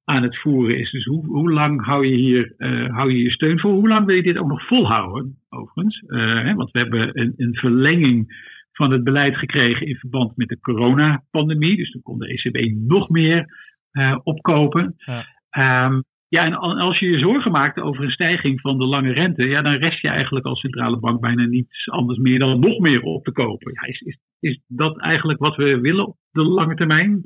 aan 0.04 0.22
het 0.22 0.38
voeren 0.38 0.78
is. 0.78 0.90
Dus 0.90 1.04
hoe, 1.04 1.26
hoe 1.26 1.52
lang 1.52 1.84
hou 1.84 2.06
je 2.06 2.16
hier 2.16 2.54
uh, 2.58 2.94
hou 2.94 3.12
je, 3.12 3.22
je 3.22 3.30
steun 3.30 3.60
voor? 3.60 3.72
Hoe 3.72 3.88
lang 3.88 4.06
wil 4.06 4.16
je 4.16 4.22
dit 4.22 4.38
ook 4.38 4.48
nog 4.48 4.66
volhouden, 4.66 5.38
overigens? 5.48 6.02
Uh, 6.06 6.42
hè, 6.42 6.54
want 6.54 6.70
we 6.70 6.78
hebben 6.78 7.20
een, 7.20 7.34
een 7.36 7.54
verlenging 7.54 8.46
van 8.72 8.90
het 8.90 9.04
beleid 9.04 9.36
gekregen 9.36 9.86
in 9.86 9.96
verband 9.96 10.36
met 10.36 10.48
de 10.48 10.60
coronapandemie. 10.60 11.76
Dus 11.76 11.90
toen 11.90 12.02
kon 12.02 12.18
de 12.18 12.28
ECB 12.28 12.74
nog 12.74 13.08
meer 13.08 13.46
uh, 13.92 14.18
opkopen. 14.22 14.94
Ja. 14.96 15.86
Um, 15.86 16.04
ja, 16.28 16.44
en 16.44 16.54
als 16.54 16.98
je 16.98 17.10
je 17.10 17.18
zorgen 17.18 17.52
maakt 17.52 17.80
over 17.80 18.04
een 18.04 18.10
stijging 18.10 18.60
van 18.60 18.78
de 18.78 18.84
lange 18.84 19.12
rente, 19.12 19.44
ja, 19.44 19.62
dan 19.62 19.72
rest 19.72 20.00
je 20.00 20.08
eigenlijk 20.08 20.46
als 20.46 20.60
centrale 20.60 20.98
bank 20.98 21.20
bijna 21.20 21.44
niets 21.44 21.88
anders 21.90 22.18
meer 22.18 22.38
dan 22.38 22.60
nog 22.60 22.78
meer 22.78 23.02
op 23.02 23.24
te 23.24 23.32
kopen. 23.32 23.72
Ja, 23.72 23.88
is, 23.88 24.00
is, 24.00 24.18
is 24.40 24.60
dat 24.66 24.98
eigenlijk 24.98 25.38
wat 25.38 25.56
we 25.56 25.80
willen 25.80 26.06
op 26.06 26.16
de 26.30 26.42
lange 26.42 26.74
termijn? 26.74 27.22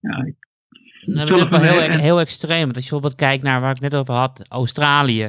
Ja, 0.00 0.24
ik, 0.24 0.34
nou, 1.06 1.28
dat 1.28 1.52
is 1.52 1.58
wel 1.58 1.80
heel, 1.80 1.98
heel 1.98 2.20
extreem. 2.20 2.62
Want 2.62 2.74
als 2.74 2.84
je 2.84 2.90
bijvoorbeeld 2.90 3.14
kijkt 3.20 3.42
naar 3.42 3.60
waar 3.60 3.74
ik 3.74 3.80
net 3.80 3.94
over 3.94 4.14
had, 4.14 4.46
Australië, 4.48 5.28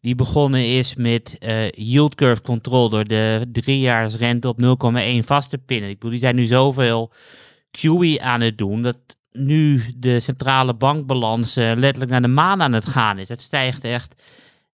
die 0.00 0.14
begonnen 0.14 0.66
is 0.66 0.96
met 0.96 1.38
uh, 1.40 1.68
yield 1.68 2.14
curve 2.14 2.42
control 2.42 2.88
door 2.88 3.04
de 3.04 3.46
driejaarsrente 3.52 4.48
op 4.48 4.60
0,1 4.62 5.24
vast 5.24 5.50
te 5.50 5.58
pinnen. 5.58 5.88
Ik 5.88 5.94
bedoel, 5.94 6.10
die 6.10 6.20
zijn 6.20 6.36
nu 6.36 6.44
zoveel 6.44 7.12
QE 7.70 8.20
aan 8.22 8.40
het 8.40 8.58
doen 8.58 8.82
dat 8.82 9.18
nu 9.32 9.82
de 9.96 10.20
centrale 10.20 10.74
bankbalans 10.74 11.56
uh, 11.56 11.72
letterlijk 11.76 12.10
naar 12.10 12.22
de 12.22 12.28
maan 12.28 12.62
aan 12.62 12.72
het 12.72 12.86
gaan 12.86 13.18
is. 13.18 13.28
Het 13.28 13.42
stijgt 13.42 13.84
echt 13.84 14.22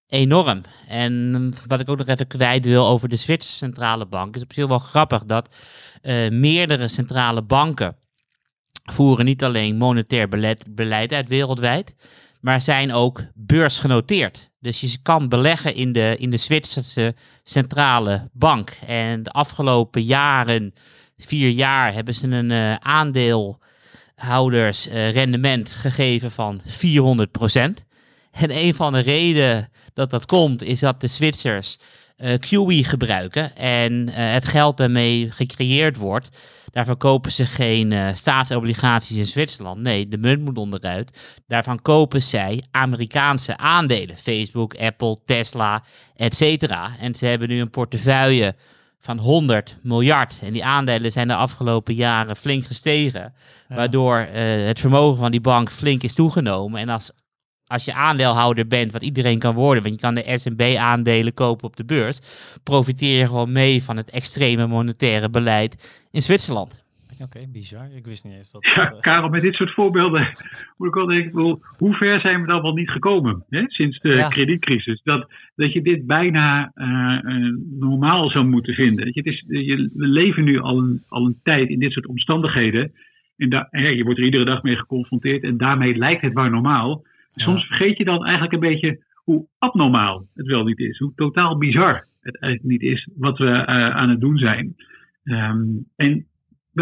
enorm. 0.09 0.61
En 0.89 1.55
wat 1.67 1.81
ik 1.81 1.89
ook 1.89 1.99
nog 1.99 2.07
even 2.07 2.27
kwijt 2.27 2.65
wil 2.65 2.87
over 2.87 3.09
de 3.09 3.17
Zwitserse 3.17 3.57
centrale 3.57 4.07
bank, 4.07 4.37
is 4.37 4.43
op 4.43 4.53
zich 4.53 4.67
wel 4.67 4.79
grappig 4.79 5.25
dat 5.25 5.55
uh, 6.03 6.31
meerdere 6.31 6.89
centrale 6.89 7.43
banken 7.43 7.97
voeren 8.93 9.25
niet 9.25 9.45
alleen 9.45 9.77
monetair 9.77 10.29
beleid, 10.29 10.75
beleid 10.75 11.13
uit 11.13 11.29
wereldwijd, 11.29 11.95
maar 12.41 12.61
zijn 12.61 12.93
ook 12.93 13.23
beursgenoteerd. 13.35 14.51
Dus 14.61 14.81
je 14.81 14.99
kan 15.03 15.29
beleggen 15.29 15.75
in 15.75 15.93
de, 15.93 16.17
in 16.19 16.31
de 16.31 16.37
Zwitserse 16.37 17.15
centrale 17.45 18.29
bank. 18.33 18.71
En 18.87 19.23
de 19.23 19.31
afgelopen 19.31 20.03
jaren, 20.03 20.75
vier 21.17 21.51
jaar, 21.51 21.93
hebben 21.93 22.15
ze 22.15 22.29
een 22.29 22.51
uh, 22.51 22.75
aandeel 22.75 23.61
houders 24.17 24.89
uh, 24.89 25.11
rendement 25.13 25.71
gegeven 25.71 26.31
van 26.31 26.61
400%. 26.61 26.65
En 28.31 28.57
een 28.57 28.75
van 28.75 28.93
de 28.93 29.01
redenen 29.01 29.71
dat 29.95 30.11
dat 30.11 30.27
komt, 30.27 30.63
is 30.63 30.81
dat 30.81 31.01
de 31.01 31.07
Zwitsers 31.07 31.79
uh, 32.17 32.35
QE 32.39 32.85
gebruiken 32.85 33.57
en 33.57 33.93
uh, 33.93 34.15
het 34.15 34.45
geld 34.45 34.77
daarmee 34.77 35.31
gecreëerd 35.31 35.97
wordt. 35.97 36.29
Daarvan 36.71 36.97
kopen 36.97 37.33
ze 37.33 37.47
geen 37.47 38.17
staatsobligaties 38.17 39.17
in 39.17 39.27
Zwitserland. 39.27 39.81
Nee, 39.81 40.09
de 40.09 40.19
munt 40.19 40.45
moet 40.45 40.59
onderuit. 40.59 41.19
Daarvan 41.47 41.83
kopen 41.83 42.23
zij 42.23 42.63
Amerikaanse 42.71 43.57
aandelen. 43.57 44.17
Facebook, 44.17 44.75
Apple, 44.75 45.19
Tesla, 45.25 45.83
etc. 46.17 46.43
En 46.99 47.15
ze 47.15 47.27
hebben 47.27 47.49
nu 47.49 47.61
een 47.61 47.71
portefeuille 47.71 48.55
van 49.07 49.19
100 49.19 49.77
miljard. 49.83 50.39
En 50.43 50.53
die 50.53 50.65
aandelen 50.65 51.13
zijn 51.13 51.29
de 51.29 51.35
afgelopen 51.35 51.95
jaren 51.95 52.37
flink 52.37 52.65
gestegen. 52.65 53.35
Waardoor 53.69 54.19
uh, 54.19 54.27
het 54.67 54.81
vermogen 54.81 55.19
van 55.19 55.31
die 55.31 55.41
bank 55.41 55.71
flink 55.71 56.03
is 56.03 56.13
toegenomen. 56.13 56.81
En 56.81 56.89
als, 56.89 57.13
als 57.67 57.85
je 57.85 57.95
aandeelhouder 57.95 58.67
bent, 58.67 58.93
wat 58.93 59.03
iedereen 59.03 59.39
kan 59.39 59.55
worden, 59.55 59.83
want 59.83 59.95
je 59.95 60.01
kan 60.01 60.15
de 60.15 60.39
S&B-aandelen 60.39 61.35
kopen 61.35 61.67
op 61.67 61.77
de 61.77 61.85
beurs, 61.85 62.19
profiteer 62.63 63.19
je 63.19 63.27
gewoon 63.27 63.53
mee 63.53 63.83
van 63.83 63.97
het 63.97 64.11
extreme 64.11 64.67
monetaire 64.67 65.31
beleid 65.31 65.89
in 66.11 66.23
Zwitserland. 66.23 66.85
Oké, 67.23 67.47
bizar. 67.53 67.89
Ik 67.95 68.07
wist 68.07 68.25
niet 68.25 68.35
eens 68.35 68.53
dat... 68.53 68.65
Ja, 68.65 68.93
uh... 68.93 69.01
Karel, 69.01 69.29
met 69.29 69.43
dit 69.43 69.55
soort 69.55 69.71
voorbeelden 69.71 70.33
moet 70.77 70.89
ik 70.89 70.95
wel 70.95 71.07
denken, 71.07 71.61
hoe 71.77 71.95
ver 71.95 72.21
zijn 72.21 72.41
we 72.41 72.47
dan 72.47 72.63
wel 72.63 72.75
niet 72.75 72.91
gekomen 72.91 73.45
hè, 73.49 73.63
sinds 73.67 74.01
de 74.01 74.27
kredietcrisis? 74.29 75.01
Dat, 75.03 75.31
dat 75.55 75.73
je 75.73 75.83
dit 75.83 76.07
bijna 76.07 76.73
uh, 76.75 77.53
normaal 77.79 78.31
zou 78.31 78.47
moeten 78.47 78.75
vinden. 78.75 79.07
Je, 79.07 79.21
het 79.21 79.27
is, 79.27 79.45
je, 79.47 79.91
we 79.95 80.07
leven 80.07 80.45
nu 80.45 80.59
al 80.59 80.79
een, 80.79 81.03
al 81.09 81.27
een 81.27 81.41
tijd 81.43 81.69
in 81.69 81.79
dit 81.79 81.93
soort 81.93 82.07
omstandigheden. 82.07 82.93
En 83.37 83.49
da, 83.49 83.69
hè, 83.71 83.89
je 83.89 84.05
wordt 84.05 84.19
er 84.19 84.25
iedere 84.25 84.45
dag 84.45 84.63
mee 84.63 84.77
geconfronteerd 84.77 85.43
en 85.43 85.57
daarmee 85.57 85.97
lijkt 85.97 86.23
het 86.23 86.33
waar 86.33 86.51
normaal. 86.51 87.05
Soms 87.35 87.67
vergeet 87.67 87.99
je 87.99 88.05
dan 88.05 88.25
eigenlijk 88.25 88.53
een 88.53 88.71
beetje 88.71 89.05
hoe 89.15 89.47
abnormaal 89.59 90.27
het 90.35 90.47
wel 90.47 90.65
niet 90.65 90.79
is. 90.79 90.99
Hoe 90.99 91.13
totaal 91.15 91.59
bizar 91.59 92.05
het 92.21 92.41
eigenlijk 92.41 92.81
niet 92.81 92.93
is 92.93 93.09
wat 93.17 93.39
we 93.39 93.45
uh, 93.45 93.65
aan 93.97 94.11
het 94.11 94.21
doen 94.21 94.39
zijn. 94.39 94.75
Um, 95.25 95.87
en 95.97 96.27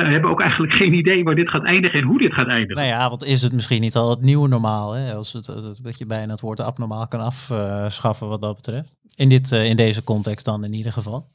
we 0.03 0.13
hebben 0.13 0.31
ook 0.31 0.41
eigenlijk 0.41 0.73
geen 0.73 0.93
idee 0.93 1.25
waar 1.25 1.35
dit 1.35 1.49
gaat 1.49 1.65
eindigen 1.65 2.01
en 2.01 2.07
hoe 2.07 2.19
dit 2.19 2.33
gaat 2.33 2.47
eindigen. 2.47 2.77
Nou 2.77 2.89
ja, 2.89 3.09
want 3.09 3.25
is 3.25 3.43
het 3.43 3.53
misschien 3.53 3.81
niet 3.81 3.97
al 3.97 4.11
het 4.11 4.21
nieuwe 4.21 4.49
normaal? 4.49 4.93
Hè? 4.93 5.15
Als 5.15 5.33
het, 5.33 5.47
het, 5.47 5.79
dat 5.83 5.99
je 5.99 6.07
bijna 6.07 6.33
het 6.33 6.41
woord 6.41 6.61
abnormaal 6.61 7.09
kan 7.09 7.21
afschaffen 7.21 8.29
wat 8.29 8.41
dat 8.41 8.55
betreft. 8.55 8.97
In, 9.17 9.29
dit, 9.29 9.53
uh, 9.53 9.69
in 9.69 9.77
deze 9.77 10.05
context 10.05 10.45
dan 10.45 10.65
in 10.65 10.73
ieder 10.73 10.93
geval. 10.93 11.27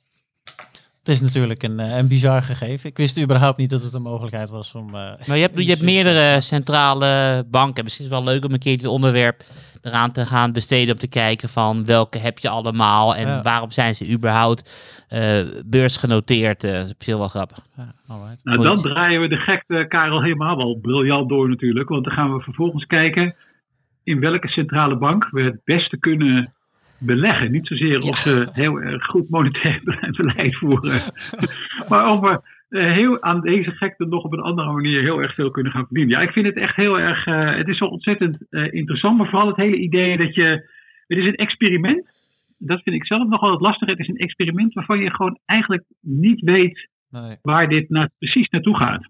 Het 1.00 1.08
is 1.08 1.22
natuurlijk 1.22 1.64
een, 1.64 1.80
eh, 1.80 1.98
een 1.98 2.08
bizar 2.08 2.42
gegeven. 2.42 2.90
Ik 2.90 2.98
wist 2.98 3.22
überhaupt 3.22 3.58
niet 3.58 3.70
dat 3.70 3.84
het 3.84 3.94
een 3.94 4.02
mogelijkheid 4.02 4.50
was 4.50 4.76
om... 4.76 4.88
Uh, 4.88 4.94
maar 5.28 5.38
je 5.38 5.42
hebt, 5.42 5.60
je 5.60 5.70
hebt 5.70 5.82
meerdere 5.82 6.42
centrale 6.42 7.44
banken. 7.52 7.84
Misschien 7.84 8.06
is 8.06 8.12
het 8.12 8.24
wel 8.24 8.34
leuk 8.34 8.46
om 8.46 8.54
een 8.54 8.60
keer 8.60 8.78
dit 8.78 8.88
onderwerp 8.88 9.44
eraan 9.82 10.12
te 10.12 10.26
gaan 10.26 10.52
besteden 10.52 10.94
om 10.94 11.00
te 11.00 11.10
kijken 11.10 11.50
van 11.50 11.86
welke 11.86 12.18
heb 12.18 12.38
je 12.38 12.50
allemaal 12.50 13.16
en 13.16 13.44
waarom 13.44 13.72
zijn 13.72 13.96
ze 13.96 14.12
überhaupt 14.12 14.70
uh, 15.14 15.40
beursgenoteerd. 15.66 16.64
Uh, 16.64 16.72
dat 16.72 16.86
is 16.86 16.92
op 16.92 17.04
zich 17.04 17.18
wel 17.18 17.28
grappig. 17.28 17.58
Ja, 17.76 17.94
nou, 18.44 18.64
dan 18.64 18.76
draaien 18.76 19.22
we 19.22 19.28
de 19.28 19.38
gekte 19.38 19.86
Karel 19.88 20.22
helemaal 20.22 20.58
wel 20.58 20.80
briljant 20.82 21.30
door 21.30 21.50
natuurlijk, 21.50 21.90
want 21.90 22.04
dan 22.04 22.14
gaan 22.14 22.34
we 22.34 22.42
vervolgens 22.42 22.86
kijken 22.86 23.36
in 24.04 24.20
welke 24.20 24.48
centrale 24.48 24.98
bank 24.98 25.28
we 25.32 25.42
het 25.42 25.62
beste 25.64 25.98
kunnen 25.98 26.54
beleggen. 27.00 27.52
Niet 27.52 27.68
zozeer 27.68 28.02
of 28.02 28.18
ze 28.18 28.48
heel 28.52 28.82
erg 28.82 29.06
goed 29.06 29.30
monetair 29.30 29.82
beleid 30.18 30.56
voeren, 30.56 31.02
maar 31.90 32.06
eh, 32.06 32.38
heel, 32.70 33.22
aan 33.22 33.42
deze 33.42 33.72
gekte 33.72 34.06
nog 34.06 34.24
op 34.24 34.34
een 34.34 34.40
andere 34.40 34.72
manier 34.72 35.02
heel 35.02 35.22
erg 35.22 35.34
veel 35.34 35.52
kunnen 35.52 35.72
gaan 35.72 35.86
verdienen. 35.86 36.18
Ja, 36.18 36.24
ik 36.24 36.32
vind 36.32 36.46
het 36.46 36.56
echt 36.56 36.76
heel 36.76 37.00
erg. 37.00 37.26
Uh, 37.26 37.56
het 37.56 37.68
is 37.68 37.80
wel 37.80 37.90
ontzettend 37.90 38.46
uh, 38.50 38.74
interessant, 38.74 39.18
maar 39.18 39.30
vooral 39.30 39.48
het 39.48 39.56
hele 39.56 39.78
idee 39.78 40.18
dat 40.18 40.36
je. 40.36 40.70
Het 41.08 41.18
is 41.18 41.26
een 41.26 41.36
experiment. 41.36 42.08
Dat 42.58 42.82
vind 42.82 42.96
ik 42.96 43.06
zelf 43.06 43.28
nog 43.28 43.42
wel 43.42 43.52
het 43.52 43.62
lastige. 43.62 43.92
Het 43.92 44.00
is 44.00 44.08
een 44.08 44.18
experiment 44.18 44.74
waarvan 44.74 45.00
je 45.00 45.12
gewoon 45.12 45.40
eigenlijk 45.46 45.84
niet 46.02 46.42
weet 46.42 46.90
nee. 47.10 47.38
waar 47.42 47.70
dit 47.70 47.90
nou 47.90 48.10
precies 48.18 48.50
naartoe 48.50 48.78
gaat. 48.78 49.10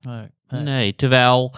Nee, 0.00 0.26
nee. 0.48 0.62
nee 0.62 0.94
terwijl 0.94 1.52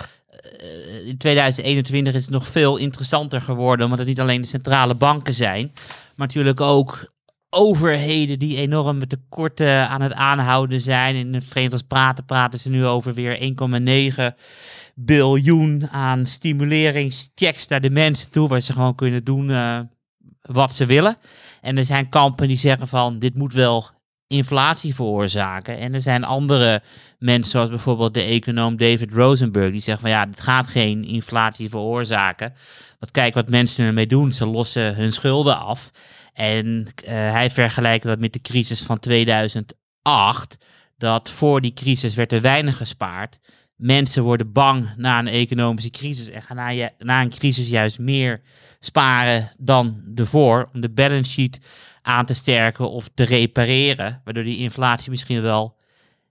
in 1.07 1.19
2021 1.19 2.15
is 2.15 2.25
het 2.25 2.35
nog 2.35 2.47
veel 2.47 2.77
interessanter 2.77 3.41
geworden, 3.41 3.85
omdat 3.85 3.99
het 3.99 4.09
niet 4.09 4.21
alleen 4.21 4.41
de 4.41 4.47
centrale 4.47 4.95
banken 4.95 5.35
zijn, 5.35 5.71
maar 6.17 6.27
natuurlijk 6.27 6.61
ook 6.61 7.13
overheden 7.51 8.39
die 8.39 8.57
enorme 8.57 9.07
tekorten 9.07 9.89
aan 9.89 10.01
het 10.01 10.13
aanhouden 10.13 10.81
zijn. 10.81 11.15
In 11.15 11.35
het 11.35 11.45
Verenigd 11.45 11.87
praten 11.87 12.25
praten 12.25 12.61
ze 12.61 12.71
nu 12.71 12.87
over 12.87 13.15
weer 13.15 13.55
1,9 14.19 14.37
biljoen 14.95 15.89
aan 15.91 16.27
stimuleringschecks 16.27 17.67
naar 17.67 17.81
de 17.81 17.91
mensen 17.91 18.31
toe, 18.31 18.49
waar 18.49 18.61
ze 18.61 18.73
gewoon 18.73 18.95
kunnen 18.95 19.25
doen 19.25 19.49
uh, 19.49 19.79
wat 20.41 20.75
ze 20.75 20.87
willen. 20.87 21.17
En 21.61 21.77
er 21.77 21.85
zijn 21.85 22.09
kampen 22.09 22.49
die 22.49 22.57
zeggen 22.57 22.89
van 22.89 23.19
dit 23.19 23.35
moet 23.35 23.53
wel 23.53 23.87
inflatie 24.27 24.95
veroorzaken. 24.95 25.79
En 25.79 25.95
er 25.95 26.03
zijn 26.03 26.25
andere 26.25 26.83
mensen, 27.19 27.51
zoals 27.51 27.69
bijvoorbeeld 27.69 28.15
de 28.15 28.23
econoom 28.23 28.77
David 28.77 29.13
Rosenberg, 29.13 29.71
die 29.71 29.81
zeggen 29.81 30.03
van 30.03 30.11
ja, 30.11 30.27
dit 30.27 30.41
gaat 30.41 30.67
geen 30.67 31.05
inflatie 31.05 31.69
veroorzaken. 31.69 32.55
Want 32.99 33.13
kijk 33.13 33.35
wat 33.35 33.49
mensen 33.49 33.87
ermee 33.87 34.07
doen, 34.07 34.33
ze 34.33 34.47
lossen 34.47 34.95
hun 34.95 35.13
schulden 35.13 35.59
af. 35.59 35.91
En 36.39 36.67
uh, 36.67 37.11
hij 37.11 37.51
vergelijkt 37.51 38.05
dat 38.05 38.19
met 38.19 38.33
de 38.33 38.41
crisis 38.41 38.83
van 38.83 38.99
2008. 38.99 40.57
Dat 40.97 41.31
voor 41.31 41.61
die 41.61 41.73
crisis 41.73 42.15
werd 42.15 42.33
er 42.33 42.41
weinig 42.41 42.77
gespaard. 42.77 43.39
Mensen 43.77 44.23
worden 44.23 44.53
bang 44.53 44.93
na 44.97 45.19
een 45.19 45.27
economische 45.27 45.91
crisis 45.91 46.29
en 46.29 46.43
gaan 46.43 46.57
na, 46.57 46.91
na 46.99 47.23
een 47.23 47.31
crisis 47.31 47.69
juist 47.69 47.99
meer 47.99 48.41
sparen 48.81 49.51
dan 49.59 50.03
ervoor. 50.15 50.69
Om 50.75 50.81
de 50.81 50.91
balance 50.91 51.31
sheet 51.31 51.61
aan 52.03 52.27
te 52.27 52.35
sterken 52.35 52.91
of 52.91 53.09
te 53.15 53.25
repareren. 53.25 54.21
Waardoor 54.25 54.45
die 54.45 54.59
inflatie 54.59 55.11
misschien 55.11 55.43
wel 55.43 55.77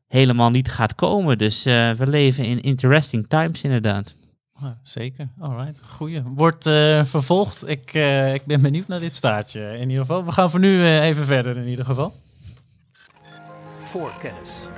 helemaal 0.08 0.49
niet 0.49 0.70
gaat 0.70 0.95
komen. 0.95 1.38
Dus 1.38 1.66
uh, 1.66 1.91
we 1.91 2.08
leven 2.08 2.43
in 2.45 2.62
interesting 2.62 3.28
times 3.28 3.62
inderdaad. 3.62 4.16
Zeker, 4.84 5.28
alright, 5.38 5.82
goeie. 5.89 6.22
Wordt 6.24 6.66
uh, 6.66 7.03
vervolgd. 7.03 7.68
Ik, 7.68 7.93
uh, 7.93 8.34
ik 8.34 8.45
ben 8.45 8.62
benieuwd 8.62 8.88
naar 8.88 8.99
dit 8.99 9.16
staartje 9.16 9.78
in 9.78 9.89
ieder 9.89 10.05
geval. 10.05 10.26
We 10.26 10.32
gaan 10.32 10.49
voor 10.49 10.60
nu 10.60 10.86
even 10.86 11.26
verder 11.26 11.58
in 11.58 11.68
ieder 11.68 11.86
geval. 11.86 12.16
Voorkennis. 13.78 14.70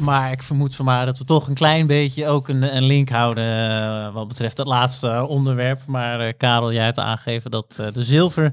Maar 0.00 0.32
ik 0.32 0.42
vermoed 0.42 0.74
zomaar 0.74 1.06
dat 1.06 1.18
we 1.18 1.24
toch 1.24 1.48
een 1.48 1.54
klein 1.54 1.86
beetje 1.86 2.26
ook 2.26 2.48
een, 2.48 2.76
een 2.76 2.84
link 2.84 3.08
houden 3.08 4.12
wat 4.12 4.28
betreft 4.28 4.58
het 4.58 4.66
laatste 4.66 5.26
onderwerp. 5.28 5.86
Maar 5.86 6.32
Karel, 6.34 6.72
jij 6.72 6.84
hebt 6.84 6.98
aangegeven 6.98 7.50
dat 7.50 7.74
de 7.74 8.04
zilver 8.04 8.52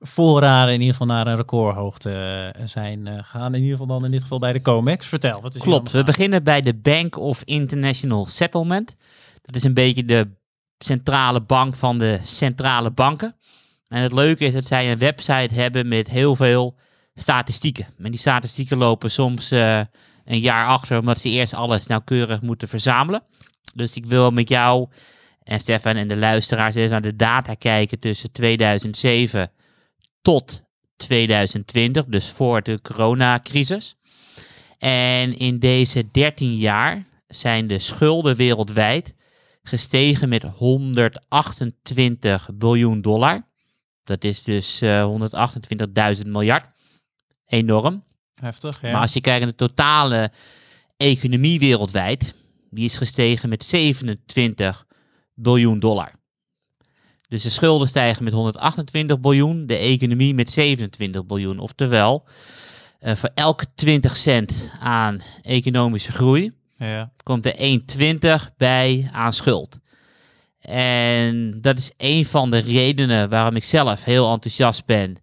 voorraden 0.00 0.74
in 0.74 0.80
ieder 0.80 0.96
geval 0.96 1.14
naar 1.14 1.26
een 1.26 1.36
recordhoogte 1.36 2.10
eh, 2.54 2.66
zijn 2.66 3.06
uh, 3.06 3.14
gegaan. 3.14 3.54
In 3.54 3.62
ieder 3.62 3.78
geval 3.78 3.86
dan 3.86 4.04
in 4.04 4.10
dit 4.10 4.22
geval 4.22 4.38
bij 4.38 4.52
de 4.52 4.62
COMEX. 4.62 5.06
Vertel, 5.06 5.40
wat 5.40 5.54
is 5.54 5.60
Klopt, 5.62 5.90
we 5.90 6.02
beginnen 6.04 6.44
bij 6.44 6.60
de 6.60 6.74
Bank 6.74 7.18
of 7.18 7.42
International 7.44 8.26
Settlement. 8.26 8.96
Dat 9.42 9.54
is 9.54 9.64
een 9.64 9.74
beetje 9.74 10.04
de 10.04 10.28
centrale 10.78 11.40
bank 11.40 11.74
van 11.74 11.98
de 11.98 12.18
centrale 12.22 12.90
banken. 12.90 13.36
En 13.88 14.02
het 14.02 14.12
leuke 14.12 14.44
is 14.44 14.52
dat 14.52 14.66
zij 14.66 14.92
een 14.92 14.98
website 14.98 15.54
hebben 15.54 15.88
met 15.88 16.08
heel 16.08 16.36
veel 16.36 16.76
statistieken. 17.14 17.86
En 17.98 18.10
die 18.10 18.20
statistieken 18.20 18.76
lopen 18.76 19.10
soms 19.10 19.52
uh, 19.52 19.78
een 20.24 20.40
jaar 20.40 20.66
achter, 20.66 20.98
omdat 20.98 21.20
ze 21.20 21.28
eerst 21.28 21.54
alles 21.54 21.86
nauwkeurig 21.86 22.40
moeten 22.42 22.68
verzamelen. 22.68 23.22
Dus 23.74 23.96
ik 23.96 24.06
wil 24.06 24.30
met 24.30 24.48
jou 24.48 24.88
en 25.42 25.60
Stefan 25.60 25.96
en 25.96 26.08
de 26.08 26.16
luisteraars 26.16 26.74
even 26.74 26.90
naar 26.90 27.02
de 27.02 27.16
data 27.16 27.54
kijken 27.54 27.98
tussen 27.98 28.32
2007 28.32 29.50
tot 30.22 30.62
2020, 30.96 32.04
dus 32.04 32.28
voor 32.28 32.62
de 32.62 32.80
coronacrisis. 32.82 33.96
En 34.78 35.38
in 35.38 35.58
deze 35.58 36.10
13 36.10 36.54
jaar 36.54 37.04
zijn 37.26 37.66
de 37.66 37.78
schulden 37.78 38.36
wereldwijd 38.36 39.14
gestegen 39.62 40.28
met 40.28 40.42
128 40.42 42.50
biljoen 42.54 43.00
dollar. 43.00 43.48
Dat 44.02 44.24
is 44.24 44.42
dus 44.42 44.82
uh, 44.82 45.00
eh, 45.00 46.16
128.000 46.16 46.26
miljard. 46.26 46.66
Enorm. 47.46 48.04
Heftig, 48.34 48.82
ja. 48.82 48.92
Maar 48.92 49.00
als 49.00 49.12
je 49.12 49.20
kijkt 49.20 49.40
naar 49.40 49.50
de 49.50 49.66
totale 49.66 50.32
economie 50.96 51.58
wereldwijd, 51.58 52.34
die 52.70 52.84
is 52.84 52.96
gestegen 52.96 53.48
met 53.48 53.64
27 53.64 54.86
biljoen 55.34 55.78
dollar. 55.78 56.19
Dus 57.30 57.42
de 57.42 57.50
schulden 57.50 57.88
stijgen 57.88 58.24
met 58.24 58.32
128 58.32 59.20
biljoen, 59.20 59.66
de 59.66 59.76
economie 59.76 60.34
met 60.34 60.52
27 60.52 61.26
biljoen. 61.26 61.58
Oftewel, 61.58 62.24
uh, 63.00 63.14
voor 63.14 63.30
elke 63.34 63.66
20 63.74 64.16
cent 64.16 64.70
aan 64.80 65.20
economische 65.42 66.12
groei 66.12 66.52
ja. 66.76 67.12
komt 67.22 67.46
er 67.46 67.80
1,20 68.50 68.56
bij 68.56 69.10
aan 69.12 69.32
schuld. 69.32 69.78
En 70.60 71.60
dat 71.60 71.78
is 71.78 71.92
een 71.96 72.24
van 72.24 72.50
de 72.50 72.58
redenen 72.58 73.28
waarom 73.28 73.56
ik 73.56 73.64
zelf 73.64 74.04
heel 74.04 74.32
enthousiast 74.32 74.86
ben 74.86 75.16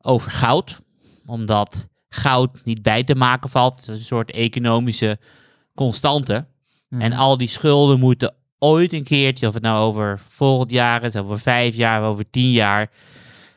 over 0.00 0.30
goud. 0.30 0.78
Omdat 1.26 1.88
goud 2.08 2.64
niet 2.64 2.82
bij 2.82 3.04
te 3.04 3.14
maken 3.14 3.50
valt. 3.50 3.76
Het 3.76 3.88
is 3.88 3.96
een 3.96 4.04
soort 4.04 4.30
economische 4.30 5.18
constante. 5.74 6.46
Mhm. 6.88 7.00
En 7.00 7.12
al 7.12 7.36
die 7.36 7.48
schulden 7.48 7.98
moeten 7.98 8.34
ooit 8.58 8.92
een 8.92 9.04
keertje, 9.04 9.46
of 9.46 9.54
het 9.54 9.62
nou 9.62 9.84
over 9.84 10.20
volgend 10.28 10.70
jaar 10.70 11.02
is, 11.02 11.16
over 11.16 11.40
vijf 11.40 11.74
jaar, 11.74 12.02
over 12.02 12.30
tien 12.30 12.50
jaar, 12.50 12.90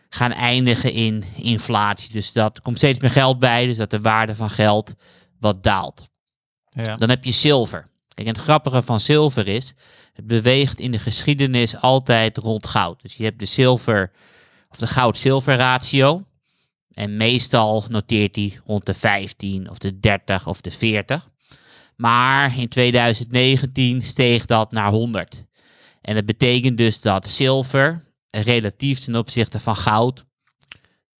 gaan 0.09 0.31
eindigen 0.31 0.91
in 0.91 1.23
inflatie. 1.35 2.11
Dus 2.11 2.33
dat 2.33 2.61
komt 2.61 2.77
steeds 2.77 2.99
meer 2.99 3.09
geld 3.09 3.39
bij, 3.39 3.65
dus 3.65 3.77
dat 3.77 3.89
de 3.89 3.99
waarde 3.99 4.35
van 4.35 4.49
geld 4.49 4.93
wat 5.39 5.63
daalt. 5.63 6.07
Ja. 6.69 6.95
Dan 6.95 7.09
heb 7.09 7.23
je 7.23 7.31
zilver. 7.31 7.87
Kijk, 8.13 8.27
en 8.27 8.33
het 8.33 8.43
grappige 8.43 8.81
van 8.81 8.99
zilver 8.99 9.47
is, 9.47 9.73
het 10.13 10.27
beweegt 10.27 10.79
in 10.79 10.91
de 10.91 10.99
geschiedenis 10.99 11.81
altijd 11.81 12.37
rond 12.37 12.67
goud. 12.67 13.01
Dus 13.01 13.15
je 13.15 13.23
hebt 13.23 13.39
de 13.39 13.45
zilver, 13.45 14.11
of 14.69 14.77
de 14.77 14.87
goud-zilver 14.87 15.55
ratio. 15.55 16.23
En 16.93 17.17
meestal 17.17 17.85
noteert 17.89 18.35
hij 18.35 18.59
rond 18.65 18.85
de 18.85 18.93
15 18.93 19.69
of 19.69 19.77
de 19.77 19.99
30 19.99 20.47
of 20.47 20.61
de 20.61 20.71
40. 20.71 21.28
Maar 21.99 22.57
in 22.57 22.67
2019 22.67 24.01
steeg 24.01 24.45
dat 24.45 24.71
naar 24.71 24.91
100. 24.91 25.45
En 26.01 26.15
dat 26.15 26.25
betekent 26.25 26.77
dus 26.77 27.01
dat 27.01 27.27
zilver 27.27 28.03
relatief 28.29 28.99
ten 28.99 29.15
opzichte 29.15 29.59
van 29.59 29.75
goud 29.75 30.25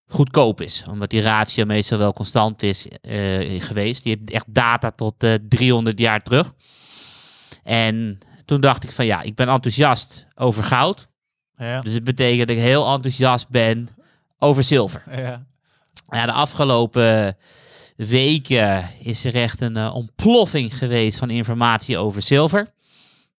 goedkoop 0.06 0.60
is. 0.60 0.84
Omdat 0.88 1.10
die 1.10 1.20
ratio 1.20 1.64
meestal 1.64 1.98
wel 1.98 2.12
constant 2.12 2.62
is 2.62 2.86
uh, 3.02 3.62
geweest. 3.62 4.02
Die 4.02 4.16
heeft 4.16 4.30
echt 4.30 4.54
data 4.54 4.90
tot 4.90 5.24
uh, 5.24 5.34
eh, 5.34 5.40
300 5.48 5.98
jaar 5.98 6.22
terug. 6.22 6.54
En 7.62 8.18
toen 8.44 8.60
dacht 8.60 8.84
ik 8.84 8.90
van 8.90 9.06
ja, 9.06 9.22
ik 9.22 9.34
ben 9.34 9.48
enthousiast 9.48 10.26
over 10.34 10.64
goud. 10.64 11.08
Ja. 11.56 11.80
Dus 11.80 11.92
het 11.92 12.04
betekent 12.04 12.48
dat 12.48 12.56
ik 12.56 12.62
heel 12.62 12.92
enthousiast 12.92 13.48
ben 13.48 13.88
over 14.38 14.64
zilver. 14.64 15.02
Ja. 15.10 15.44
Ja, 16.08 16.26
de 16.26 16.32
afgelopen 16.32 17.36
weken 18.06 18.90
is 18.98 19.24
er 19.24 19.34
echt 19.34 19.60
een 19.60 19.76
uh, 19.76 19.94
ontploffing 19.94 20.76
geweest 20.76 21.18
van 21.18 21.30
informatie 21.30 21.98
over 21.98 22.22
zilver. 22.22 22.70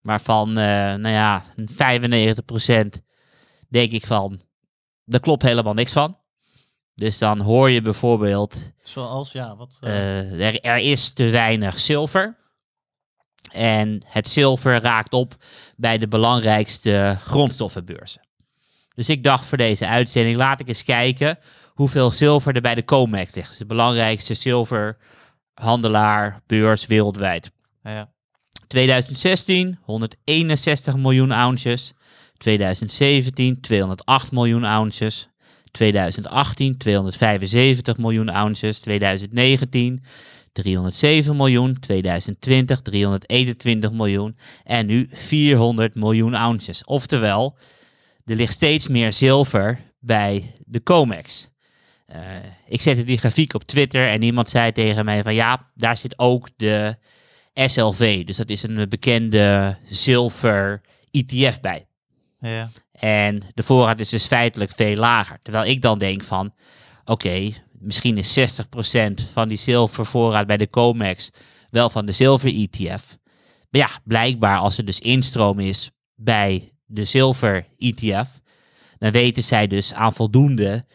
Waarvan, 0.02 0.50
uh, 0.50 0.56
nou 0.96 1.08
ja, 1.08 1.44
95% 1.44 3.02
denk 3.70 3.92
ik 3.92 4.06
van, 4.06 4.42
daar 5.06 5.20
klopt 5.20 5.44
helemaal 5.44 5.74
niks 5.74 5.94
van. 5.94 6.18
Dus 6.96 7.18
dan 7.18 7.40
hoor 7.40 7.70
je 7.70 7.82
bijvoorbeeld... 7.82 8.72
Zoals, 8.84 9.32
ja, 9.32 9.56
wat... 9.56 9.78
Uh... 9.82 10.48
Er, 10.48 10.60
er 10.60 10.78
is 10.78 11.14
te 11.14 11.30
weinig 11.30 11.80
zilver. 11.80 12.38
En 13.52 14.04
het 14.06 14.30
zilver 14.30 14.82
raakt 14.82 15.14
op 15.14 15.36
bij 15.76 15.98
de 15.98 16.08
belangrijkste 16.08 17.18
grondstoffenbeurzen. 17.20 18.22
Dus 18.96 19.10
ik 19.10 19.24
dacht 19.24 19.46
voor 19.46 19.58
deze 19.58 19.88
uitzending, 19.88 20.38
laat 20.38 20.60
ik 20.60 20.68
eens 20.68 20.84
kijken 20.84 21.38
hoeveel 21.74 22.12
zilver 22.12 22.56
er 22.56 22.62
bij 22.62 22.76
de 22.76 22.86
COMEX 22.86 23.36
ligt. 23.36 23.50
Dus 23.50 23.58
de 23.58 23.66
belangrijkste 23.66 24.34
zilverhandelaar, 24.34 26.42
beurs 26.48 26.86
wereldwijd. 26.86 27.52
Ja. 27.84 28.10
2016 28.68 29.80
161 29.82 30.98
miljoen 30.98 31.32
ounces. 31.32 31.94
2017 32.38 33.62
208 33.62 34.32
miljoen 34.32 34.64
ounces. 34.64 35.30
2018 35.72 36.78
275 36.78 37.98
miljoen 37.98 38.30
ounces. 38.30 38.80
2019 38.80 40.04
307 40.52 41.36
miljoen. 41.36 41.80
2020 41.80 42.82
321 42.82 43.92
miljoen. 43.92 44.38
En 44.64 44.86
nu 44.86 45.10
400 45.12 45.96
miljoen 45.96 46.36
ounces. 46.36 46.84
Oftewel, 46.84 47.58
er 48.26 48.36
ligt 48.36 48.54
steeds 48.54 48.88
meer 48.88 49.14
zilver 49.14 49.80
bij 50.00 50.56
de 50.66 50.84
COMEX. 50.84 51.50
Uh, 52.16 52.18
ik 52.66 52.82
zette 52.82 53.04
die 53.04 53.18
grafiek 53.18 53.54
op 53.54 53.64
Twitter 53.64 54.08
en 54.08 54.22
iemand 54.22 54.50
zei 54.50 54.72
tegen 54.72 55.06
mij 55.06 55.24
van 55.24 55.34
ja, 55.34 55.72
daar 55.76 55.98
zit 55.98 56.20
ook 56.20 56.50
de 56.56 56.96
SLV. 57.54 58.24
Dus 58.26 58.38
dat 58.38 58.50
is 58.50 58.64
een 58.64 58.90
bekende 58.90 59.78
zilver 59.86 60.82
ETF 61.12 61.60
bij. 61.60 61.88
Ja. 62.40 62.72
En 62.92 63.42
de 63.54 63.64
voorraad 63.64 64.00
is 64.00 64.10
dus 64.10 64.26
feitelijk 64.26 64.72
veel 64.76 64.96
lager. 64.96 65.40
Terwijl 65.42 65.66
ik 65.66 65.82
dan 65.82 66.00
denk 66.00 66.24
van, 66.24 66.54
oké, 67.06 67.52
misschien 67.80 68.18
is 68.18 68.40
60% 68.40 68.44
van 69.34 69.48
die 69.48 69.58
zilvervoorraad 69.58 70.48
bij 70.48 70.58
de 70.58 70.70
COMEX 70.70 71.32
wel 71.70 71.90
van 71.90 72.06
de 72.06 72.12
zilver 72.12 72.54
ETF. 72.54 73.18
Maar 73.70 73.82
ja, 73.82 73.90
blijkbaar 74.04 74.58
als 74.58 74.78
er 74.78 74.86
dus 74.86 75.00
instroom 75.00 75.60
is 75.60 75.92
bij 76.16 76.72
de 76.92 77.06
zilver 77.06 77.68
ETF, 77.78 78.40
dan 78.98 79.12
weten 79.12 79.44
zij 79.44 79.68
dus 79.68 79.94
aan 79.94 80.14
voldoende 80.14 80.86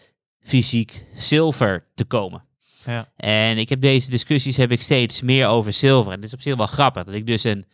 fysiek 0.41 1.07
zilver 1.15 1.87
te 1.95 2.05
komen. 2.05 2.45
Ja. 2.85 3.09
En 3.17 3.59
ik 3.59 3.69
heb 3.69 3.81
deze 3.81 4.11
discussies 4.11 4.57
heb 4.57 4.71
ik 4.71 4.83
steeds 4.83 5.23
meer 5.23 5.47
over 5.47 5.73
zilver. 5.73 6.13
En 6.13 6.19
het 6.19 6.27
is 6.27 6.35
op 6.35 6.41
zich 6.41 6.57
wel 6.57 6.67
grappig 6.67 7.05
dat 7.05 7.15
ik 7.15 7.27
dus 7.27 7.45
een, 7.45 7.65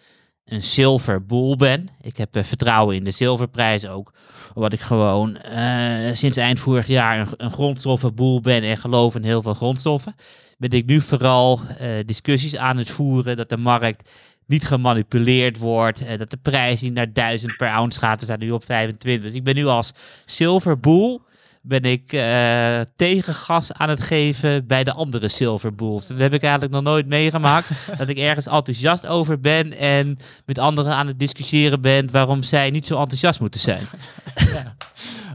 een 0.44 0.62
zilverboel 0.62 1.56
ben. 1.56 1.88
Ik 2.00 2.16
heb 2.16 2.36
uh, 2.36 2.44
vertrouwen 2.44 2.96
in 2.96 3.04
de 3.04 3.10
zilverprijs 3.10 3.86
ook. 3.86 4.12
Omdat 4.54 4.72
ik 4.72 4.80
gewoon 4.80 5.38
uh, 5.52 6.12
sinds 6.12 6.36
eind 6.36 6.60
vorig 6.60 6.86
jaar 6.86 7.20
een, 7.20 7.28
een 7.36 7.52
grondstoffenboel 7.52 8.40
ben 8.40 8.62
en 8.62 8.76
geloof 8.76 9.14
in 9.14 9.24
heel 9.24 9.42
veel 9.42 9.54
grondstoffen. 9.54 10.14
Ben 10.58 10.70
ik 10.70 10.86
nu 10.86 11.00
vooral 11.00 11.60
uh, 11.80 11.88
discussies 12.06 12.56
aan 12.56 12.76
het 12.76 12.90
voeren 12.90 13.36
dat 13.36 13.48
de 13.48 13.56
markt 13.56 14.10
niet 14.52 14.66
gemanipuleerd 14.66 15.58
wordt. 15.58 16.18
dat 16.18 16.30
de 16.30 16.36
prijs 16.36 16.80
niet 16.80 16.94
naar 16.94 17.12
1000 17.12 17.56
per 17.56 17.68
ounce 17.68 17.98
gaat. 17.98 18.20
We 18.20 18.26
zijn 18.26 18.38
nu 18.38 18.50
op 18.50 18.64
25. 18.64 19.22
Dus 19.26 19.34
ik 19.38 19.44
ben 19.44 19.54
nu 19.54 19.66
als 19.66 19.92
zilverboel 20.24 21.22
ben 21.62 21.82
ik 21.82 22.12
uh, 22.12 22.80
tegengas 22.96 23.72
aan 23.72 23.88
het 23.88 24.02
geven 24.02 24.66
bij 24.66 24.84
de 24.84 24.92
andere 24.92 25.28
Silver 25.28 25.74
Bulls. 25.74 26.06
Dat 26.06 26.18
heb 26.18 26.32
ik 26.32 26.42
eigenlijk 26.42 26.72
nog 26.72 26.82
nooit 26.82 27.06
meegemaakt. 27.06 27.68
dat 27.98 28.08
ik 28.08 28.18
ergens 28.18 28.46
enthousiast 28.46 29.06
over 29.06 29.40
ben 29.40 29.72
en 29.72 30.18
met 30.46 30.58
anderen 30.58 30.94
aan 30.94 31.06
het 31.06 31.18
discussiëren 31.18 31.80
ben 31.80 32.10
waarom 32.10 32.42
zij 32.42 32.70
niet 32.70 32.86
zo 32.86 32.98
enthousiast 33.00 33.40
moeten 33.40 33.60
zijn. 33.60 33.86
ja. 34.54 34.76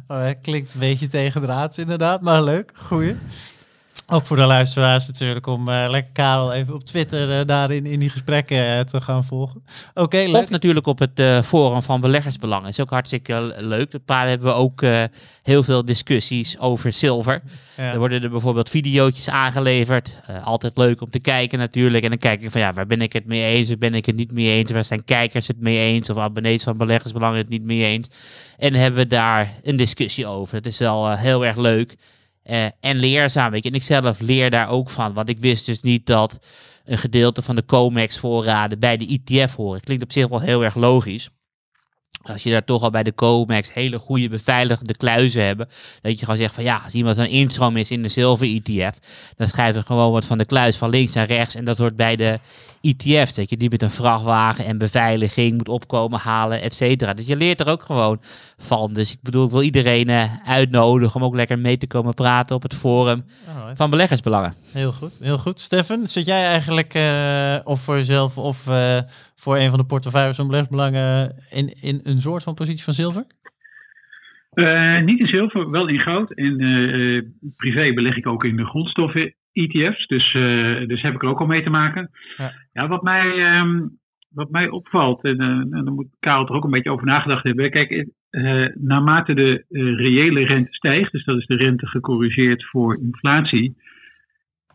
Oh, 0.07 0.29
klinkt 0.41 0.73
een 0.73 0.79
beetje 0.79 1.07
tegendraads 1.07 1.77
inderdaad, 1.77 2.21
maar 2.21 2.43
leuk. 2.43 2.71
Goeie. 2.75 3.15
Ook 4.09 4.25
voor 4.25 4.37
de 4.37 4.45
luisteraars 4.45 5.07
natuurlijk 5.07 5.47
om 5.47 5.69
uh, 5.69 5.85
lekker 5.89 6.11
Karel 6.11 6.53
even 6.53 6.73
op 6.73 6.83
Twitter 6.83 7.39
uh, 7.39 7.45
daarin 7.45 7.85
in 7.85 7.99
die 7.99 8.09
gesprekken 8.09 8.57
uh, 8.57 8.79
te 8.79 9.01
gaan 9.01 9.23
volgen. 9.23 9.63
Oké, 9.93 10.17
leuk. 10.17 10.43
Of 10.43 10.49
natuurlijk 10.49 10.87
op 10.87 10.99
het 10.99 11.45
forum 11.45 11.81
van 11.81 12.01
beleggersbelangen. 12.01 12.69
Is 12.69 12.79
ook 12.79 12.89
hartstikke 12.89 13.53
leuk. 13.57 13.91
Daar 14.05 14.27
hebben 14.27 14.47
we 14.47 14.53
ook 14.53 14.81
heel 15.43 15.63
veel 15.63 15.85
discussies 15.85 16.59
over 16.59 16.93
zilver. 16.93 17.41
Ja. 17.77 17.91
Er 17.91 17.97
worden 17.97 18.23
er 18.23 18.29
bijvoorbeeld 18.29 18.69
videootjes 18.69 19.29
aangeleverd. 19.29 20.19
altijd 20.43 20.77
leuk 20.77 21.01
om 21.01 21.09
te 21.09 21.19
kijken 21.19 21.59
natuurlijk. 21.59 22.03
En 22.03 22.09
dan 22.09 22.19
kijk 22.19 22.41
ik 22.41 22.51
van 22.51 22.61
ja, 22.61 22.73
waar 22.73 22.87
ben 22.87 23.01
ik 23.01 23.13
het 23.13 23.25
mee 23.25 23.45
eens? 23.45 23.67
Waar 23.67 23.77
ben 23.77 23.93
ik 23.93 24.05
het 24.05 24.15
niet 24.15 24.31
mee 24.31 24.49
eens? 24.49 24.71
Waar 24.71 24.85
zijn 24.85 25.03
kijkers 25.03 25.47
het 25.47 25.59
mee 25.59 25.77
eens? 25.77 26.09
Of 26.09 26.17
abonnees 26.17 26.63
van 26.63 26.77
beleggersbelangen 26.77 27.37
het 27.37 27.49
niet 27.49 27.63
mee 27.63 27.83
eens? 27.83 28.07
En 28.57 28.73
hebben 28.73 28.99
we 28.99 29.07
daar 29.07 29.53
een 29.63 29.77
discussie 29.77 30.27
over. 30.27 30.55
Het 30.55 30.65
is 30.65 30.77
wel 30.77 31.11
heel 31.11 31.45
erg 31.45 31.57
leuk. 31.57 31.95
Uh, 32.49 32.65
en 32.79 32.97
leerzaam. 32.97 33.53
En 33.53 33.73
ik 33.73 33.83
zelf 33.83 34.19
leer 34.19 34.49
daar 34.49 34.69
ook 34.69 34.89
van. 34.89 35.13
Want 35.13 35.29
ik 35.29 35.39
wist 35.39 35.65
dus 35.65 35.81
niet 35.81 36.05
dat 36.05 36.39
een 36.85 36.97
gedeelte 36.97 37.41
van 37.41 37.55
de 37.55 37.65
COMEX 37.65 38.17
voorraden 38.17 38.79
bij 38.79 38.97
de 38.97 39.19
ETF 39.23 39.55
horen. 39.55 39.81
Klinkt 39.81 40.03
op 40.03 40.11
zich 40.11 40.27
wel 40.27 40.39
heel 40.39 40.63
erg 40.63 40.75
logisch. 40.75 41.29
Als 42.21 42.43
je 42.43 42.49
daar 42.49 42.63
toch 42.63 42.81
al 42.81 42.89
bij 42.89 43.03
de 43.03 43.15
COMEX 43.15 43.73
hele 43.73 43.99
goede 43.99 44.29
beveiligde 44.29 44.95
kluizen 44.97 45.45
hebben. 45.45 45.69
Dat 46.01 46.11
je 46.11 46.25
gewoon 46.25 46.39
zegt 46.39 46.53
van 46.53 46.63
ja, 46.63 46.81
als 46.83 46.93
iemand 46.93 47.17
een 47.17 47.29
instroom 47.29 47.77
is 47.77 47.91
in 47.91 48.03
de 48.03 48.09
zilver 48.09 48.47
ETF. 48.47 48.97
Dan 49.35 49.47
schrijven 49.47 49.81
we 49.81 49.85
gewoon 49.85 50.11
wat 50.11 50.25
van 50.25 50.37
de 50.37 50.45
kluis 50.45 50.77
van 50.77 50.89
links 50.89 51.13
naar 51.13 51.27
rechts. 51.27 51.55
En 51.55 51.65
dat 51.65 51.77
hoort 51.77 51.95
bij 51.95 52.15
de 52.15 52.39
ETF's. 52.87 53.33
Dat 53.33 53.49
je 53.49 53.57
die 53.57 53.69
met 53.69 53.81
een 53.81 53.89
vrachtwagen 53.89 54.65
en 54.65 54.77
beveiliging 54.77 55.57
moet 55.57 55.69
opkomen 55.69 56.19
halen, 56.19 56.61
et 56.61 56.73
cetera. 56.73 57.13
Dus 57.13 57.27
je 57.27 57.37
leert 57.37 57.59
er 57.59 57.67
ook 57.67 57.83
gewoon 57.83 58.17
van. 58.57 58.93
Dus 58.93 59.11
ik 59.13 59.19
bedoel, 59.21 59.45
ik 59.45 59.51
wil 59.51 59.61
iedereen 59.61 60.09
uh, 60.09 60.47
uitnodigen 60.47 61.15
om 61.15 61.27
ook 61.27 61.35
lekker 61.35 61.59
mee 61.59 61.77
te 61.77 61.87
komen 61.87 62.13
praten 62.13 62.55
op 62.55 62.63
het 62.63 62.75
forum 62.75 63.25
van 63.73 63.89
beleggersbelangen. 63.89 64.53
Heel 64.71 64.91
goed, 64.91 65.17
heel 65.21 65.37
goed. 65.37 65.59
Stefan, 65.59 66.07
zit 66.07 66.25
jij 66.25 66.45
eigenlijk 66.45 66.93
uh, 66.95 67.55
of 67.63 67.81
voor 67.81 67.95
jezelf 67.95 68.37
of 68.37 68.67
uh, 68.69 68.97
voor 69.35 69.57
een 69.57 69.69
van 69.69 69.79
de 69.79 69.85
portefeuilles 69.85 70.35
van 70.35 70.47
beleggersbelangen 70.47 71.35
in, 71.49 71.73
in 71.81 71.99
een 72.03 72.21
soort 72.21 72.43
van 72.43 72.53
positie 72.53 72.83
van 72.83 72.93
zilver? 72.93 73.25
Uh, 74.53 75.03
niet 75.03 75.19
in 75.19 75.27
zilver, 75.27 75.69
wel 75.69 75.87
in 75.87 75.99
goud. 75.99 76.31
En 76.31 76.61
uh, 76.61 77.23
privé 77.55 77.93
beleg 77.93 78.17
ik 78.17 78.27
ook 78.27 78.43
in 78.43 78.55
de 78.55 78.65
grondstoffen 78.65 79.35
ETF's. 79.57 80.07
Dus, 80.07 80.33
uh, 80.33 80.87
dus 80.87 81.01
heb 81.01 81.13
ik 81.13 81.23
er 81.23 81.29
ook 81.29 81.39
al 81.39 81.45
mee 81.45 81.63
te 81.63 81.69
maken. 81.69 82.09
Ja, 82.37 82.51
ja 82.73 82.87
wat, 82.87 83.01
mij, 83.01 83.57
um, 83.59 83.99
wat 84.29 84.49
mij 84.49 84.69
opvalt, 84.69 85.23
en, 85.23 85.39
en 85.39 85.69
daar 85.69 85.93
moet 85.93 86.15
Karel 86.19 86.47
er 86.47 86.53
ook 86.53 86.63
een 86.63 86.71
beetje 86.71 86.91
over 86.91 87.05
nagedacht 87.05 87.43
hebben. 87.43 87.71
Kijk, 87.71 88.07
naarmate 88.73 89.33
de 89.33 89.65
reële 89.97 90.45
rente 90.45 90.73
stijgt, 90.73 91.11
dus 91.11 91.23
dat 91.23 91.37
is 91.37 91.45
de 91.45 91.55
rente 91.55 91.87
gecorrigeerd 91.87 92.65
voor 92.65 92.97
inflatie, 92.97 93.75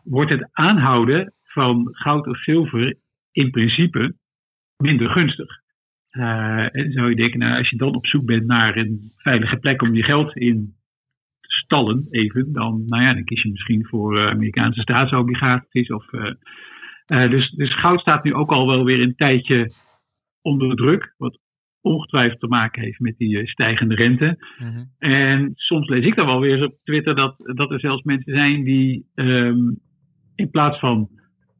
wordt 0.03 0.31
het 0.31 0.49
aanhouden 0.51 1.33
van 1.43 1.87
goud 1.91 2.27
of 2.27 2.43
zilver 2.43 2.95
in 3.31 3.51
principe 3.51 4.15
minder 4.77 5.09
gunstig. 5.09 5.61
Uh, 6.11 6.75
en 6.75 6.91
zou 6.91 7.09
je 7.09 7.15
denken, 7.15 7.39
nou, 7.39 7.57
als 7.57 7.69
je 7.69 7.77
dan 7.77 7.95
op 7.95 8.07
zoek 8.07 8.25
bent 8.25 8.45
naar 8.45 8.77
een 8.77 9.11
veilige 9.15 9.57
plek 9.57 9.81
om 9.81 9.95
je 9.95 10.03
geld 10.03 10.35
in 10.35 10.65
te 10.65 10.82
stallen, 11.53 12.07
even, 12.09 12.53
dan, 12.53 12.83
nou 12.85 13.03
ja, 13.03 13.13
dan 13.13 13.23
kies 13.23 13.41
je 13.41 13.49
misschien 13.49 13.85
voor 13.85 14.17
uh, 14.17 14.27
Amerikaanse 14.27 14.81
staatsobligaties. 14.81 15.89
Of, 15.89 16.11
uh, 16.11 17.29
dus, 17.29 17.49
dus 17.49 17.79
goud 17.79 17.99
staat 17.99 18.23
nu 18.23 18.33
ook 18.33 18.51
al 18.51 18.67
wel 18.67 18.83
weer 18.83 19.01
een 19.01 19.15
tijdje 19.15 19.71
onder 20.41 20.75
druk, 20.75 21.13
wat 21.17 21.39
ongetwijfeld 21.81 22.39
te 22.39 22.47
maken 22.47 22.81
heeft 22.81 22.99
met 22.99 23.17
die 23.17 23.47
stijgende 23.47 23.95
rente. 23.95 24.37
-huh. 24.57 24.81
En 24.97 25.51
soms 25.55 25.87
lees 25.87 26.05
ik 26.05 26.15
dan 26.15 26.25
wel 26.25 26.39
weer 26.39 26.63
op 26.63 26.75
Twitter 26.83 27.15
dat, 27.15 27.35
dat 27.37 27.71
er 27.71 27.79
zelfs 27.79 28.03
mensen 28.03 28.33
zijn 28.33 28.63
die 28.63 29.05
um, 29.15 29.79
in 30.35 30.49
plaats 30.49 30.79
van 30.79 31.09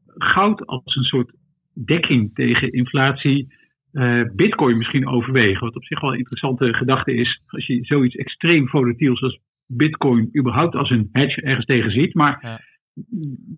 goud 0.06 0.66
als 0.66 0.96
een 0.96 1.02
soort 1.02 1.32
dekking 1.74 2.34
tegen 2.34 2.72
inflatie 2.72 3.52
uh, 3.92 4.22
Bitcoin 4.34 4.76
misschien 4.76 5.08
overwegen. 5.08 5.64
Wat 5.64 5.76
op 5.76 5.84
zich 5.84 6.00
wel 6.00 6.12
een 6.12 6.18
interessante 6.18 6.74
gedachte 6.74 7.14
is. 7.14 7.42
Als 7.46 7.66
je 7.66 7.78
zoiets 7.84 8.14
extreem 8.14 8.68
volatiels 8.68 9.22
als 9.22 9.38
Bitcoin 9.66 10.28
überhaupt 10.38 10.74
als 10.74 10.90
een 10.90 11.08
hedge 11.12 11.40
ergens 11.40 11.66
tegen 11.66 11.90
ziet. 11.90 12.14
Maar 12.14 12.38
ja. 12.42 12.58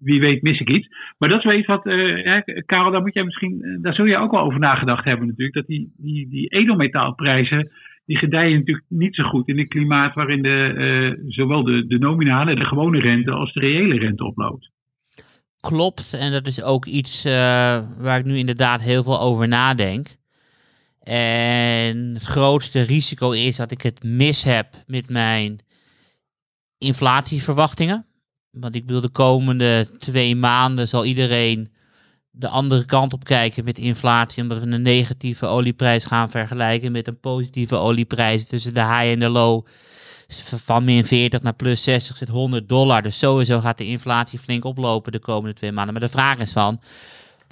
wie 0.01 0.21
weet 0.21 0.43
mis 0.43 0.61
ik 0.61 0.71
iets. 0.71 0.89
Maar 1.19 1.29
dat 1.29 1.39
is 1.39 1.45
wel 1.45 1.59
iets 1.59 1.67
wat, 1.67 1.83
ja, 2.25 2.41
Karel, 2.67 2.91
daar 2.91 3.03
moet 3.03 3.15
jij 3.15 3.25
misschien, 3.25 3.59
uh, 3.61 3.83
daar 3.83 3.95
zul 3.95 4.05
je 4.05 4.17
ook 4.17 4.31
wel 4.31 4.41
over 4.41 4.61
nagedacht 4.61 5.05
hebben 5.05 5.27
natuurlijk. 5.27 5.57
Dat 5.57 5.67
die, 5.67 5.93
die, 5.97 6.29
die 6.29 6.49
edelmetaalprijzen, 6.49 7.71
die 8.05 8.17
gedijen 8.17 8.59
natuurlijk 8.59 8.87
niet 8.89 9.15
zo 9.15 9.25
goed 9.25 9.49
in 9.49 9.59
een 9.59 9.69
klimaat 9.69 10.15
waarin 10.15 10.43
de, 10.43 11.25
zowel 11.29 11.65
de, 11.65 11.87
de 11.87 11.99
nominale, 11.99 12.55
de 12.55 12.65
gewone 12.65 13.01
rente 13.01 13.31
als 13.31 13.53
de 13.53 13.61
reële 13.61 13.99
rente 13.99 14.25
oploopt 14.25 14.75
klopt. 15.67 16.13
En 16.13 16.33
dat 16.33 16.47
is 16.47 16.63
ook 16.63 16.85
iets 16.85 17.27
uh, 17.27 17.33
waar 17.99 18.19
ik 18.19 18.25
nu 18.25 18.37
inderdaad 18.37 18.81
heel 18.81 19.03
veel 19.03 19.21
over 19.21 19.49
nadenk. 19.49 20.07
En 21.03 22.15
het 22.15 22.23
grootste 22.23 22.83
risico 22.83 23.31
is 23.31 23.57
dat 23.57 23.71
ik 23.71 23.83
het 23.83 24.03
mis 24.03 24.45
heb 24.45 24.67
met 24.87 25.09
mijn 25.09 25.59
inflatieverwachtingen. 26.79 28.07
Want 28.51 28.75
ik 28.75 28.87
bedoel, 28.87 29.01
de 29.01 29.09
komende 29.09 29.89
twee 29.99 30.37
maanden 30.37 30.89
zal 30.89 31.05
iedereen 31.05 31.73
de 32.31 32.49
andere 32.49 32.85
kant 32.85 33.13
op 33.13 33.25
kijken 33.25 33.65
met 33.65 33.79
inflatie. 33.79 34.43
Omdat 34.43 34.59
we 34.61 34.67
een 34.67 34.83
negatieve 34.83 35.47
olieprijs 35.47 36.05
gaan 36.05 36.31
vergelijken 36.31 36.93
met 36.93 37.07
een 37.07 37.21
positieve 37.21 37.77
olieprijs 37.77 38.47
tussen 38.47 38.75
de 38.75 38.81
high 38.81 39.11
en 39.11 39.21
de 39.21 39.29
low 39.29 39.67
van 40.65 40.85
min 40.85 41.05
40 41.05 41.43
naar 41.43 41.55
plus 41.55 41.83
60 41.83 42.17
zit 42.17 42.29
100 42.29 42.69
dollar. 42.69 43.03
Dus 43.03 43.19
sowieso 43.19 43.61
gaat 43.61 43.79
de 43.79 43.87
inflatie 43.87 44.39
flink 44.39 44.65
oplopen 44.65 45.13
de 45.13 45.19
komende 45.19 45.55
twee 45.55 45.73
maanden. 45.73 45.93
Maar 45.93 46.03
de 46.03 46.09
vraag 46.09 46.39
is 46.39 46.53
van, 46.53 46.81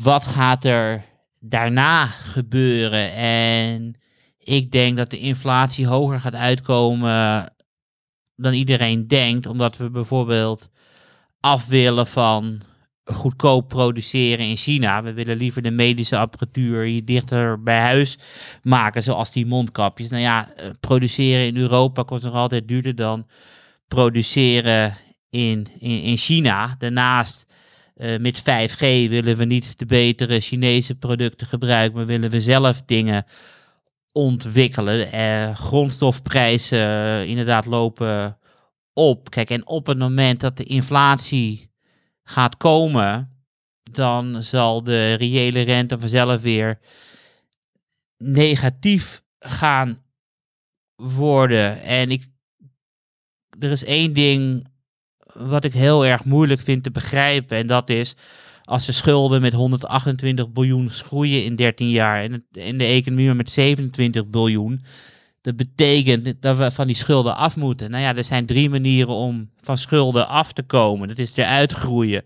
wat 0.03 0.25
gaat 0.25 0.65
er 0.65 1.05
daarna 1.41 2.07
gebeuren? 2.07 3.13
En 3.15 3.95
ik 4.39 4.71
denk 4.71 4.97
dat 4.97 5.11
de 5.11 5.19
inflatie 5.19 5.87
hoger 5.87 6.21
gaat 6.21 6.35
uitkomen 6.35 7.54
dan 8.37 8.53
iedereen 8.53 9.09
denkt. 9.09 9.47
Omdat 9.47 9.77
we 9.77 9.91
bijvoorbeeld 9.91 10.69
af 11.41 11.67
willen 11.67 12.07
van 12.07 12.63
goedkoop 13.05 13.69
produceren 13.69 14.47
in 14.47 14.57
China. 14.57 15.03
We 15.03 15.13
willen 15.13 15.37
liever 15.37 15.63
de 15.63 15.71
medische 15.71 16.19
apparatuur 16.19 16.83
hier 16.85 17.05
dichter 17.05 17.63
bij 17.63 17.81
huis 17.81 18.19
maken, 18.63 19.03
zoals 19.03 19.33
die 19.33 19.47
mondkapjes. 19.47 20.09
Nou 20.09 20.23
ja, 20.23 20.53
eh, 20.57 20.71
produceren 20.81 21.47
in 21.47 21.57
Europa 21.57 22.03
kost 22.03 22.25
nog 22.25 22.35
altijd 22.35 22.69
duurder 22.69 22.95
dan 22.95 23.27
produceren 23.89 24.97
in, 25.31 25.67
in, 25.79 26.03
in 26.03 26.17
China. 26.17 26.75
Daarnaast, 26.79 27.47
uh, 27.97 28.19
met 28.19 28.41
5G 28.41 29.09
willen 29.09 29.37
we 29.37 29.45
niet 29.45 29.79
de 29.79 29.87
betere 29.87 30.41
Chinese 30.41 30.95
producten 30.95 31.47
gebruiken, 31.47 31.97
maar 31.97 32.07
willen 32.07 32.31
we 32.31 32.41
zelf 32.41 32.83
dingen 32.87 33.25
ontwikkelen. 34.15 35.15
Uh, 35.15 35.57
grondstofprijzen 35.57 37.27
inderdaad 37.27 37.67
lopen 37.67 38.39
op. 38.93 39.31
Kijk, 39.31 39.51
en 39.51 39.67
op 39.67 39.87
het 39.87 39.99
moment 39.99 40.41
dat 40.41 40.57
de 40.57 40.65
inflatie 40.65 41.71
gaat 42.23 42.57
komen, 42.57 43.35
dan 43.91 44.43
zal 44.43 44.83
de 44.83 45.15
reële 45.15 45.61
rente 45.61 46.01
vanzelf 46.01 46.43
weer 46.43 46.79
negatief 48.17 49.23
gaan 49.39 50.03
worden. 50.95 51.81
En 51.81 52.11
ik, 52.11 52.27
er 53.59 53.71
is 53.71 53.85
één 53.85 54.13
ding 54.13 54.67
wat 55.33 55.65
ik 55.65 55.73
heel 55.73 56.07
erg 56.07 56.25
moeilijk 56.25 56.61
vind 56.61 56.83
te 56.83 56.91
begrijpen. 56.91 57.57
En 57.57 57.67
dat 57.67 57.91
is 57.91 58.15
als 58.65 58.87
de 58.87 58.93
schulden 58.93 59.41
met 59.41 59.53
128 59.53 60.53
biljoen 60.53 60.91
groeien 60.91 61.45
in 61.45 61.57
13 61.57 61.91
jaar 61.91 62.23
en, 62.23 62.47
in 62.53 62.79
de 62.79 62.85
economie 62.85 63.35
met 63.35 63.51
27 63.51 64.27
biljoen. 64.27 64.85
Dat 65.41 65.57
betekent 65.57 66.43
dat 66.43 66.57
we 66.57 66.71
van 66.71 66.87
die 66.87 66.97
schulden 66.97 67.37
af 67.37 67.57
moeten. 67.57 67.91
Nou 67.91 68.03
ja, 68.03 68.17
er 68.17 68.25
zijn 68.25 68.47
drie 68.47 68.71
manieren 68.71 69.15
om 69.15 69.51
van 69.61 69.79
schulden 69.79 70.29
af 70.29 70.53
te 70.53 70.63
komen. 70.63 71.09
Dat 71.09 71.19
is 71.19 71.37
eruit 71.37 71.73
groeien. 71.73 72.25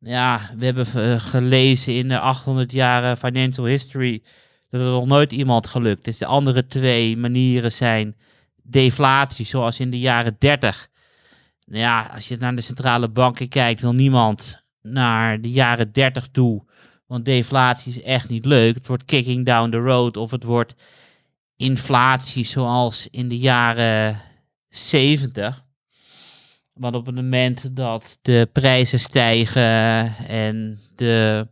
Ja, 0.00 0.50
we 0.56 0.64
hebben 0.64 0.86
eh, 0.94 1.20
gelezen 1.20 1.94
in 1.94 2.08
de 2.08 2.18
800 2.18 2.72
jaren 2.72 3.16
financial 3.16 3.66
history 3.66 4.22
dat 4.70 4.80
er 4.80 4.86
nog 4.86 5.06
nooit 5.06 5.32
iemand 5.32 5.66
gelukt 5.66 6.06
is. 6.06 6.18
De 6.18 6.26
andere 6.26 6.66
twee 6.66 7.16
manieren 7.16 7.72
zijn 7.72 8.16
deflatie, 8.62 9.46
zoals 9.46 9.80
in 9.80 9.90
de 9.90 9.98
jaren 9.98 10.36
30. 10.38 10.88
Nou 11.64 11.80
ja, 11.80 12.10
als 12.14 12.28
je 12.28 12.36
naar 12.36 12.54
de 12.54 12.60
centrale 12.60 13.08
banken 13.08 13.48
kijkt, 13.48 13.80
wil 13.80 13.94
niemand 13.94 14.62
naar 14.92 15.40
de 15.40 15.50
jaren 15.50 15.92
30 15.92 16.28
toe. 16.28 16.64
Want 17.06 17.24
deflatie 17.24 17.94
is 17.94 18.02
echt 18.02 18.28
niet 18.28 18.44
leuk. 18.44 18.74
Het 18.74 18.86
wordt 18.86 19.04
kicking 19.04 19.46
down 19.46 19.70
the 19.70 19.76
road 19.76 20.16
of 20.16 20.30
het 20.30 20.44
wordt 20.44 20.74
inflatie 21.56 22.46
zoals 22.46 23.08
in 23.10 23.28
de 23.28 23.38
jaren 23.38 24.20
70. 24.68 25.64
Want 26.72 26.94
op 26.94 27.06
het 27.06 27.14
moment 27.14 27.76
dat 27.76 28.18
de 28.22 28.48
prijzen 28.52 29.00
stijgen 29.00 30.14
en 30.26 30.80
de 30.94 31.46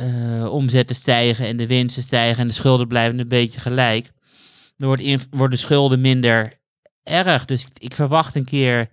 uh, 0.00 0.52
omzetten 0.52 0.96
stijgen 0.96 1.46
en 1.46 1.56
de 1.56 1.66
winsten 1.66 2.02
stijgen 2.02 2.42
en 2.42 2.48
de 2.48 2.54
schulden 2.54 2.88
blijven 2.88 3.18
een 3.18 3.28
beetje 3.28 3.60
gelijk, 3.60 4.10
dan 4.76 4.88
wordt 4.88 5.26
worden 5.30 5.58
schulden 5.58 6.00
minder 6.00 6.60
erg. 7.02 7.44
Dus 7.44 7.64
ik, 7.64 7.78
ik, 7.78 7.94
verwacht 7.94 8.34
een 8.34 8.44
keer 8.44 8.88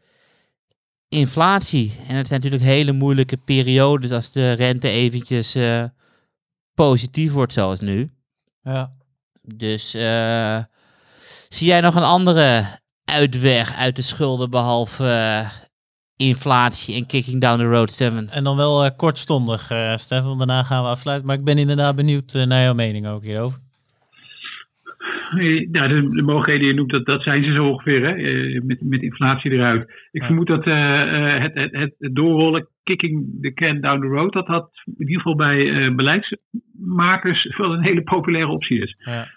inflatie. 1.16 1.98
En 2.08 2.16
het 2.16 2.28
zijn 2.28 2.42
natuurlijk 2.42 2.72
hele 2.72 2.92
moeilijke 2.92 3.38
periodes 3.38 4.12
als 4.12 4.32
de 4.32 4.52
rente 4.52 4.90
eventjes 4.90 5.56
uh, 5.56 5.84
positief 6.74 7.32
wordt 7.32 7.54
zoals 7.54 7.80
nu. 7.80 8.10
Ja. 8.62 8.94
Dus 9.42 9.96
uh, 9.96 10.64
zie 11.50 11.68
jij 11.68 11.82
nog 11.82 11.96
een 11.96 12.04
andere 12.04 12.66
uitweg 13.06 13.76
uit 13.76 13.96
de 13.96 14.02
schulden 14.02 14.50
behalve 14.50 15.04
uh, 15.04 15.50
inflatie 16.16 16.96
en 16.96 17.06
kicking 17.06 17.42
down 17.42 17.60
the 17.60 17.70
road, 17.70 17.92
Steven? 17.92 18.30
En 18.30 18.44
dan 18.44 18.56
wel 18.56 18.96
kortstondig, 18.96 19.72
Stefan. 19.96 20.38
Daarna 20.38 20.64
gaan 20.64 20.84
we 20.84 20.90
afsluiten. 20.90 21.28
Maar 21.28 21.38
ik 21.38 21.44
ben 21.44 21.58
inderdaad 21.58 21.96
benieuwd 21.96 22.34
naar 22.34 22.64
jouw 22.64 22.74
mening 22.74 23.08
ook 23.08 23.24
hierover. 23.24 23.65
Ja, 25.72 25.88
de, 25.88 26.10
de 26.10 26.22
mogelijkheden 26.22 26.62
die 26.62 26.70
je 26.70 26.74
noemt, 26.74 26.92
dat, 26.92 27.06
dat 27.06 27.22
zijn 27.22 27.44
ze 27.44 27.54
zo 27.54 27.68
ongeveer, 27.68 28.06
hè? 28.08 28.14
Met, 28.62 28.82
met 28.82 29.02
inflatie 29.02 29.52
eruit. 29.52 30.10
Ik 30.12 30.24
vermoed 30.24 30.48
dat 30.48 30.66
het, 30.66 31.54
het, 31.54 31.72
het, 31.72 31.96
het 32.00 32.16
doorrollen, 32.16 32.68
kicking 32.84 33.42
the 33.42 33.54
can 33.54 33.82
down 33.82 34.00
the 34.00 34.08
road, 34.08 34.34
dat 34.34 34.48
dat 34.48 34.70
in 34.86 35.08
ieder 35.08 35.22
geval 35.22 35.36
bij 35.36 35.94
beleidsmakers 35.96 37.46
wel 37.58 37.74
een 37.74 37.84
hele 37.84 38.04
populaire 38.04 38.52
optie 38.52 38.82
is. 38.82 38.96
Ja. 39.00 39.28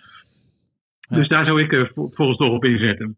Dus 1.09 1.28
daar 1.28 1.44
zou 1.44 1.62
ik 1.62 1.72
uh, 1.72 1.88
volgens 1.94 2.38
toch 2.38 2.53
op 2.53 2.64
inzetten. 2.64 3.16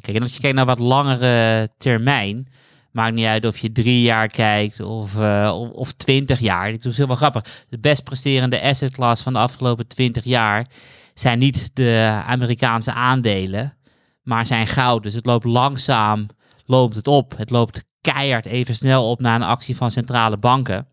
Kijk, 0.00 0.16
en 0.16 0.22
als 0.22 0.34
je 0.34 0.40
kijkt 0.40 0.56
naar 0.56 0.66
wat 0.66 0.78
langere 0.78 1.68
termijn, 1.78 2.46
maakt 2.92 3.14
niet 3.14 3.26
uit 3.26 3.44
of 3.44 3.58
je 3.58 3.72
drie 3.72 4.02
jaar 4.02 4.26
kijkt 4.26 4.80
of, 4.80 5.16
uh, 5.16 5.52
of, 5.54 5.70
of, 5.70 5.92
twintig 5.92 6.38
jaar. 6.38 6.70
Dat 6.70 6.84
is 6.84 6.96
heel 6.96 7.06
wel 7.06 7.16
grappig. 7.16 7.64
De 7.68 7.78
best 7.78 8.04
presterende 8.04 8.60
asset 8.60 8.92
class 8.92 9.22
van 9.22 9.32
de 9.32 9.38
afgelopen 9.38 9.88
twintig 9.88 10.24
jaar 10.24 10.66
zijn 11.14 11.38
niet 11.38 11.70
de 11.74 12.22
Amerikaanse 12.26 12.92
aandelen, 12.92 13.76
maar 14.22 14.46
zijn 14.46 14.66
goud. 14.66 15.02
Dus 15.02 15.14
het 15.14 15.26
loopt 15.26 15.44
langzaam, 15.44 16.26
loopt 16.64 16.94
het 16.94 17.06
op. 17.06 17.36
Het 17.36 17.50
loopt 17.50 17.84
keihard 18.00 18.46
even 18.46 18.74
snel 18.74 19.10
op 19.10 19.20
naar 19.20 19.34
een 19.34 19.46
actie 19.46 19.76
van 19.76 19.90
centrale 19.90 20.36
banken. 20.36 20.88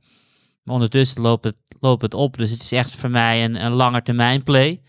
Maar 0.64 0.76
ondertussen 0.76 1.22
loopt 1.22 1.44
het, 1.44 1.56
loopt 1.80 2.02
het 2.02 2.14
op. 2.14 2.38
Dus 2.38 2.50
het 2.50 2.62
is 2.62 2.72
echt 2.72 2.96
voor 2.96 3.10
mij 3.10 3.44
een, 3.44 3.66
een 3.66 3.72
langetermijn 3.72 4.44
play. 4.44 4.82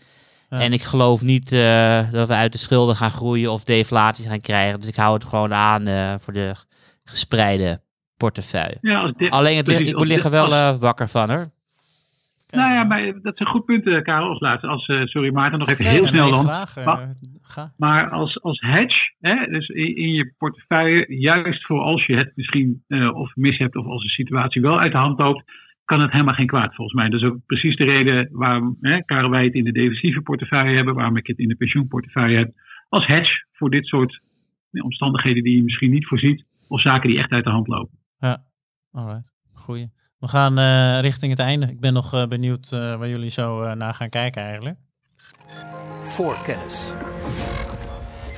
En 0.49 0.73
ik 0.73 0.81
geloof 0.81 1.21
niet 1.21 1.51
uh, 1.51 2.11
dat 2.11 2.27
we 2.27 2.33
uit 2.33 2.51
de 2.51 2.57
schulden 2.57 2.95
gaan 2.95 3.11
groeien 3.11 3.51
of 3.51 3.63
deflatie 3.63 4.25
gaan 4.25 4.41
krijgen. 4.41 4.79
Dus 4.79 4.89
ik 4.89 4.95
hou 4.95 5.13
het 5.13 5.25
gewoon 5.25 5.53
aan 5.53 5.87
uh, 5.87 6.13
voor 6.19 6.33
de 6.33 6.55
gespreide 7.03 7.81
portefeuille. 8.17 8.77
Ja, 8.81 9.13
Alleen 9.29 9.57
het 9.57 9.67
ligt, 9.67 9.87
ik 9.87 9.97
moet 9.97 10.07
liggen 10.07 10.31
wel 10.31 10.51
uh, 10.51 10.75
wakker 10.79 11.07
van 11.07 11.29
hoor. 11.29 11.51
Nou 12.55 12.73
ja, 12.73 12.83
maar 12.83 13.21
dat 13.21 13.39
een 13.39 13.47
goed 13.47 13.65
punt, 13.65 13.83
Karel, 13.83 14.29
als 14.29 14.39
laatste. 14.39 14.67
Als, 14.67 14.85
sorry 14.85 15.31
Maarten, 15.31 15.59
nog 15.59 15.69
even 15.69 15.85
heel 15.85 16.07
snel 16.07 16.29
dan. 16.29 16.43
Vraag, 16.43 16.85
maar, 16.85 17.09
maar, 17.77 18.09
als, 18.09 18.41
als 18.41 18.59
hedge, 18.59 19.13
hè, 19.19 19.45
dus 19.45 19.67
in, 19.67 19.95
in, 19.95 20.13
je 20.13 20.33
portefeuille, 20.37 21.05
juist 21.07 21.65
voor 21.65 21.81
als 21.81 22.05
je 22.05 22.15
het 22.15 22.31
misschien 22.35 22.83
of 23.13 23.35
mis 23.35 23.57
hebt 23.57 23.75
of 23.75 23.85
als 23.85 24.03
de 24.03 24.09
situatie 24.09 24.61
wel 24.61 24.79
uit 24.79 24.91
de 24.91 24.97
hand 24.97 25.19
loopt, 25.19 25.43
kan 25.85 26.01
het 26.01 26.11
helemaal 26.11 26.33
geen 26.33 26.47
kwaad 26.47 26.75
volgens 26.75 26.97
mij. 26.97 27.09
Dat 27.09 27.21
is 27.21 27.27
ook 27.27 27.45
precies 27.45 27.75
de 27.75 27.83
reden 27.83 28.29
waarom 28.31 28.77
hè, 28.81 29.03
Karel, 29.03 29.29
wij 29.29 29.43
het 29.43 29.53
in 29.53 29.63
de 29.63 29.71
defensieve 29.71 30.21
portefeuille 30.21 30.75
hebben, 30.75 30.95
waarom 30.95 31.17
ik 31.17 31.27
het 31.27 31.37
in 31.37 31.47
de 31.47 31.55
pensioenportefeuille 31.55 32.37
heb. 32.37 32.51
Als 32.89 33.05
hedge 33.05 33.45
voor 33.51 33.69
dit 33.69 33.85
soort 33.85 34.21
omstandigheden 34.71 35.43
die 35.43 35.55
je 35.55 35.63
misschien 35.63 35.91
niet 35.91 36.07
voorziet, 36.07 36.45
of 36.67 36.81
zaken 36.81 37.09
die 37.09 37.17
echt 37.17 37.31
uit 37.31 37.43
de 37.43 37.49
hand 37.49 37.67
lopen. 37.67 37.97
Ja, 38.17 38.43
alright. 38.91 39.33
Goeie. 39.53 39.87
We 40.19 40.27
gaan 40.27 40.59
uh, 40.59 40.99
richting 40.99 41.31
het 41.31 41.39
einde. 41.39 41.67
Ik 41.67 41.79
ben 41.79 41.93
nog 41.93 42.13
uh, 42.13 42.25
benieuwd 42.25 42.69
uh, 42.73 42.79
waar 42.95 43.07
jullie 43.07 43.29
zo 43.29 43.73
naar 43.73 43.93
gaan 43.93 44.09
kijken 44.09 44.43
eigenlijk. 44.43 44.77
Voorkennis. 46.01 46.93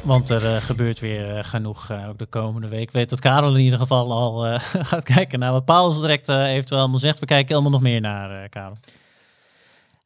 Want 0.03 0.29
er 0.29 0.43
uh, 0.43 0.55
gebeurt 0.55 0.99
weer 0.99 1.37
uh, 1.37 1.43
genoeg 1.43 1.89
uh, 1.91 2.09
ook 2.09 2.17
de 2.17 2.25
komende 2.25 2.67
week. 2.67 2.81
Ik 2.81 2.91
weet 2.91 3.09
dat 3.09 3.19
Karel 3.19 3.55
in 3.55 3.63
ieder 3.63 3.79
geval 3.79 4.11
al 4.11 4.59
gaat 4.91 5.03
kijken 5.03 5.39
naar 5.39 5.51
wat 5.51 5.65
Paul 5.65 6.01
direct 6.01 6.29
eventueel 6.29 6.79
allemaal 6.79 6.99
zegt. 6.99 7.19
We 7.19 7.25
kijken 7.25 7.53
allemaal 7.53 7.71
nog 7.71 7.81
meer 7.81 8.01
naar, 8.01 8.49
Karel. 8.49 8.77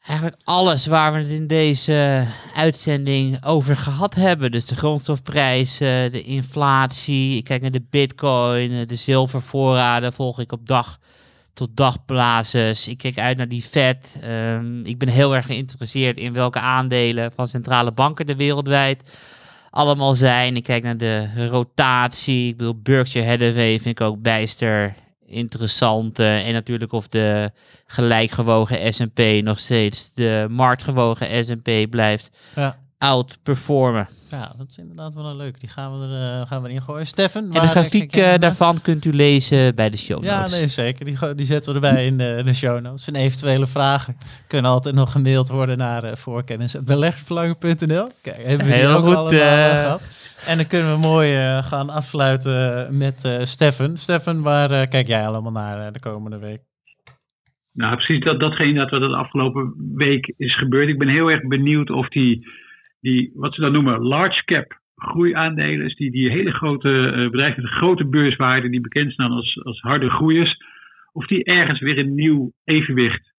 Eigenlijk 0.05 0.41
alles 0.43 0.85
waar 0.85 1.13
we 1.13 1.19
het 1.19 1.27
in 1.27 1.47
deze 1.47 2.27
uitzending 2.55 3.45
over 3.45 3.77
gehad 3.77 4.15
hebben. 4.15 4.51
Dus 4.51 4.65
de 4.65 4.75
grondstofprijzen, 4.75 6.11
de 6.11 6.23
inflatie. 6.23 7.37
Ik 7.37 7.43
kijk 7.43 7.61
naar 7.61 7.71
de 7.71 7.85
bitcoin, 7.89 8.87
de 8.87 8.95
zilvervoorraden 8.95 10.13
volg 10.13 10.39
ik 10.39 10.51
op 10.51 10.67
dag 10.67 10.99
tot 11.55 11.69
dagbasis. 11.73 12.87
Ik 12.87 12.97
kijk 12.97 13.17
uit 13.19 13.37
naar 13.37 13.47
die 13.47 13.61
Fed. 13.61 14.17
Um, 14.23 14.85
ik 14.85 14.97
ben 14.97 15.07
heel 15.07 15.35
erg 15.35 15.45
geïnteresseerd 15.45 16.17
in 16.17 16.33
welke 16.33 16.59
aandelen 16.59 17.31
van 17.35 17.47
centrale 17.47 17.91
banken 17.91 18.25
er 18.25 18.37
wereldwijd 18.37 19.17
allemaal 19.69 20.15
zijn. 20.15 20.55
Ik 20.55 20.63
kijk 20.63 20.83
naar 20.83 20.97
de 20.97 21.47
rotatie. 21.47 22.49
Ik 22.49 22.57
bedoel, 22.57 22.79
Berkshire 22.81 23.27
Hathaway 23.27 23.79
vind 23.79 23.99
ik 23.99 24.01
ook 24.01 24.21
bijster 24.21 24.93
interessant. 25.25 26.19
en 26.19 26.53
natuurlijk 26.53 26.91
of 26.91 27.07
de 27.07 27.51
gelijkgewogen 27.85 28.93
S&P 28.93 29.19
nog 29.43 29.59
steeds 29.59 30.13
de 30.13 30.45
marktgewogen 30.49 31.45
S&P 31.45 31.89
blijft 31.89 32.29
ja. 32.55 32.77
Outperformen. 33.05 34.07
Ja, 34.29 34.53
dat 34.57 34.69
is 34.69 34.77
inderdaad 34.77 35.13
wel 35.13 35.25
een 35.25 35.35
leuk. 35.35 35.59
Die 35.59 35.69
gaan 35.69 35.99
we, 35.99 36.05
er, 36.05 36.39
uh, 36.39 36.47
gaan 36.47 36.61
we 36.61 36.67
erin 36.67 36.81
gooien. 36.81 37.05
Steffen? 37.05 37.43
En 37.43 37.61
de 37.61 37.67
grafiek 37.67 38.15
uh, 38.15 38.33
daarvan 38.37 38.81
kunt 38.81 39.05
u 39.05 39.13
lezen 39.13 39.75
bij 39.75 39.89
de 39.89 39.97
show 39.97 40.23
notes. 40.23 40.51
Ja, 40.51 40.57
nee, 40.57 40.67
zeker. 40.67 41.05
Die, 41.05 41.35
die 41.35 41.45
zetten 41.45 41.73
we 41.73 41.87
erbij 41.87 42.05
in 42.05 42.17
de, 42.17 42.41
de 42.45 42.53
show 42.53 42.81
notes. 42.81 43.07
En 43.07 43.15
eventuele 43.15 43.67
vragen 43.67 44.17
kunnen 44.47 44.71
altijd 44.71 44.95
nog 44.95 45.11
gemaild 45.11 45.49
worden 45.49 45.77
naar 45.77 46.03
uh, 46.03 46.11
voorkennis.beleggersverlangen.nl. 46.11 48.09
Kijk, 48.21 48.37
hebben 48.43 48.65
we 48.65 48.73
Heel 48.73 48.99
goed, 48.99 49.35
gehad. 49.35 50.01
En 50.47 50.57
dan 50.57 50.67
kunnen 50.67 50.91
we 50.93 51.07
mooi 51.07 51.61
gaan 51.61 51.89
afsluiten 51.89 52.87
met 52.97 53.29
Steffen. 53.41 53.97
Steffen, 53.97 54.41
waar 54.41 54.87
kijk 54.87 55.07
jij 55.07 55.27
allemaal 55.27 55.51
naar 55.51 55.91
de 55.91 55.99
komende 55.99 56.37
week? 56.37 56.59
Nou, 57.71 57.95
precies 57.95 58.23
dat, 58.23 58.39
datgene 58.39 58.73
dat 58.73 58.89
wat 58.89 58.99
de 58.99 59.15
afgelopen 59.15 59.73
week 59.95 60.33
is 60.37 60.57
gebeurd. 60.57 60.89
Ik 60.89 60.97
ben 60.97 61.07
heel 61.07 61.27
erg 61.31 61.47
benieuwd 61.47 61.89
of 61.89 62.07
die 62.07 62.47
die, 63.05 63.31
wat 63.33 63.53
ze 63.53 63.61
dan 63.61 63.71
noemen, 63.71 64.01
large 64.01 64.43
cap 64.45 64.79
groeiaandelen, 64.95 65.95
die, 65.95 66.11
die 66.11 66.31
hele 66.31 66.51
grote 66.51 66.89
uh, 66.89 67.29
bedrijven 67.29 67.63
een 67.63 67.69
grote 67.69 68.07
beurswaarde, 68.07 68.69
die 68.69 68.81
bekend 68.81 69.11
staan 69.11 69.31
als, 69.31 69.63
als 69.63 69.81
harde 69.81 70.09
groeiers, 70.09 70.57
of 71.11 71.27
die 71.27 71.43
ergens 71.43 71.79
weer 71.79 71.97
een 71.97 72.15
nieuw 72.15 72.51
evenwicht 72.63 73.33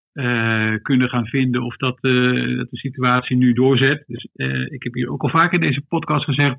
kunnen 0.83 1.09
gaan 1.09 1.27
vinden. 1.27 1.63
Of 1.63 1.77
dat, 1.77 1.99
dat, 2.01 2.71
de 2.71 2.77
situatie 2.79 3.37
nu 3.37 3.53
doorzet. 3.53 4.05
Dus 4.07 4.29
ik 4.71 4.83
heb 4.83 4.95
hier 4.95 5.11
ook 5.11 5.23
al 5.23 5.29
vaak 5.29 5.53
in 5.53 5.61
deze 5.61 5.83
podcast 5.89 6.25
gezegd. 6.25 6.57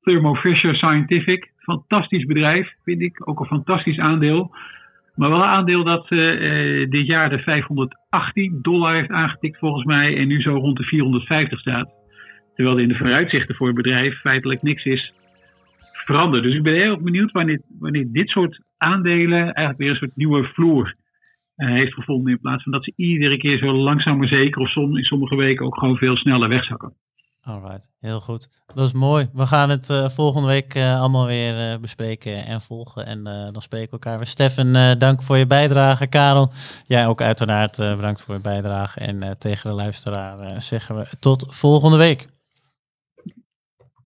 Thermo 0.00 0.34
Fisher 0.34 0.74
Scientific, 0.74 1.52
fantastisch 1.56 2.24
bedrijf, 2.24 2.72
vind 2.82 3.00
ik. 3.00 3.28
Ook 3.28 3.40
een 3.40 3.46
fantastisch 3.46 3.98
aandeel. 3.98 4.54
Maar 5.14 5.30
wel 5.30 5.38
een 5.38 5.44
aandeel 5.44 5.84
dat 5.84 6.08
dit 6.88 7.06
jaar 7.06 7.30
de 7.30 7.38
518 7.38 8.58
dollar 8.62 8.94
heeft 8.94 9.10
aangetikt 9.10 9.58
volgens 9.58 9.84
mij 9.84 10.16
en 10.16 10.28
nu 10.28 10.40
zo 10.40 10.54
rond 10.54 10.76
de 10.76 10.84
450 10.84 11.60
staat. 11.60 12.03
Terwijl 12.54 12.76
er 12.76 12.82
in 12.82 12.88
de 12.88 12.96
vooruitzichten 12.96 13.54
voor 13.54 13.66
het 13.66 13.76
bedrijf 13.76 14.20
feitelijk 14.20 14.62
niks 14.62 14.84
is 14.84 15.12
veranderd. 15.92 16.42
Dus 16.42 16.54
ik 16.54 16.62
ben 16.62 16.74
heel 16.74 17.00
benieuwd 17.00 17.32
wanneer, 17.32 17.60
wanneer 17.78 18.06
dit 18.12 18.28
soort 18.28 18.60
aandelen 18.76 19.40
eigenlijk 19.40 19.78
weer 19.78 19.90
een 19.90 19.96
soort 19.96 20.16
nieuwe 20.16 20.44
vloer 20.44 20.94
uh, 21.56 21.68
heeft 21.68 21.94
gevonden. 21.94 22.32
In 22.32 22.40
plaats 22.40 22.62
van 22.62 22.72
dat 22.72 22.84
ze 22.84 22.92
iedere 22.96 23.36
keer 23.36 23.58
zo 23.58 23.72
langzaam 23.72 24.18
maar 24.18 24.28
zeker 24.28 24.60
of 24.60 24.70
som, 24.70 24.96
in 24.96 25.04
sommige 25.04 25.36
weken 25.36 25.66
ook 25.66 25.78
gewoon 25.78 25.96
veel 25.96 26.16
sneller 26.16 26.48
wegzakken. 26.48 26.94
Alright, 27.42 27.90
heel 28.00 28.20
goed. 28.20 28.48
Dat 28.74 28.86
is 28.86 28.92
mooi. 28.92 29.28
We 29.32 29.46
gaan 29.46 29.70
het 29.70 29.88
uh, 29.88 30.08
volgende 30.08 30.48
week 30.48 30.74
uh, 30.74 31.00
allemaal 31.00 31.26
weer 31.26 31.80
bespreken 31.80 32.44
en 32.46 32.60
volgen. 32.60 33.06
En 33.06 33.24
dan 33.24 33.62
spreken 33.62 33.86
we 33.86 33.92
elkaar 33.92 34.16
weer. 34.16 34.26
Stefan, 34.26 34.98
dank 34.98 35.22
voor 35.22 35.36
je 35.36 35.46
bijdrage. 35.46 36.06
Karel, 36.06 36.52
jij 36.86 37.06
ook 37.06 37.20
uiteraard 37.20 37.76
bedankt 37.76 38.20
voor 38.20 38.34
je 38.34 38.40
bijdrage. 38.40 39.00
En 39.00 39.38
tegen 39.38 39.70
de 39.70 39.76
luisteraar 39.76 40.62
zeggen 40.62 40.96
we 40.96 41.06
tot 41.20 41.54
volgende 41.54 41.96
week. 41.96 42.32